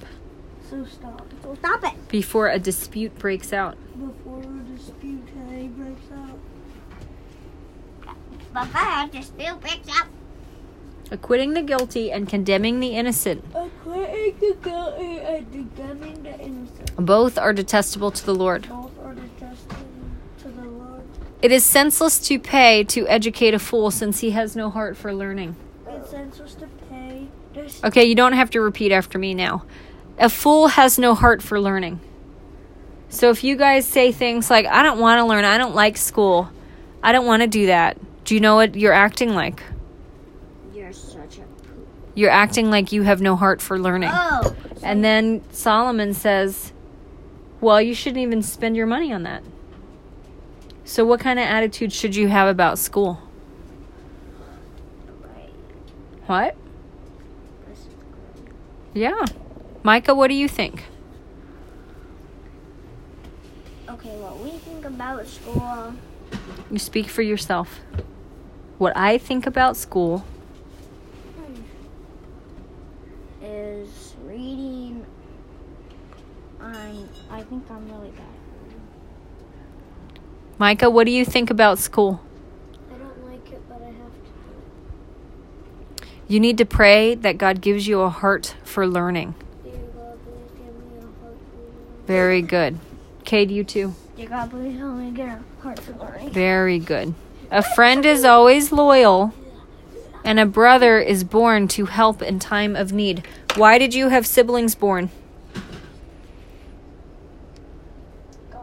so 0.73 0.85
stop. 0.85 1.27
So 1.43 1.55
stop 1.55 1.83
it. 1.83 2.07
before 2.07 2.49
a 2.49 2.57
dispute 2.57 3.17
breaks 3.19 3.53
out. 3.53 3.77
Before 3.99 4.39
a 4.39 4.75
dispute 4.75 5.23
breaks 5.77 6.11
out. 6.11 6.39
Before 8.53 9.09
the 9.11 9.21
spill 9.21 9.57
breaks 9.57 9.89
out. 9.89 10.07
Acquitting 11.13 11.53
the 11.53 11.61
guilty 11.61 12.11
and 12.11 12.27
condemning 12.27 12.79
the 12.79 12.95
innocent. 12.95 13.45
Acquitting 13.53 14.35
the 14.39 14.57
guilty 14.63 15.19
and 15.19 15.51
condemning 15.51 16.23
the 16.23 16.39
innocent. 16.39 16.95
Both 16.95 17.37
are 17.37 17.53
detestable 17.53 18.09
to 18.09 18.25
the 18.25 18.33
Lord. 18.33 18.67
Both 18.67 18.97
are 18.99 19.13
detestable 19.13 19.77
to 20.39 20.47
the 20.47 20.63
Lord. 20.63 21.03
It 21.43 21.51
is 21.51 21.63
senseless 21.63 22.17
to 22.27 22.39
pay 22.39 22.83
to 22.85 23.07
educate 23.07 23.53
a 23.53 23.59
fool 23.59 23.91
since 23.91 24.21
he 24.21 24.31
has 24.31 24.55
no 24.55 24.71
heart 24.71 24.97
for 24.97 25.13
learning. 25.13 25.55
It's 25.87 26.09
senseless 26.09 26.55
to 26.55 26.67
pay. 26.89 27.27
This 27.53 27.83
Okay, 27.83 28.05
you 28.05 28.15
don't 28.15 28.33
have 28.33 28.49
to 28.49 28.59
repeat 28.61 28.91
after 28.91 29.19
me 29.19 29.35
now. 29.35 29.65
A 30.17 30.29
fool 30.29 30.69
has 30.69 30.97
no 30.97 31.13
heart 31.13 31.43
for 31.43 31.59
learning. 31.59 31.99
So 33.09 33.29
if 33.29 33.43
you 33.43 33.55
guys 33.55 33.85
say 33.87 34.11
things 34.11 34.49
like, 34.49 34.65
I 34.65 34.81
don't 34.81 34.97
want 34.97 35.19
to 35.19 35.25
learn, 35.25 35.45
I 35.45 35.59
don't 35.59 35.75
like 35.75 35.97
school, 35.97 36.49
I 37.03 37.11
don't 37.11 37.27
want 37.27 37.43
to 37.43 37.47
do 37.47 37.67
that, 37.67 37.99
do 38.23 38.33
you 38.33 38.41
know 38.41 38.55
what 38.55 38.73
you're 38.73 38.93
acting 38.93 39.35
like? 39.35 39.61
You're 40.73 40.91
such 40.91 41.37
a 41.37 41.41
poop. 41.41 41.87
You're 42.15 42.29
acting 42.29 42.69
like 42.69 42.91
you 42.91 43.03
have 43.03 43.21
no 43.21 43.35
heart 43.35 43.61
for 43.61 43.79
learning. 43.79 44.11
Oh. 44.13 44.55
And 44.83 45.03
then 45.03 45.41
Solomon 45.51 46.13
says, 46.13 46.73
Well, 47.61 47.81
you 47.81 47.95
shouldn't 47.95 48.21
even 48.21 48.43
spend 48.43 48.75
your 48.75 48.85
money 48.85 49.11
on 49.11 49.23
that. 49.23 49.43
So, 50.85 51.05
what 51.05 51.19
kind 51.19 51.39
of 51.39 51.45
attitude 51.45 51.91
should 51.93 52.15
you 52.15 52.27
have 52.27 52.47
about 52.47 52.77
school? 52.77 53.19
What? 56.27 56.55
This 57.67 57.79
is 57.79 57.85
good. 57.85 58.53
Yeah. 58.93 59.25
Micah, 59.83 60.15
what 60.15 60.29
do 60.29 60.35
you 60.35 60.47
think? 60.47 60.85
Okay, 63.89 64.15
what 64.17 64.39
we 64.39 64.51
think 64.51 64.85
about 64.85 65.27
school 65.27 65.93
You 66.71 66.79
speak 66.79 67.07
for 67.07 67.21
yourself. 67.21 67.81
What 68.77 68.95
I 68.95 69.17
think 69.17 69.45
about 69.45 69.75
school, 69.75 70.25
is 73.73 74.15
reading. 74.25 75.05
I'm. 76.61 77.09
I 77.29 77.41
think 77.41 77.69
I'm 77.69 77.89
really 77.91 78.11
bad. 78.11 78.25
Micah, 80.59 80.89
what 80.89 81.05
do 81.05 81.11
you 81.11 81.25
think 81.25 81.49
about 81.49 81.79
school? 81.79 82.21
I 82.93 82.97
don't 82.97 83.29
like 83.29 83.51
it, 83.51 83.61
but 83.67 83.81
I 83.81 83.87
have 83.87 84.13
to. 85.97 86.05
You 86.27 86.39
need 86.39 86.57
to 86.59 86.65
pray 86.65 87.15
that 87.15 87.37
God 87.37 87.59
gives 87.59 87.87
you 87.87 88.01
a 88.01 88.09
heart 88.09 88.55
for 88.63 88.87
learning. 88.87 89.35
Dear 89.63 89.73
God, 89.73 90.17
please 90.23 90.51
give 90.57 90.75
me 90.75 90.99
a 90.99 91.01
heart 91.01 91.37
for 91.51 91.57
learning. 91.57 92.05
Very 92.05 92.41
good. 92.41 92.79
Cade, 93.25 93.51
you 93.51 93.63
too. 93.63 93.93
Dear 94.15 94.29
God, 94.29 94.51
please 94.51 94.77
help 94.77 94.95
me 94.95 95.11
get 95.11 95.39
a 95.39 95.61
heart 95.61 95.79
for 95.79 95.93
learning. 95.93 96.29
Very 96.29 96.79
good. 96.79 97.13
A 97.51 97.63
friend 97.63 98.05
is 98.05 98.23
always 98.23 98.71
loyal, 98.71 99.33
and 100.23 100.39
a 100.39 100.45
brother 100.45 100.99
is 100.99 101.23
born 101.23 101.67
to 101.69 101.85
help 101.85 102.21
in 102.21 102.39
time 102.39 102.75
of 102.75 102.93
need. 102.93 103.27
Why 103.55 103.77
did 103.77 103.93
you 103.93 104.09
have 104.09 104.25
siblings 104.25 104.75
born? 104.75 105.09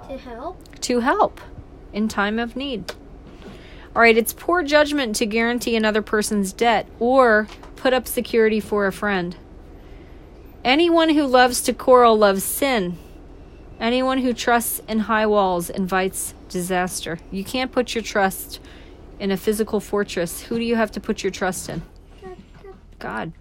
To 0.09 0.19
help? 0.19 0.81
To 0.81 1.01
help 1.01 1.41
in 1.93 2.09
time 2.09 2.39
of 2.39 2.57
need. 2.57 2.93
All 3.95 4.03
right, 4.03 4.17
it's 4.17 4.33
poor 4.33 4.63
judgment 4.63 5.17
to 5.17 5.27
guarantee 5.27 5.77
another 5.77 6.03
person's 6.03 6.53
debt 6.53 6.87
or 6.99 7.49
put 7.77 7.93
up 7.93 8.07
security 8.07 8.61
for 8.61 8.87
a 8.87 8.93
friend. 8.93 9.37
Anyone 10.65 11.11
who 11.11 11.27
loves 11.27 11.61
to 11.63 11.73
quarrel 11.73 12.17
loves 12.17 12.45
sin. 12.45 12.99
Anyone 13.81 14.19
who 14.19 14.35
trusts 14.35 14.81
in 14.87 15.01
high 15.01 15.27
walls 15.27 15.71
invites 15.71 16.35
disaster. 16.49 17.19
You 17.31 17.45
can't 17.45 17.73
put 17.73 17.95
your 17.95 18.03
trust 18.03 18.61
in 19.21 19.31
a 19.31 19.37
physical 19.37 19.79
fortress. 19.79 20.43
Who 20.43 20.59
do 20.59 20.65
you 20.65 20.75
have 20.75 20.91
to 20.93 21.01
put 21.01 21.23
your 21.23 21.31
trust 21.31 21.69
in? 21.69 21.83
God. 22.99 23.33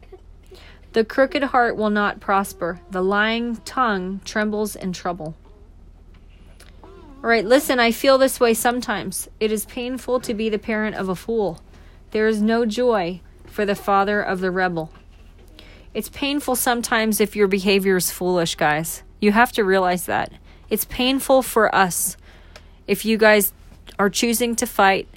The 0.93 1.05
crooked 1.05 1.43
heart 1.43 1.77
will 1.77 1.89
not 1.89 2.19
prosper. 2.19 2.81
The 2.91 3.01
lying 3.01 3.57
tongue 3.57 4.21
trembles 4.25 4.75
in 4.75 4.91
trouble. 4.93 5.35
All 6.83 7.29
right, 7.29 7.45
listen, 7.45 7.79
I 7.79 7.91
feel 7.91 8.17
this 8.17 8.39
way 8.39 8.53
sometimes. 8.53 9.27
It 9.39 9.51
is 9.51 9.65
painful 9.65 10.19
to 10.21 10.33
be 10.33 10.49
the 10.49 10.59
parent 10.59 10.95
of 10.95 11.09
a 11.09 11.15
fool. 11.15 11.61
There 12.11 12.27
is 12.27 12.41
no 12.41 12.65
joy 12.65 13.21
for 13.45 13.65
the 13.65 13.75
father 13.75 14.21
of 14.21 14.39
the 14.39 14.51
rebel. 14.51 14.91
It's 15.93 16.09
painful 16.09 16.55
sometimes 16.55 17.19
if 17.19 17.35
your 17.35 17.47
behavior 17.47 17.97
is 17.97 18.11
foolish, 18.11 18.55
guys. 18.55 19.03
You 19.19 19.31
have 19.31 19.51
to 19.53 19.63
realize 19.63 20.05
that. 20.05 20.31
It's 20.69 20.85
painful 20.85 21.41
for 21.41 21.73
us 21.73 22.15
if 22.87 23.05
you 23.05 23.17
guys 23.17 23.53
are 23.97 24.09
choosing 24.09 24.55
to 24.55 24.65
fight, 24.65 25.07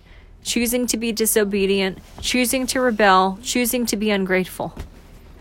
choosing 0.43 0.87
to 0.89 0.97
be 0.97 1.13
disobedient, 1.13 1.99
choosing 2.21 2.67
to 2.69 2.81
rebel, 2.81 3.39
choosing 3.43 3.87
to 3.87 3.97
be 3.97 4.11
ungrateful. 4.11 4.75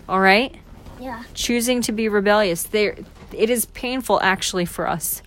All 0.07 0.19
right? 0.19 0.55
Yeah. 0.99 1.23
choosing 1.33 1.81
to 1.83 1.91
be 1.91 2.07
rebellious. 2.07 2.61
There 2.63 2.95
it 3.33 3.49
is 3.49 3.65
painful 3.65 4.19
actually 4.21 4.65
for 4.65 4.87
us. 4.87 5.23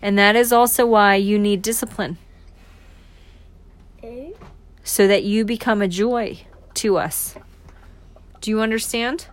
And 0.00 0.18
that 0.18 0.34
is 0.34 0.50
also 0.50 0.86
why 0.86 1.16
you 1.16 1.38
need 1.38 1.60
discipline 1.60 2.16
Eh? 4.02 4.30
so 4.82 5.06
that 5.06 5.24
you 5.24 5.44
become 5.44 5.82
a 5.82 5.88
joy 5.88 6.38
to 6.74 6.96
us. 6.96 7.34
Do 8.40 8.50
you 8.50 8.62
understand? 8.62 9.26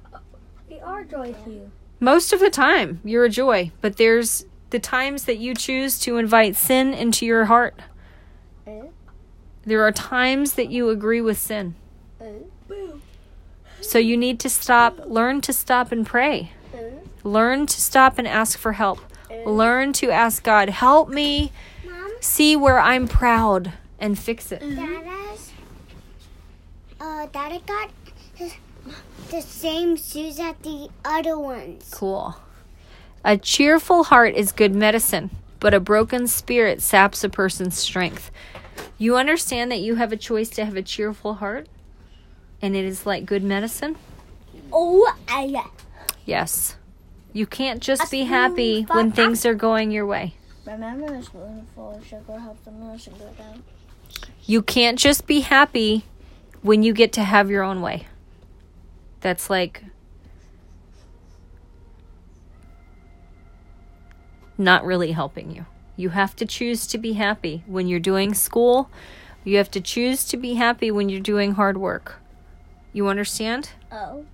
We 0.70 0.80
are 0.82 1.06
joy 1.06 1.32
to 1.46 1.50
you. 1.50 1.72
Most 2.02 2.34
of 2.34 2.42
the 2.42 2.50
time, 2.50 3.00
you're 3.06 3.24
a 3.24 3.30
joy, 3.30 3.72
but 3.80 3.96
there's 3.96 4.46
the 4.72 4.80
times 4.80 5.24
that 5.24 5.38
you 5.38 5.56
choose 5.56 6.00
to 6.00 6.18
invite 6.18 6.58
sin 6.58 6.94
into 6.94 7.26
your 7.26 7.46
heart. 7.46 7.80
Eh? 8.68 8.82
There 9.68 9.86
are 9.86 9.92
times 9.92 10.54
that 10.54 10.70
you 10.70 10.90
agree 10.90 11.20
with 11.20 11.38
sin. 11.38 11.76
So 13.82 13.98
you 13.98 14.16
need 14.16 14.40
to 14.40 14.50
stop, 14.50 15.02
learn 15.06 15.42
to 15.42 15.52
stop 15.52 15.92
and 15.92 16.06
pray. 16.06 16.54
Learn 17.26 17.66
to 17.66 17.82
stop 17.82 18.18
and 18.18 18.26
ask 18.26 18.58
for 18.58 18.72
help. 18.72 19.00
Learn 19.46 19.92
to 19.94 20.10
ask 20.10 20.42
God, 20.42 20.70
help 20.70 21.10
me 21.10 21.52
see 22.22 22.56
where 22.56 22.80
I'm 22.80 23.10
proud 23.10 23.74
and 24.00 24.18
fix 24.18 24.54
it. 24.54 24.62
Dada's. 24.62 25.52
Uh, 27.02 27.26
Dada 27.26 27.60
got 27.68 27.92
the 29.30 29.42
same 29.42 29.98
shoes 29.98 30.40
as 30.40 30.56
the 30.64 30.88
other 31.04 31.38
ones. 31.38 31.90
Cool. 31.94 32.38
A 33.26 33.36
cheerful 33.36 34.06
heart 34.06 34.34
is 34.34 34.54
good 34.54 34.74
medicine, 34.74 35.30
but 35.60 35.74
a 35.74 35.82
broken 35.82 36.26
spirit 36.28 36.82
saps 36.82 37.26
a 37.26 37.30
person's 37.30 37.78
strength. 37.78 38.32
You 38.98 39.16
understand 39.16 39.72
that 39.72 39.80
you 39.80 39.96
have 39.96 40.12
a 40.12 40.18
choice 40.18 40.50
to 40.50 40.66
have 40.66 40.76
a 40.76 40.82
cheerful 40.82 41.36
heart? 41.36 41.68
And 42.62 42.76
it 42.76 42.86
is 42.86 43.06
like 43.06 43.26
good 43.26 43.44
medicine? 43.44 43.96
Oh, 44.72 45.14
I. 45.28 45.54
Uh, 45.56 45.68
yes. 46.26 46.78
You 47.34 47.46
can't 47.46 47.82
just 47.82 48.10
be 48.10 48.24
happy 48.24 48.84
when 48.84 49.12
things 49.12 49.46
are 49.46 49.54
going 49.54 49.92
your 49.92 50.06
way. 50.06 50.34
Remember 50.66 51.16
the 51.16 51.22
spoonful 51.22 51.98
of 51.98 52.06
sugar 52.06 52.40
helps 52.40 52.66
the 52.66 52.72
medicine 52.72 53.14
go 53.20 53.30
down. 53.38 53.64
You 54.46 54.62
can't 54.62 54.98
just 54.98 55.28
be 55.28 55.42
happy 55.42 56.04
when 56.62 56.82
you 56.82 56.94
get 56.94 57.14
to 57.14 57.24
have 57.24 57.50
your 57.50 57.64
own 57.64 57.82
way. 57.82 58.08
That's 59.22 59.50
like 59.50 59.84
not 64.58 64.84
really 64.84 65.12
helping 65.12 65.52
you. 65.52 65.66
You 65.98 66.10
have 66.10 66.36
to 66.38 66.46
choose 66.46 66.86
to 66.88 66.98
be 66.98 67.14
happy 67.14 67.64
when 67.66 67.88
you're 67.88 68.00
doing 68.00 68.34
school. 68.36 68.90
You 69.44 69.58
have 69.58 69.72
to 69.72 69.82
choose 69.82 70.24
to 70.26 70.38
be 70.38 70.54
happy 70.54 70.92
when 70.92 71.10
you're 71.10 71.20
doing 71.20 71.54
hard 71.54 71.78
work. 71.78 72.20
You 72.94 73.08
understand, 73.08 73.72
Oh. 73.92 74.26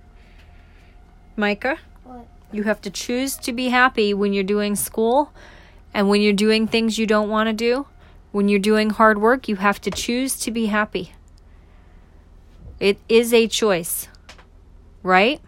Micah? 1.36 1.78
What? 2.04 2.26
You 2.52 2.64
have 2.64 2.80
to 2.82 2.90
choose 2.90 3.36
to 3.38 3.52
be 3.52 3.70
happy 3.70 4.12
when 4.14 4.32
you're 4.32 4.44
doing 4.44 4.76
school 4.76 5.32
and 5.92 6.08
when 6.08 6.20
you're 6.20 6.32
doing 6.32 6.68
things 6.68 6.98
you 6.98 7.06
don't 7.06 7.28
want 7.28 7.48
to 7.48 7.52
do. 7.52 7.86
When 8.30 8.48
you're 8.48 8.58
doing 8.60 8.90
hard 8.90 9.20
work, 9.20 9.48
you 9.48 9.56
have 9.56 9.80
to 9.82 9.90
choose 9.90 10.36
to 10.40 10.50
be 10.50 10.66
happy. 10.66 11.12
It 12.80 12.98
is 13.08 13.32
a 13.32 13.46
choice, 13.48 14.08
right? 15.02 15.40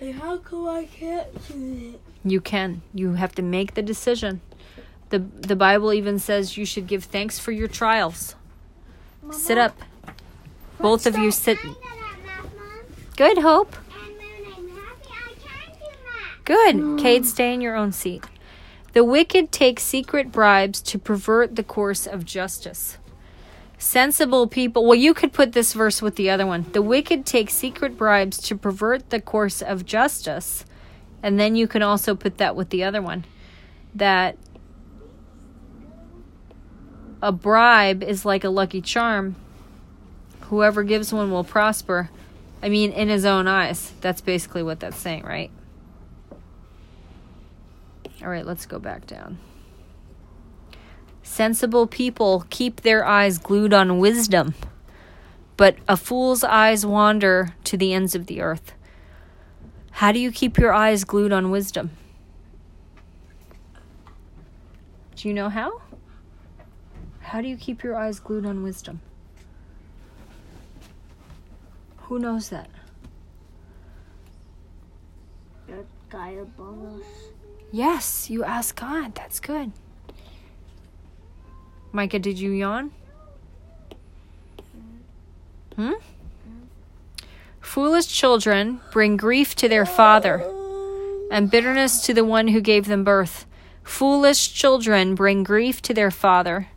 And 0.00 0.14
how 0.14 0.38
come 0.38 0.66
I 0.66 0.86
can't 0.86 1.32
do 1.48 1.94
it? 1.94 2.13
You 2.24 2.40
can. 2.40 2.82
You 2.92 3.14
have 3.14 3.34
to 3.34 3.42
make 3.42 3.74
the 3.74 3.82
decision. 3.82 4.40
The 5.10 5.18
the 5.18 5.56
Bible 5.56 5.92
even 5.92 6.18
says 6.18 6.56
you 6.56 6.64
should 6.64 6.86
give 6.86 7.04
thanks 7.04 7.38
for 7.38 7.52
your 7.52 7.68
trials. 7.68 8.34
Sit 9.30 9.58
up. 9.58 9.76
Both 10.78 11.06
of 11.06 11.16
you 11.16 11.30
sit. 11.30 11.58
Good, 13.16 13.38
Hope. 13.38 13.76
Good. 16.44 16.98
Cade, 16.98 17.24
stay 17.24 17.54
in 17.54 17.60
your 17.60 17.74
own 17.74 17.92
seat. 17.92 18.24
The 18.92 19.04
wicked 19.04 19.50
take 19.50 19.80
secret 19.80 20.30
bribes 20.30 20.80
to 20.82 20.98
pervert 20.98 21.56
the 21.56 21.64
course 21.64 22.06
of 22.06 22.24
justice. 22.24 22.98
Sensible 23.78 24.46
people, 24.46 24.84
well, 24.84 24.94
you 24.94 25.14
could 25.14 25.32
put 25.32 25.52
this 25.52 25.72
verse 25.72 26.00
with 26.00 26.16
the 26.16 26.30
other 26.30 26.46
one. 26.46 26.66
The 26.72 26.82
wicked 26.82 27.26
take 27.26 27.50
secret 27.50 27.96
bribes 27.96 28.38
to 28.42 28.56
pervert 28.56 29.10
the 29.10 29.20
course 29.20 29.62
of 29.62 29.84
justice. 29.84 30.64
And 31.24 31.40
then 31.40 31.56
you 31.56 31.66
can 31.66 31.80
also 31.80 32.14
put 32.14 32.36
that 32.36 32.54
with 32.54 32.68
the 32.68 32.84
other 32.84 33.00
one. 33.00 33.24
That 33.94 34.36
a 37.22 37.32
bribe 37.32 38.02
is 38.02 38.26
like 38.26 38.44
a 38.44 38.50
lucky 38.50 38.82
charm. 38.82 39.34
Whoever 40.42 40.82
gives 40.82 41.14
one 41.14 41.30
will 41.30 41.42
prosper. 41.42 42.10
I 42.62 42.68
mean, 42.68 42.92
in 42.92 43.08
his 43.08 43.24
own 43.24 43.48
eyes. 43.48 43.94
That's 44.02 44.20
basically 44.20 44.62
what 44.62 44.80
that's 44.80 44.98
saying, 44.98 45.22
right? 45.22 45.50
All 48.22 48.28
right, 48.28 48.44
let's 48.44 48.66
go 48.66 48.78
back 48.78 49.06
down. 49.06 49.38
Sensible 51.22 51.86
people 51.86 52.44
keep 52.50 52.82
their 52.82 53.02
eyes 53.02 53.38
glued 53.38 53.72
on 53.72 53.98
wisdom, 53.98 54.52
but 55.56 55.76
a 55.88 55.96
fool's 55.96 56.44
eyes 56.44 56.84
wander 56.84 57.54
to 57.64 57.78
the 57.78 57.94
ends 57.94 58.14
of 58.14 58.26
the 58.26 58.42
earth. 58.42 58.73
How 59.94 60.10
do 60.10 60.18
you 60.18 60.32
keep 60.32 60.58
your 60.58 60.72
eyes 60.72 61.04
glued 61.04 61.32
on 61.32 61.52
wisdom? 61.52 61.92
Do 65.14 65.28
you 65.28 65.32
know 65.32 65.48
how? 65.48 65.80
How 67.20 67.40
do 67.40 67.46
you 67.46 67.56
keep 67.56 67.84
your 67.84 67.96
eyes 67.96 68.18
glued 68.18 68.44
on 68.44 68.64
wisdom? 68.64 69.00
Who 71.98 72.18
knows 72.18 72.48
that? 72.48 72.68
The 75.68 75.84
guy 76.10 76.30
above 76.30 76.96
us. 76.96 77.06
Yes, 77.70 78.28
you 78.28 78.42
ask 78.42 78.74
God. 78.74 79.14
That's 79.14 79.38
good. 79.38 79.70
Micah, 81.92 82.18
did 82.18 82.40
you 82.40 82.50
yawn? 82.50 82.90
Hmm? 85.76 85.92
Foolish 87.64 88.06
children 88.06 88.80
bring 88.92 89.16
grief 89.16 89.56
to 89.56 89.68
their 89.68 89.86
father 89.86 90.44
and 91.30 91.50
bitterness 91.50 92.04
to 92.06 92.14
the 92.14 92.24
one 92.24 92.48
who 92.48 92.60
gave 92.60 92.86
them 92.86 93.02
birth. 93.02 93.46
Foolish 93.82 94.52
children 94.52 95.14
bring 95.14 95.42
grief 95.42 95.80
to 95.82 95.94
their 95.94 96.10
father 96.10 96.68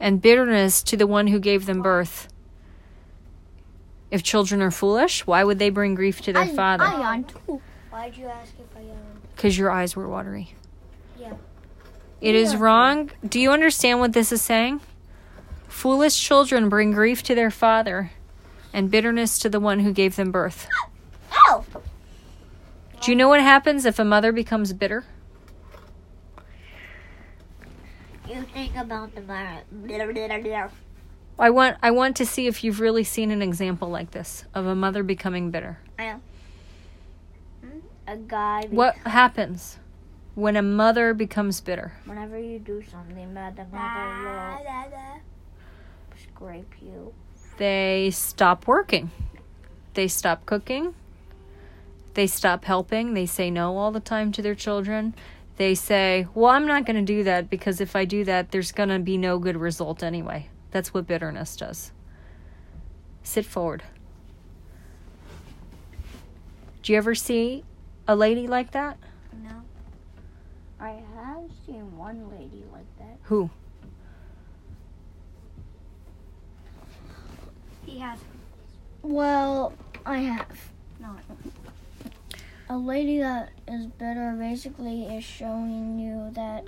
and 0.00 0.22
bitterness 0.22 0.82
to 0.84 0.96
the 0.96 1.06
one 1.06 1.28
who 1.28 1.38
gave 1.38 1.66
them 1.66 1.82
birth. 1.82 2.28
If 4.10 4.22
children 4.22 4.60
are 4.62 4.70
foolish, 4.70 5.26
why 5.26 5.44
would 5.44 5.58
they 5.58 5.70
bring 5.70 5.94
grief 5.94 6.22
to 6.22 6.32
their 6.32 6.46
father? 6.46 6.84
I 6.84 7.00
yawned 7.00 7.28
too. 7.28 7.60
Why'd 7.90 8.16
you 8.16 8.26
ask 8.26 8.54
if 8.58 8.76
I 8.76 8.80
um, 8.80 8.86
yawned? 8.86 9.22
Because 9.36 9.56
your 9.56 9.70
eyes 9.70 9.94
were 9.94 10.08
watery. 10.08 10.54
Yeah. 11.20 11.34
It 12.20 12.34
is 12.34 12.56
wrong. 12.56 13.10
Do 13.28 13.38
you 13.38 13.52
understand 13.52 14.00
what 14.00 14.14
this 14.14 14.32
is 14.32 14.42
saying? 14.42 14.80
Foolish 15.68 16.18
children 16.18 16.70
bring 16.70 16.92
grief 16.92 17.22
to 17.24 17.34
their 17.34 17.50
father 17.50 18.10
and 18.74 18.90
bitterness 18.90 19.38
to 19.38 19.48
the 19.48 19.60
one 19.60 19.80
who 19.80 19.92
gave 19.92 20.16
them 20.16 20.30
birth. 20.32 20.68
Oh! 21.32 21.64
Do 23.00 23.10
you 23.10 23.16
know 23.16 23.28
what 23.28 23.40
happens 23.40 23.86
if 23.86 23.98
a 23.98 24.04
mother 24.04 24.32
becomes 24.32 24.72
bitter? 24.72 25.04
You 28.28 28.42
think 28.42 28.74
about 28.76 29.14
the 29.14 29.20
virus. 29.20 29.62
I 31.38 31.50
want 31.50 31.76
I 31.82 31.90
want 31.90 32.16
to 32.16 32.26
see 32.26 32.46
if 32.46 32.64
you've 32.64 32.80
really 32.80 33.04
seen 33.04 33.30
an 33.30 33.42
example 33.42 33.88
like 33.88 34.10
this 34.10 34.44
of 34.54 34.66
a 34.66 34.74
mother 34.74 35.02
becoming 35.02 35.50
bitter. 35.50 35.78
A 38.06 38.16
guy. 38.16 38.66
be- 38.66 38.76
What 38.76 38.96
happens 38.96 39.78
when 40.34 40.56
a 40.56 40.62
mother 40.62 41.14
becomes 41.14 41.60
bitter? 41.60 41.92
Whenever 42.04 42.38
you 42.38 42.58
do 42.58 42.82
something 42.90 43.34
bad, 43.34 43.56
the 43.56 43.64
mother 43.64 43.74
will 43.74 43.78
ah, 43.78 45.18
scrape 46.16 46.74
you. 46.82 47.14
They 47.56 48.10
stop 48.12 48.66
working. 48.66 49.10
They 49.94 50.08
stop 50.08 50.44
cooking. 50.44 50.94
They 52.14 52.26
stop 52.26 52.64
helping. 52.64 53.14
They 53.14 53.26
say 53.26 53.50
no 53.50 53.76
all 53.76 53.92
the 53.92 54.00
time 54.00 54.32
to 54.32 54.42
their 54.42 54.54
children. 54.54 55.14
They 55.56 55.74
say, 55.74 56.26
Well, 56.34 56.50
I'm 56.50 56.66
not 56.66 56.84
going 56.84 56.96
to 56.96 57.02
do 57.02 57.22
that 57.24 57.48
because 57.48 57.80
if 57.80 57.94
I 57.94 58.04
do 58.04 58.24
that, 58.24 58.50
there's 58.50 58.72
going 58.72 58.88
to 58.88 58.98
be 58.98 59.16
no 59.16 59.38
good 59.38 59.56
result 59.56 60.02
anyway. 60.02 60.48
That's 60.70 60.92
what 60.92 61.06
bitterness 61.06 61.56
does. 61.56 61.92
Sit 63.22 63.46
forward. 63.46 63.84
Do 66.82 66.92
you 66.92 66.98
ever 66.98 67.14
see 67.14 67.64
a 68.06 68.16
lady 68.16 68.46
like 68.46 68.72
that? 68.72 68.98
No. 69.42 69.62
I 70.80 71.00
have 71.16 71.50
seen 71.64 71.96
one 71.96 72.28
lady 72.30 72.64
like 72.72 72.86
that. 72.98 73.18
Who? 73.22 73.48
He 77.94 78.00
has. 78.00 78.18
Well, 79.02 79.72
I 80.04 80.18
have. 80.18 80.70
No. 80.98 81.14
A 82.68 82.76
lady 82.76 83.20
that 83.20 83.50
is 83.68 83.86
bitter 83.86 84.34
basically 84.36 85.04
is 85.04 85.22
showing 85.22 86.00
you 86.00 86.32
that 86.32 86.66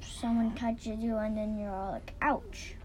someone 0.00 0.54
touches 0.54 1.00
you 1.00 1.16
and 1.16 1.36
then 1.36 1.58
you're 1.58 1.74
all 1.74 1.90
like, 1.90 2.14
ouch. 2.22 2.76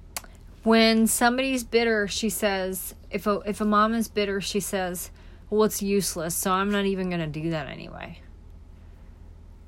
When 0.63 1.05
somebody's 1.05 1.63
bitter, 1.63 2.07
she 2.07 2.31
says, 2.31 2.95
if 3.11 3.27
a 3.27 3.39
if 3.45 3.61
a 3.61 3.65
mom 3.65 3.93
is 3.93 4.07
bitter, 4.07 4.41
she 4.41 4.59
says, 4.59 5.11
"Well, 5.51 5.65
it's 5.65 5.83
useless, 5.83 6.33
so 6.33 6.53
I'm 6.53 6.71
not 6.71 6.85
even 6.85 7.11
going 7.11 7.21
to 7.21 7.27
do 7.27 7.51
that 7.51 7.67
anyway." 7.67 8.19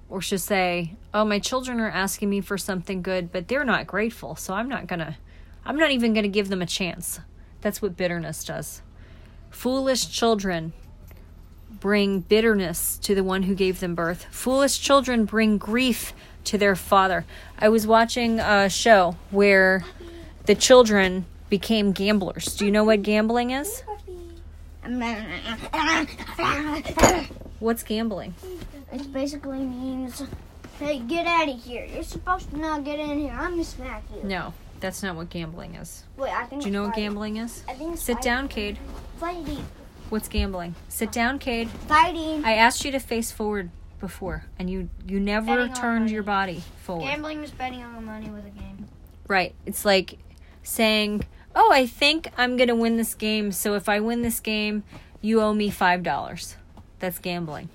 Or 0.09 0.21
she'll 0.21 0.39
say, 0.39 0.95
"Oh, 1.13 1.23
my 1.23 1.37
children 1.37 1.79
are 1.79 1.91
asking 1.91 2.31
me 2.31 2.41
for 2.41 2.57
something 2.57 3.03
good, 3.03 3.31
but 3.31 3.47
they're 3.47 3.63
not 3.63 3.85
grateful, 3.85 4.35
so 4.35 4.55
I'm 4.55 4.67
not 4.67 4.87
going 4.87 5.01
to 5.01 5.17
I'm 5.69 5.77
not 5.77 5.91
even 5.91 6.13
going 6.13 6.23
to 6.23 6.29
give 6.29 6.49
them 6.49 6.63
a 6.63 6.65
chance." 6.65 7.19
That's 7.61 7.79
what 7.79 7.95
bitterness 7.95 8.43
does. 8.43 8.81
Foolish 9.51 10.09
children 10.09 10.73
bring 11.79 12.21
bitterness 12.21 12.97
to 13.03 13.13
the 13.13 13.23
one 13.23 13.43
who 13.43 13.53
gave 13.53 13.79
them 13.79 13.93
birth. 13.93 14.25
Foolish 14.31 14.79
children 14.79 15.25
bring 15.25 15.57
grief 15.57 16.13
to 16.45 16.57
their 16.57 16.75
father. 16.75 17.25
I 17.59 17.69
was 17.69 17.85
watching 17.85 18.39
a 18.39 18.69
show 18.69 19.15
where 19.29 19.83
the 20.45 20.55
children 20.55 21.25
became 21.49 21.91
gamblers. 21.91 22.55
Do 22.55 22.65
you 22.65 22.71
know 22.71 22.83
what 22.83 23.03
gambling 23.03 23.51
is? 23.51 23.83
What's 27.59 27.83
gambling? 27.83 28.33
It 28.91 29.13
basically 29.13 29.59
means, 29.59 30.23
hey, 30.79 30.99
get 30.99 31.27
out 31.27 31.49
of 31.49 31.61
here. 31.63 31.85
You're 31.85 32.03
supposed 32.03 32.49
to 32.51 32.57
not 32.57 32.83
get 32.83 32.99
in 32.99 33.19
here. 33.19 33.33
I'm 33.33 33.51
gonna 33.51 33.63
smack 33.63 34.03
you. 34.15 34.27
No, 34.27 34.53
that's 34.79 35.03
not 35.03 35.15
what 35.15 35.29
gambling 35.29 35.75
is. 35.75 36.03
Wait, 36.17 36.31
I 36.31 36.45
think. 36.45 36.61
Do 36.61 36.67
you 36.67 36.73
know 36.73 36.83
what 36.83 36.89
fighting. 36.91 37.03
gambling 37.05 37.37
is? 37.37 37.63
I 37.67 37.73
think 37.73 37.93
it's 37.93 38.03
Sit 38.03 38.15
fighting. 38.17 38.31
down, 38.31 38.47
Cade. 38.47 38.77
Fighting. 39.19 39.65
What's 40.09 40.27
gambling? 40.27 40.75
Sit 40.87 41.11
down, 41.11 41.39
Cade. 41.39 41.69
Fighting. 41.69 42.43
I 42.43 42.53
asked 42.53 42.83
you 42.83 42.91
to 42.91 42.99
face 42.99 43.31
forward 43.31 43.69
before, 43.99 44.45
and 44.57 44.69
you 44.69 44.89
you 45.05 45.19
never 45.19 45.55
Betting 45.57 45.73
turned 45.73 46.09
your 46.09 46.23
body 46.23 46.63
forward. 46.83 47.03
Gambling 47.05 47.43
is 47.43 47.51
betting 47.51 47.83
on 47.83 47.93
the 47.93 48.01
money 48.01 48.29
with 48.29 48.45
a 48.45 48.49
game. 48.49 48.87
Right. 49.27 49.53
It's 49.65 49.85
like 49.85 50.17
saying, 50.63 51.25
"Oh, 51.55 51.71
I 51.71 51.85
think 51.85 52.29
I'm 52.37 52.57
going 52.57 52.69
to 52.69 52.75
win 52.75 52.97
this 52.97 53.13
game, 53.13 53.51
so 53.51 53.75
if 53.75 53.87
I 53.87 53.99
win 53.99 54.21
this 54.23 54.39
game, 54.39 54.83
you 55.21 55.41
owe 55.41 55.53
me 55.53 55.69
$5." 55.69 56.55
That's 56.99 57.19
gambling. 57.19 57.69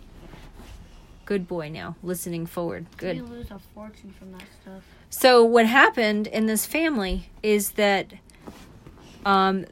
Good 1.24 1.46
boy 1.48 1.70
now, 1.70 1.96
listening 2.02 2.44
forward. 2.46 2.86
Good. 2.96 3.16
You 3.16 3.24
lose 3.24 3.50
a 3.50 3.58
fortune 3.74 4.12
from 4.18 4.32
that 4.32 4.42
stuff. 4.62 4.82
So 5.16 5.44
what 5.44 5.66
happened 5.66 6.26
in 6.26 6.46
this 6.46 6.66
family 6.66 7.30
is 7.40 7.70
that 7.72 8.14
um, 9.24 9.64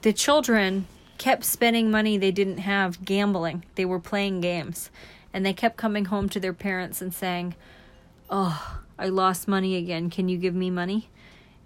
the 0.00 0.14
children 0.14 0.86
kept 1.18 1.44
spending 1.44 1.90
money 1.90 2.16
they 2.16 2.30
didn't 2.30 2.58
have 2.58 3.04
gambling. 3.04 3.62
They 3.74 3.84
were 3.84 4.00
playing 4.00 4.40
games, 4.40 4.88
and 5.34 5.44
they 5.44 5.52
kept 5.52 5.76
coming 5.76 6.06
home 6.06 6.30
to 6.30 6.40
their 6.40 6.54
parents 6.54 7.02
and 7.02 7.12
saying, 7.12 7.56
"Oh, 8.30 8.80
I 8.98 9.08
lost 9.08 9.48
money 9.48 9.76
again. 9.76 10.08
Can 10.08 10.30
you 10.30 10.38
give 10.38 10.54
me 10.54 10.70
money?" 10.70 11.10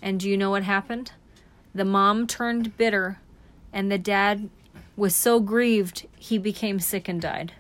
And 0.02 0.18
do 0.18 0.28
you 0.28 0.36
know 0.36 0.50
what 0.50 0.64
happened? 0.64 1.12
The 1.72 1.84
mom 1.84 2.26
turned 2.26 2.76
bitter, 2.76 3.20
and 3.72 3.92
the 3.92 3.96
dad 3.96 4.50
was 4.96 5.14
so 5.14 5.38
grieved 5.38 6.08
he 6.18 6.36
became 6.36 6.80
sick 6.80 7.06
and 7.08 7.22
died. 7.22 7.52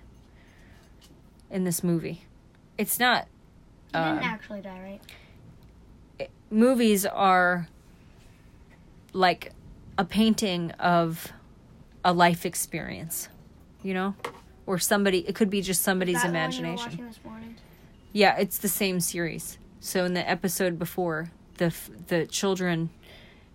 In 1.48 1.62
this 1.62 1.84
movie, 1.84 2.24
it's 2.76 2.98
not 2.98 3.28
He 3.92 3.98
Um, 3.98 4.16
didn't 4.16 4.30
actually 4.30 4.60
die, 4.62 4.80
right? 6.18 6.30
movies 6.50 7.04
are 7.04 7.68
like 9.12 9.52
a 9.98 10.04
painting 10.04 10.70
of 10.72 11.32
a 12.04 12.12
life 12.12 12.46
experience, 12.46 13.28
you 13.82 13.92
know? 13.94 14.14
Or 14.66 14.78
somebody, 14.78 15.26
it 15.28 15.34
could 15.34 15.50
be 15.50 15.60
just 15.62 15.82
somebody's 15.82 16.22
That 16.22 16.26
one 16.26 16.34
you 16.34 16.38
were 16.38 16.40
imagination. 16.44 16.90
watching 16.90 17.06
this 17.06 17.18
morning? 17.24 17.56
Yeah, 18.12 18.36
it's 18.36 18.58
the 18.58 18.68
same 18.68 19.00
series. 19.00 19.58
So 19.80 20.04
in 20.04 20.14
the 20.14 20.28
episode 20.28 20.78
before, 20.78 21.30
the 21.58 21.66
f- 21.66 21.90
the 22.08 22.26
children 22.26 22.90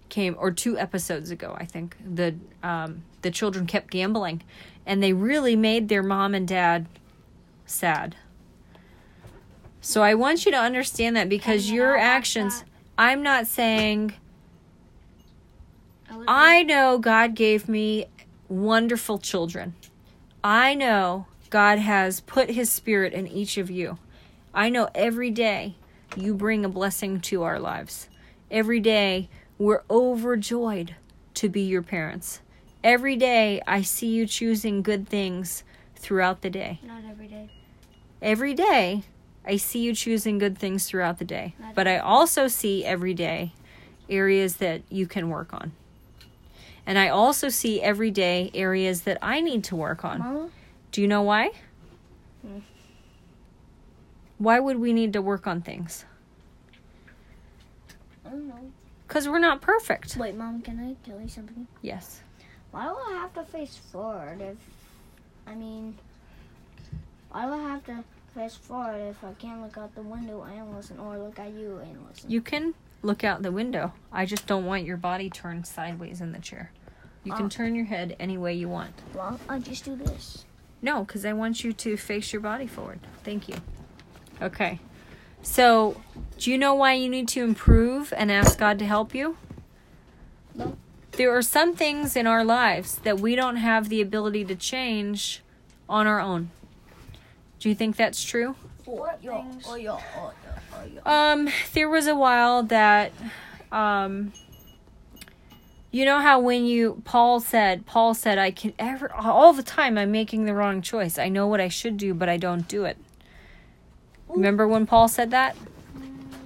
came, 0.10 0.36
or 0.38 0.52
two 0.52 0.78
episodes 0.78 1.32
ago, 1.32 1.56
I 1.60 1.66
think 1.66 1.96
the 2.04 2.36
um, 2.64 3.04
the 3.22 3.32
children 3.32 3.66
kept 3.66 3.90
gambling, 3.92 4.42
and 4.86 5.02
they 5.04 5.14
really 5.14 5.56
made 5.56 5.90
their 5.90 6.04
mom 6.04 6.34
and 6.34 6.48
dad 6.48 6.88
sad. 7.66 8.16
So 9.82 10.04
I 10.04 10.14
want 10.14 10.46
you 10.46 10.52
to 10.52 10.58
understand 10.58 11.16
that 11.16 11.28
because 11.28 11.66
And 11.68 11.76
your 11.76 11.98
actions, 11.98 12.64
I'm 12.98 13.24
not 13.24 13.48
saying, 13.48 14.14
I 16.28 16.64
know 16.64 17.00
God 17.00 17.34
gave 17.36 17.68
me 17.68 18.06
wonderful 18.48 19.18
children. 19.18 19.74
I 20.44 20.76
know 20.76 21.26
God 21.50 21.80
has 21.80 22.22
put 22.22 22.52
his 22.52 22.72
spirit 22.72 23.14
in 23.14 23.28
each 23.28 23.58
of 23.58 23.72
you. 23.72 23.98
I 24.54 24.70
know 24.70 24.90
every 24.94 25.32
day 25.32 25.76
you 26.16 26.36
bring 26.36 26.64
a 26.64 26.70
blessing 26.70 27.20
to 27.22 27.44
our 27.44 27.60
lives. 27.60 28.08
Every 28.50 28.80
day 28.80 29.30
we're 29.58 29.84
overjoyed 29.90 30.96
to 31.36 31.50
be 31.50 31.62
your 31.62 31.82
parents. 31.82 32.42
Every 32.84 33.16
day 33.16 33.62
I 33.66 33.82
see 33.82 34.08
you 34.08 34.28
choosing 34.28 34.82
good 34.82 35.08
things 35.08 35.64
throughout 35.96 36.42
the 36.42 36.50
day. 36.50 36.80
not 36.84 37.04
every 37.10 37.28
day. 37.28 37.50
Every 38.22 38.54
day 38.54 39.04
I 39.46 39.58
see 39.58 39.80
you 39.80 39.96
choosing 39.96 40.38
good 40.38 40.58
things 40.58 40.86
throughout 40.86 41.18
the 41.18 41.26
day. 41.26 41.56
But 41.74 41.88
I 41.88 41.98
also 41.98 42.48
see 42.48 42.86
every 42.86 43.14
day 43.14 43.54
areas 44.10 44.58
that 44.58 44.82
you 44.90 45.08
can 45.08 45.30
work 45.30 45.54
on. 45.54 45.72
And 46.86 46.98
I 46.98 47.10
also 47.10 47.50
see 47.50 47.82
every 47.82 48.12
day 48.12 48.52
areas 48.54 49.02
that 49.02 49.18
I 49.22 49.42
need 49.42 49.64
to 49.66 49.76
work 49.76 50.04
on. 50.04 50.20
Mama, 50.20 50.50
Do 50.92 51.02
you 51.02 51.08
know 51.08 51.22
why? 51.22 51.52
Hmm. 52.42 52.60
Why 54.38 54.60
would 54.60 54.78
we 54.80 54.92
need 54.94 55.14
to 55.14 55.22
work 55.22 55.46
on 55.46 55.62
things? 55.62 56.06
I 58.26 58.30
don't 58.30 58.48
know. 58.48 58.72
Because 59.08 59.28
we're 59.28 59.40
not 59.40 59.62
perfect. 59.62 60.18
Wait, 60.18 60.36
mom, 60.36 60.62
can 60.62 60.80
I 60.80 61.08
tell 61.08 61.20
you 61.20 61.28
something? 61.28 61.68
Yes. 61.82 62.22
Why 62.72 62.86
do 62.86 62.96
I 62.96 63.14
have 63.20 63.34
to 63.34 63.44
face 63.44 63.78
forward 63.92 64.42
if, 64.42 64.58
I 65.46 65.54
mean, 65.54 65.98
why 67.30 67.46
do 67.46 67.54
I 67.54 67.58
have 67.70 67.84
to 67.86 68.04
face 68.34 68.56
forward 68.56 68.98
if 69.10 69.24
I 69.24 69.34
can't 69.34 69.62
look 69.62 69.78
out 69.78 69.94
the 69.96 70.02
window 70.02 70.44
and 70.44 70.76
listen, 70.76 71.00
or 71.00 71.18
look 71.18 71.40
at 71.40 71.52
you 71.54 71.78
and 71.84 72.06
listen? 72.08 72.30
You 72.30 72.42
can 72.42 72.74
look 73.02 73.24
out 73.24 73.42
the 73.42 73.52
window. 73.52 73.94
I 74.12 74.26
just 74.26 74.48
don't 74.48 74.66
want 74.66 74.86
your 74.86 74.98
body 74.98 75.30
turned 75.30 75.68
sideways 75.68 76.22
in 76.22 76.32
the 76.32 76.40
chair. 76.40 76.72
You 77.24 77.34
can 77.34 77.46
Ah. 77.46 77.50
turn 77.50 77.76
your 77.76 77.86
head 77.86 78.16
any 78.20 78.38
way 78.38 78.54
you 78.54 78.70
want. 78.70 78.94
Well, 79.14 79.40
I 79.48 79.60
just 79.60 79.86
do 79.86 79.96
this. 79.96 80.46
No, 80.82 81.04
because 81.04 81.26
I 81.26 81.34
want 81.34 81.64
you 81.64 81.74
to 81.74 81.98
face 81.98 82.34
your 82.34 82.42
body 82.42 82.66
forward. 82.68 83.00
Thank 83.24 83.48
you. 83.48 83.56
Okay. 84.42 84.80
So, 85.44 86.02
do 86.40 86.52
you 86.52 86.58
know 86.58 86.74
why 86.74 86.94
you 86.94 87.10
need 87.10 87.28
to 87.30 87.44
improve 87.44 88.14
and 88.18 88.32
ask 88.32 88.58
God 88.58 88.80
to 88.80 88.86
help 88.86 89.14
you? 89.14 89.38
No. 90.56 90.78
There 91.14 91.36
are 91.36 91.42
some 91.42 91.76
things 91.76 92.16
in 92.16 92.26
our 92.26 92.44
lives 92.44 92.96
that 93.04 93.20
we 93.20 93.36
don't 93.36 93.58
have 93.58 93.90
the 93.90 94.02
ability 94.02 94.46
to 94.46 94.56
change 94.56 95.42
on 95.90 96.08
our 96.08 96.20
own. 96.20 96.52
Do 97.62 97.70
you 97.70 97.76
think 97.76 97.96
that's 97.96 98.24
true? 98.24 98.56
Um, 101.06 101.50
there 101.74 101.88
was 101.88 102.08
a 102.08 102.16
while 102.16 102.64
that, 102.64 103.12
um, 103.72 104.34
you 105.92 106.04
know 106.04 106.20
how 106.20 106.40
when 106.40 106.66
you 106.66 107.04
Paul 107.06 107.40
said 107.40 107.86
Paul 107.86 108.16
said 108.16 108.40
I 108.40 108.50
can 108.50 108.74
ever 108.80 109.14
all 109.14 109.54
the 109.54 109.62
time 109.62 109.98
I'm 109.98 110.12
making 110.12 110.46
the 110.46 110.56
wrong 110.56 110.82
choice. 110.82 111.20
I 111.20 111.30
know 111.30 111.46
what 111.46 111.62
I 111.62 111.68
should 111.68 111.98
do, 111.98 112.16
but 112.16 112.30
I 112.30 112.38
don't 112.38 112.68
do 112.68 112.86
it. 112.86 112.98
Remember 114.28 114.68
when 114.68 114.88
Paul 114.88 115.08
said 115.08 115.30
that? 115.30 115.56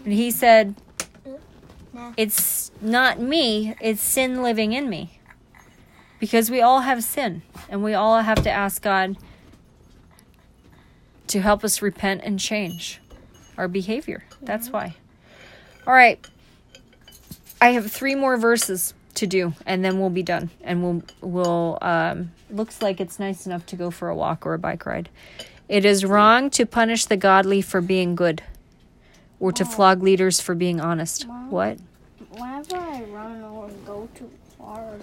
And 0.03 0.13
he 0.13 0.31
said, 0.31 0.75
Nah. 1.93 2.11
"It's 2.17 2.71
not 2.81 3.21
me; 3.21 3.75
it's 3.79 4.01
sin 4.01 4.43
living 4.43 4.73
in 4.73 4.89
me." 4.89 5.19
Because 6.19 6.51
we 6.51 6.59
all 6.59 6.81
have 6.81 7.03
sin, 7.03 7.41
and 7.69 7.83
we 7.83 7.93
all 7.93 8.19
have 8.19 8.43
to 8.43 8.51
ask 8.51 8.81
God 8.81 9.15
to 11.27 11.41
help 11.41 11.63
us 11.63 11.81
repent 11.81 12.21
and 12.23 12.39
change 12.39 13.01
our 13.57 13.67
behavior. 13.67 14.23
That's 14.41 14.69
why. 14.69 14.95
All 15.87 15.93
right. 15.93 16.25
I 17.61 17.69
have 17.69 17.91
three 17.91 18.15
more 18.15 18.37
verses 18.37 18.93
to 19.15 19.25
do 19.25 19.53
and 19.65 19.83
then 19.83 19.99
we'll 19.99 20.09
be 20.09 20.23
done 20.23 20.49
and 20.61 20.83
we'll 20.83 21.01
we'll 21.21 21.77
um 21.81 22.31
looks 22.49 22.81
like 22.81 22.99
it's 22.99 23.17
nice 23.17 23.45
enough 23.45 23.65
to 23.65 23.77
go 23.77 23.89
for 23.89 24.09
a 24.09 24.15
walk 24.15 24.45
or 24.45 24.53
a 24.53 24.59
bike 24.59 24.85
ride. 24.85 25.09
It 25.67 25.85
is 25.85 26.05
wrong 26.05 26.49
to 26.51 26.65
punish 26.65 27.05
the 27.05 27.17
godly 27.17 27.61
for 27.61 27.81
being 27.81 28.15
good 28.15 28.43
or 29.39 29.51
to 29.53 29.65
flog 29.65 30.03
leaders 30.03 30.39
for 30.39 30.53
being 30.53 30.79
honest. 30.79 31.27
Mom? 31.27 31.49
What? 31.49 31.77
Whenever 32.29 32.77
I 32.77 33.03
run 33.03 33.43
or 33.43 33.69
go 33.85 34.07
too 34.15 34.29
hard, 34.59 35.01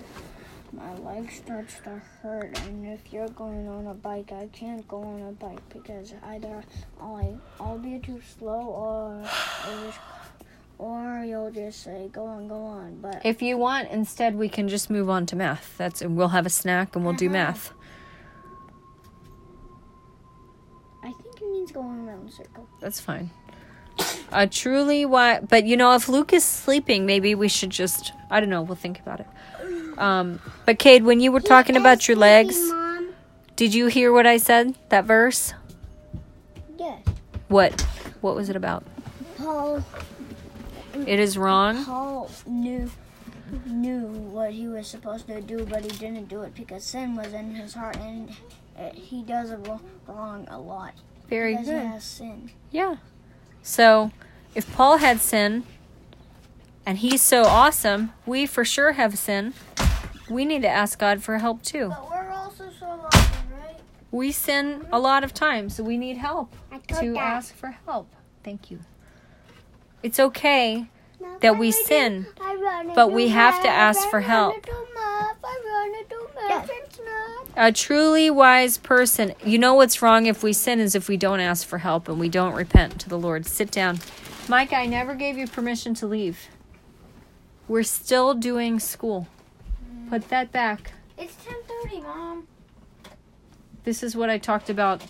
my 0.83 0.95
leg 1.15 1.31
starts 1.31 1.75
to 1.85 2.01
hurt. 2.23 2.59
And 2.67 2.87
if 2.87 3.13
you're 3.13 3.29
going 3.29 3.69
on 3.69 3.87
a 3.87 3.95
bike, 3.95 4.33
I 4.33 4.49
can't 4.53 4.87
go 4.89 5.03
on 5.03 5.23
a 5.23 5.33
bike 5.33 5.61
because 5.73 6.15
either 6.25 6.63
I'll, 7.01 7.41
I'll 7.61 7.79
be 7.79 7.99
too 7.99 8.21
slow 8.37 8.61
or 8.61 9.23
or, 9.23 9.87
just, 9.87 9.99
or 10.79 11.25
you'll 11.25 11.51
just 11.51 11.83
say 11.85 12.11
go 12.13 12.25
on, 12.27 12.49
go 12.49 12.63
on. 12.65 12.99
But 13.01 13.23
If 13.25 13.43
you 13.43 13.57
want, 13.57 13.91
instead 13.91 14.35
we 14.37 14.49
can 14.49 14.69
just 14.69 14.91
move 14.91 15.09
on 15.09 15.27
to 15.27 15.37
math. 15.37 15.77
That's 15.79 16.03
and 16.03 16.17
we'll 16.17 16.29
have 16.29 16.47
a 16.47 16.51
snack 16.51 16.97
and 16.97 17.05
we'll 17.05 17.15
do 17.15 17.27
Uh-huh. 17.27 17.33
math. 17.33 17.73
I 21.05 21.13
think 21.13 21.37
it 21.41 21.51
means 21.51 21.73
going 21.73 22.09
around 22.09 22.29
the 22.29 22.33
circle. 22.33 22.69
That's 22.81 23.01
fine. 23.01 23.31
Uh, 24.33 24.47
truly, 24.51 25.05
why? 25.05 25.41
But 25.41 25.65
you 25.67 25.77
know, 25.77 25.95
if 25.95 26.09
Luke 26.09 26.33
is 26.33 26.43
sleeping, 26.45 27.05
maybe 27.07 27.35
we 27.35 27.49
should 27.49 27.71
just. 27.71 28.13
I 28.31 28.41
don't 28.41 28.49
know. 28.49 28.63
We'll 28.63 28.77
think 28.77 28.99
about 29.01 29.21
it. 29.21 29.27
Um, 29.99 30.41
but 30.67 30.79
Cade, 30.79 31.05
when 31.05 31.21
you 31.21 31.33
were 31.33 31.41
talking 31.41 31.77
about 31.77 32.09
your 32.09 32.17
legs, 32.17 32.59
did 33.57 33.75
you 33.75 33.87
hear 33.87 34.13
what 34.13 34.27
I 34.27 34.37
said? 34.39 34.75
That 34.89 35.05
verse? 35.05 35.55
Yes. 36.79 37.05
What? 37.49 37.81
What 38.21 38.35
was 38.35 38.49
it 38.49 38.57
about? 38.57 38.85
Paul 39.37 39.85
It 41.07 41.19
is 41.19 41.37
wrong. 41.37 41.85
Paul 41.85 42.31
knew 42.47 42.91
knew 43.67 44.07
what 44.07 44.53
he 44.53 44.67
was 44.67 44.87
supposed 44.87 45.27
to 45.27 45.41
do, 45.43 45.67
but 45.67 45.83
he 45.83 45.91
didn't 45.99 46.29
do 46.29 46.43
it 46.43 46.55
because 46.55 46.85
sin 46.85 47.15
was 47.15 47.35
in 47.35 47.55
his 47.55 47.75
heart, 47.75 47.97
and 47.99 48.31
he 48.95 49.23
does 49.23 49.51
it 49.51 49.61
wrong 50.07 50.47
a 50.51 50.59
lot. 50.59 50.95
Very 51.29 51.53
because 51.53 51.67
he 51.67 51.73
good. 51.75 51.87
has 51.87 52.05
sin. 52.05 52.51
Yeah. 52.71 52.97
So, 53.63 54.11
if 54.55 54.73
Paul 54.75 54.99
had 54.99 55.21
sin, 55.21 55.65
and 56.87 56.99
he's 56.99 57.21
so 57.21 57.45
awesome, 57.45 58.13
we 58.27 58.47
for 58.47 58.65
sure 58.65 58.93
have 58.93 59.19
sin. 59.19 59.55
We 60.33 60.45
need 60.45 60.63
to 60.63 60.69
ask 60.69 60.99
God 60.99 61.23
for 61.23 61.39
help 61.39 61.63
too. 61.63 61.89
But 61.91 62.11
we're 62.11 62.31
also 62.31 62.71
so 62.79 62.87
right? 62.87 63.79
We 64.11 64.33
sin 64.33 64.87
a 64.93 64.99
lot 64.99 65.25
of 65.25 65.33
times, 65.35 65.77
so 65.77 65.85
we 65.85 65.97
need 65.97 66.17
help. 66.17 66.55
To 66.89 67.13
that. 67.13 67.19
ask 67.19 67.55
for 67.55 67.77
help. 67.87 68.09
Thank 68.43 68.71
you. 68.71 68.81
It's 70.03 70.19
okay, 70.19 70.87
No, 71.21 71.39
that 71.41 71.59
we 71.59 71.71
sin, 71.71 72.27
but 72.95 73.13
we 73.13 73.29
have 73.29 73.63
to 73.63 73.69
ask 73.69 74.09
for 74.09 74.21
help. 74.21 74.61
do 74.67 74.73
math, 74.95 75.37
I 75.45 75.61
wanna 75.65 76.09
do 76.09 76.29
math, 76.49 76.71
it's 76.73 76.99
not. 76.99 77.69
a 77.69 77.71
truly 77.73 78.29
wise 78.29 78.79
person. 78.79 79.33
You 79.45 79.59
know 79.59 79.75
what's 79.75 80.03
wrong 80.03 80.27
if 80.27 80.43
we 80.43 80.53
sin 80.53 80.81
is 80.81 80.95
if 80.97 81.09
we 81.09 81.17
don't 81.17 81.39
ask 81.41 81.67
for 81.67 81.79
help 81.79 82.09
and 82.09 82.19
we 82.19 82.29
don't 82.29 82.55
repent 82.55 82.99
to 83.01 83.09
the 83.09 83.19
Lord. 83.19 83.47
Sit 83.47 83.71
down. 83.71 84.01
Mike, 84.49 84.73
I 84.73 84.87
never 84.87 85.15
gave 85.15 85.39
you 85.39 85.47
permission 85.47 85.95
to 85.95 86.07
leave. 86.07 86.49
We're 87.69 87.85
still 87.85 88.35
doing 88.35 88.81
school. 88.81 89.29
Put 90.13 90.29
that 90.29 90.53
back. 90.53 90.93
It's 91.17 91.35
ten 91.43 91.55
thirty, 91.67 92.03
mom. 92.03 92.47
This 93.85 94.03
is 94.03 94.15
what 94.15 94.29
I 94.29 94.37
talked 94.37 94.69
about 94.69 95.03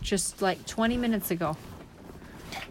just 0.00 0.40
like 0.40 0.64
20 0.64 0.96
minutes 0.96 1.30
ago. 1.30 1.58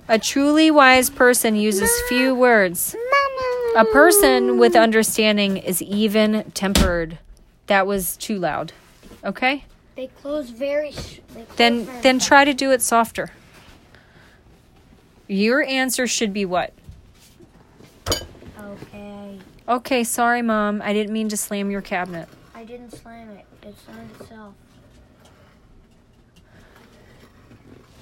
A 0.07 0.17
truly 0.17 0.71
wise 0.71 1.11
person 1.11 1.55
uses 1.55 1.91
few 2.09 2.33
words. 2.33 2.95
Mama. 2.95 3.87
A 3.87 3.93
person 3.93 4.57
with 4.57 4.75
understanding 4.75 5.57
is 5.57 5.79
even 5.83 6.49
tempered. 6.55 7.19
That 7.67 7.85
was 7.85 8.17
too 8.17 8.39
loud. 8.39 8.73
Okay? 9.23 9.65
They 9.95 10.07
close 10.07 10.49
very. 10.49 10.91
Sh- 10.91 11.19
they 11.35 11.43
close 11.43 11.57
Then 11.57 11.85
very 11.85 12.01
then 12.01 12.17
fast. 12.17 12.27
try 12.27 12.45
to 12.45 12.53
do 12.55 12.71
it 12.71 12.81
softer. 12.81 13.29
Your 15.27 15.61
answer 15.63 16.07
should 16.07 16.33
be 16.33 16.45
what? 16.45 16.73
Okay, 19.69 20.03
sorry, 20.03 20.41
Mom. 20.41 20.81
I 20.81 20.93
didn't 20.93 21.13
mean 21.13 21.29
to 21.29 21.37
slam 21.37 21.69
your 21.69 21.81
cabinet. 21.81 22.27
I 22.55 22.63
didn't 22.63 22.89
slam 22.89 23.29
it. 23.29 23.45
It 23.61 23.75
slammed 23.85 24.09
itself. 24.19 24.55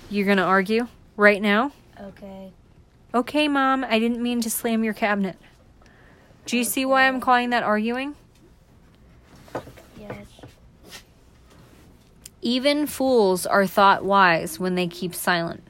You're 0.09 0.25
going 0.25 0.37
to 0.37 0.43
argue? 0.43 0.87
Right 1.17 1.41
now? 1.41 1.73
Okay. 1.99 2.53
Okay, 3.13 3.49
Mom. 3.49 3.83
I 3.83 3.99
didn't 3.99 4.23
mean 4.23 4.39
to 4.41 4.49
slam 4.49 4.85
your 4.85 4.93
cabinet. 4.93 5.35
Do 6.45 6.55
you 6.55 6.61
okay. 6.61 6.69
see 6.69 6.85
why 6.85 7.05
I'm 7.05 7.19
calling 7.19 7.49
that 7.49 7.63
arguing? 7.63 8.15
Yes. 9.99 10.25
Even 12.41 12.87
fools 12.87 13.45
are 13.45 13.67
thought 13.67 14.05
wise 14.05 14.57
when 14.57 14.75
they 14.75 14.87
keep 14.87 15.13
silent. 15.13 15.63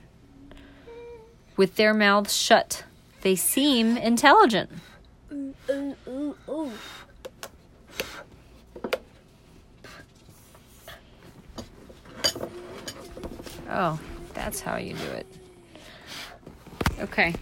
With 1.55 1.75
their 1.75 1.95
mouths 1.95 2.35
shut, 2.35 2.83
they 3.21 3.35
seem 3.35 3.97
intelligent. 3.97 4.69
Ooh, 5.69 5.95
ooh, 6.07 6.35
ooh. 6.47 6.71
Oh, 13.69 13.99
that's 14.33 14.61
how 14.61 14.77
you 14.77 14.93
do 14.93 15.07
it. 15.11 15.27
Okay. 17.01 17.35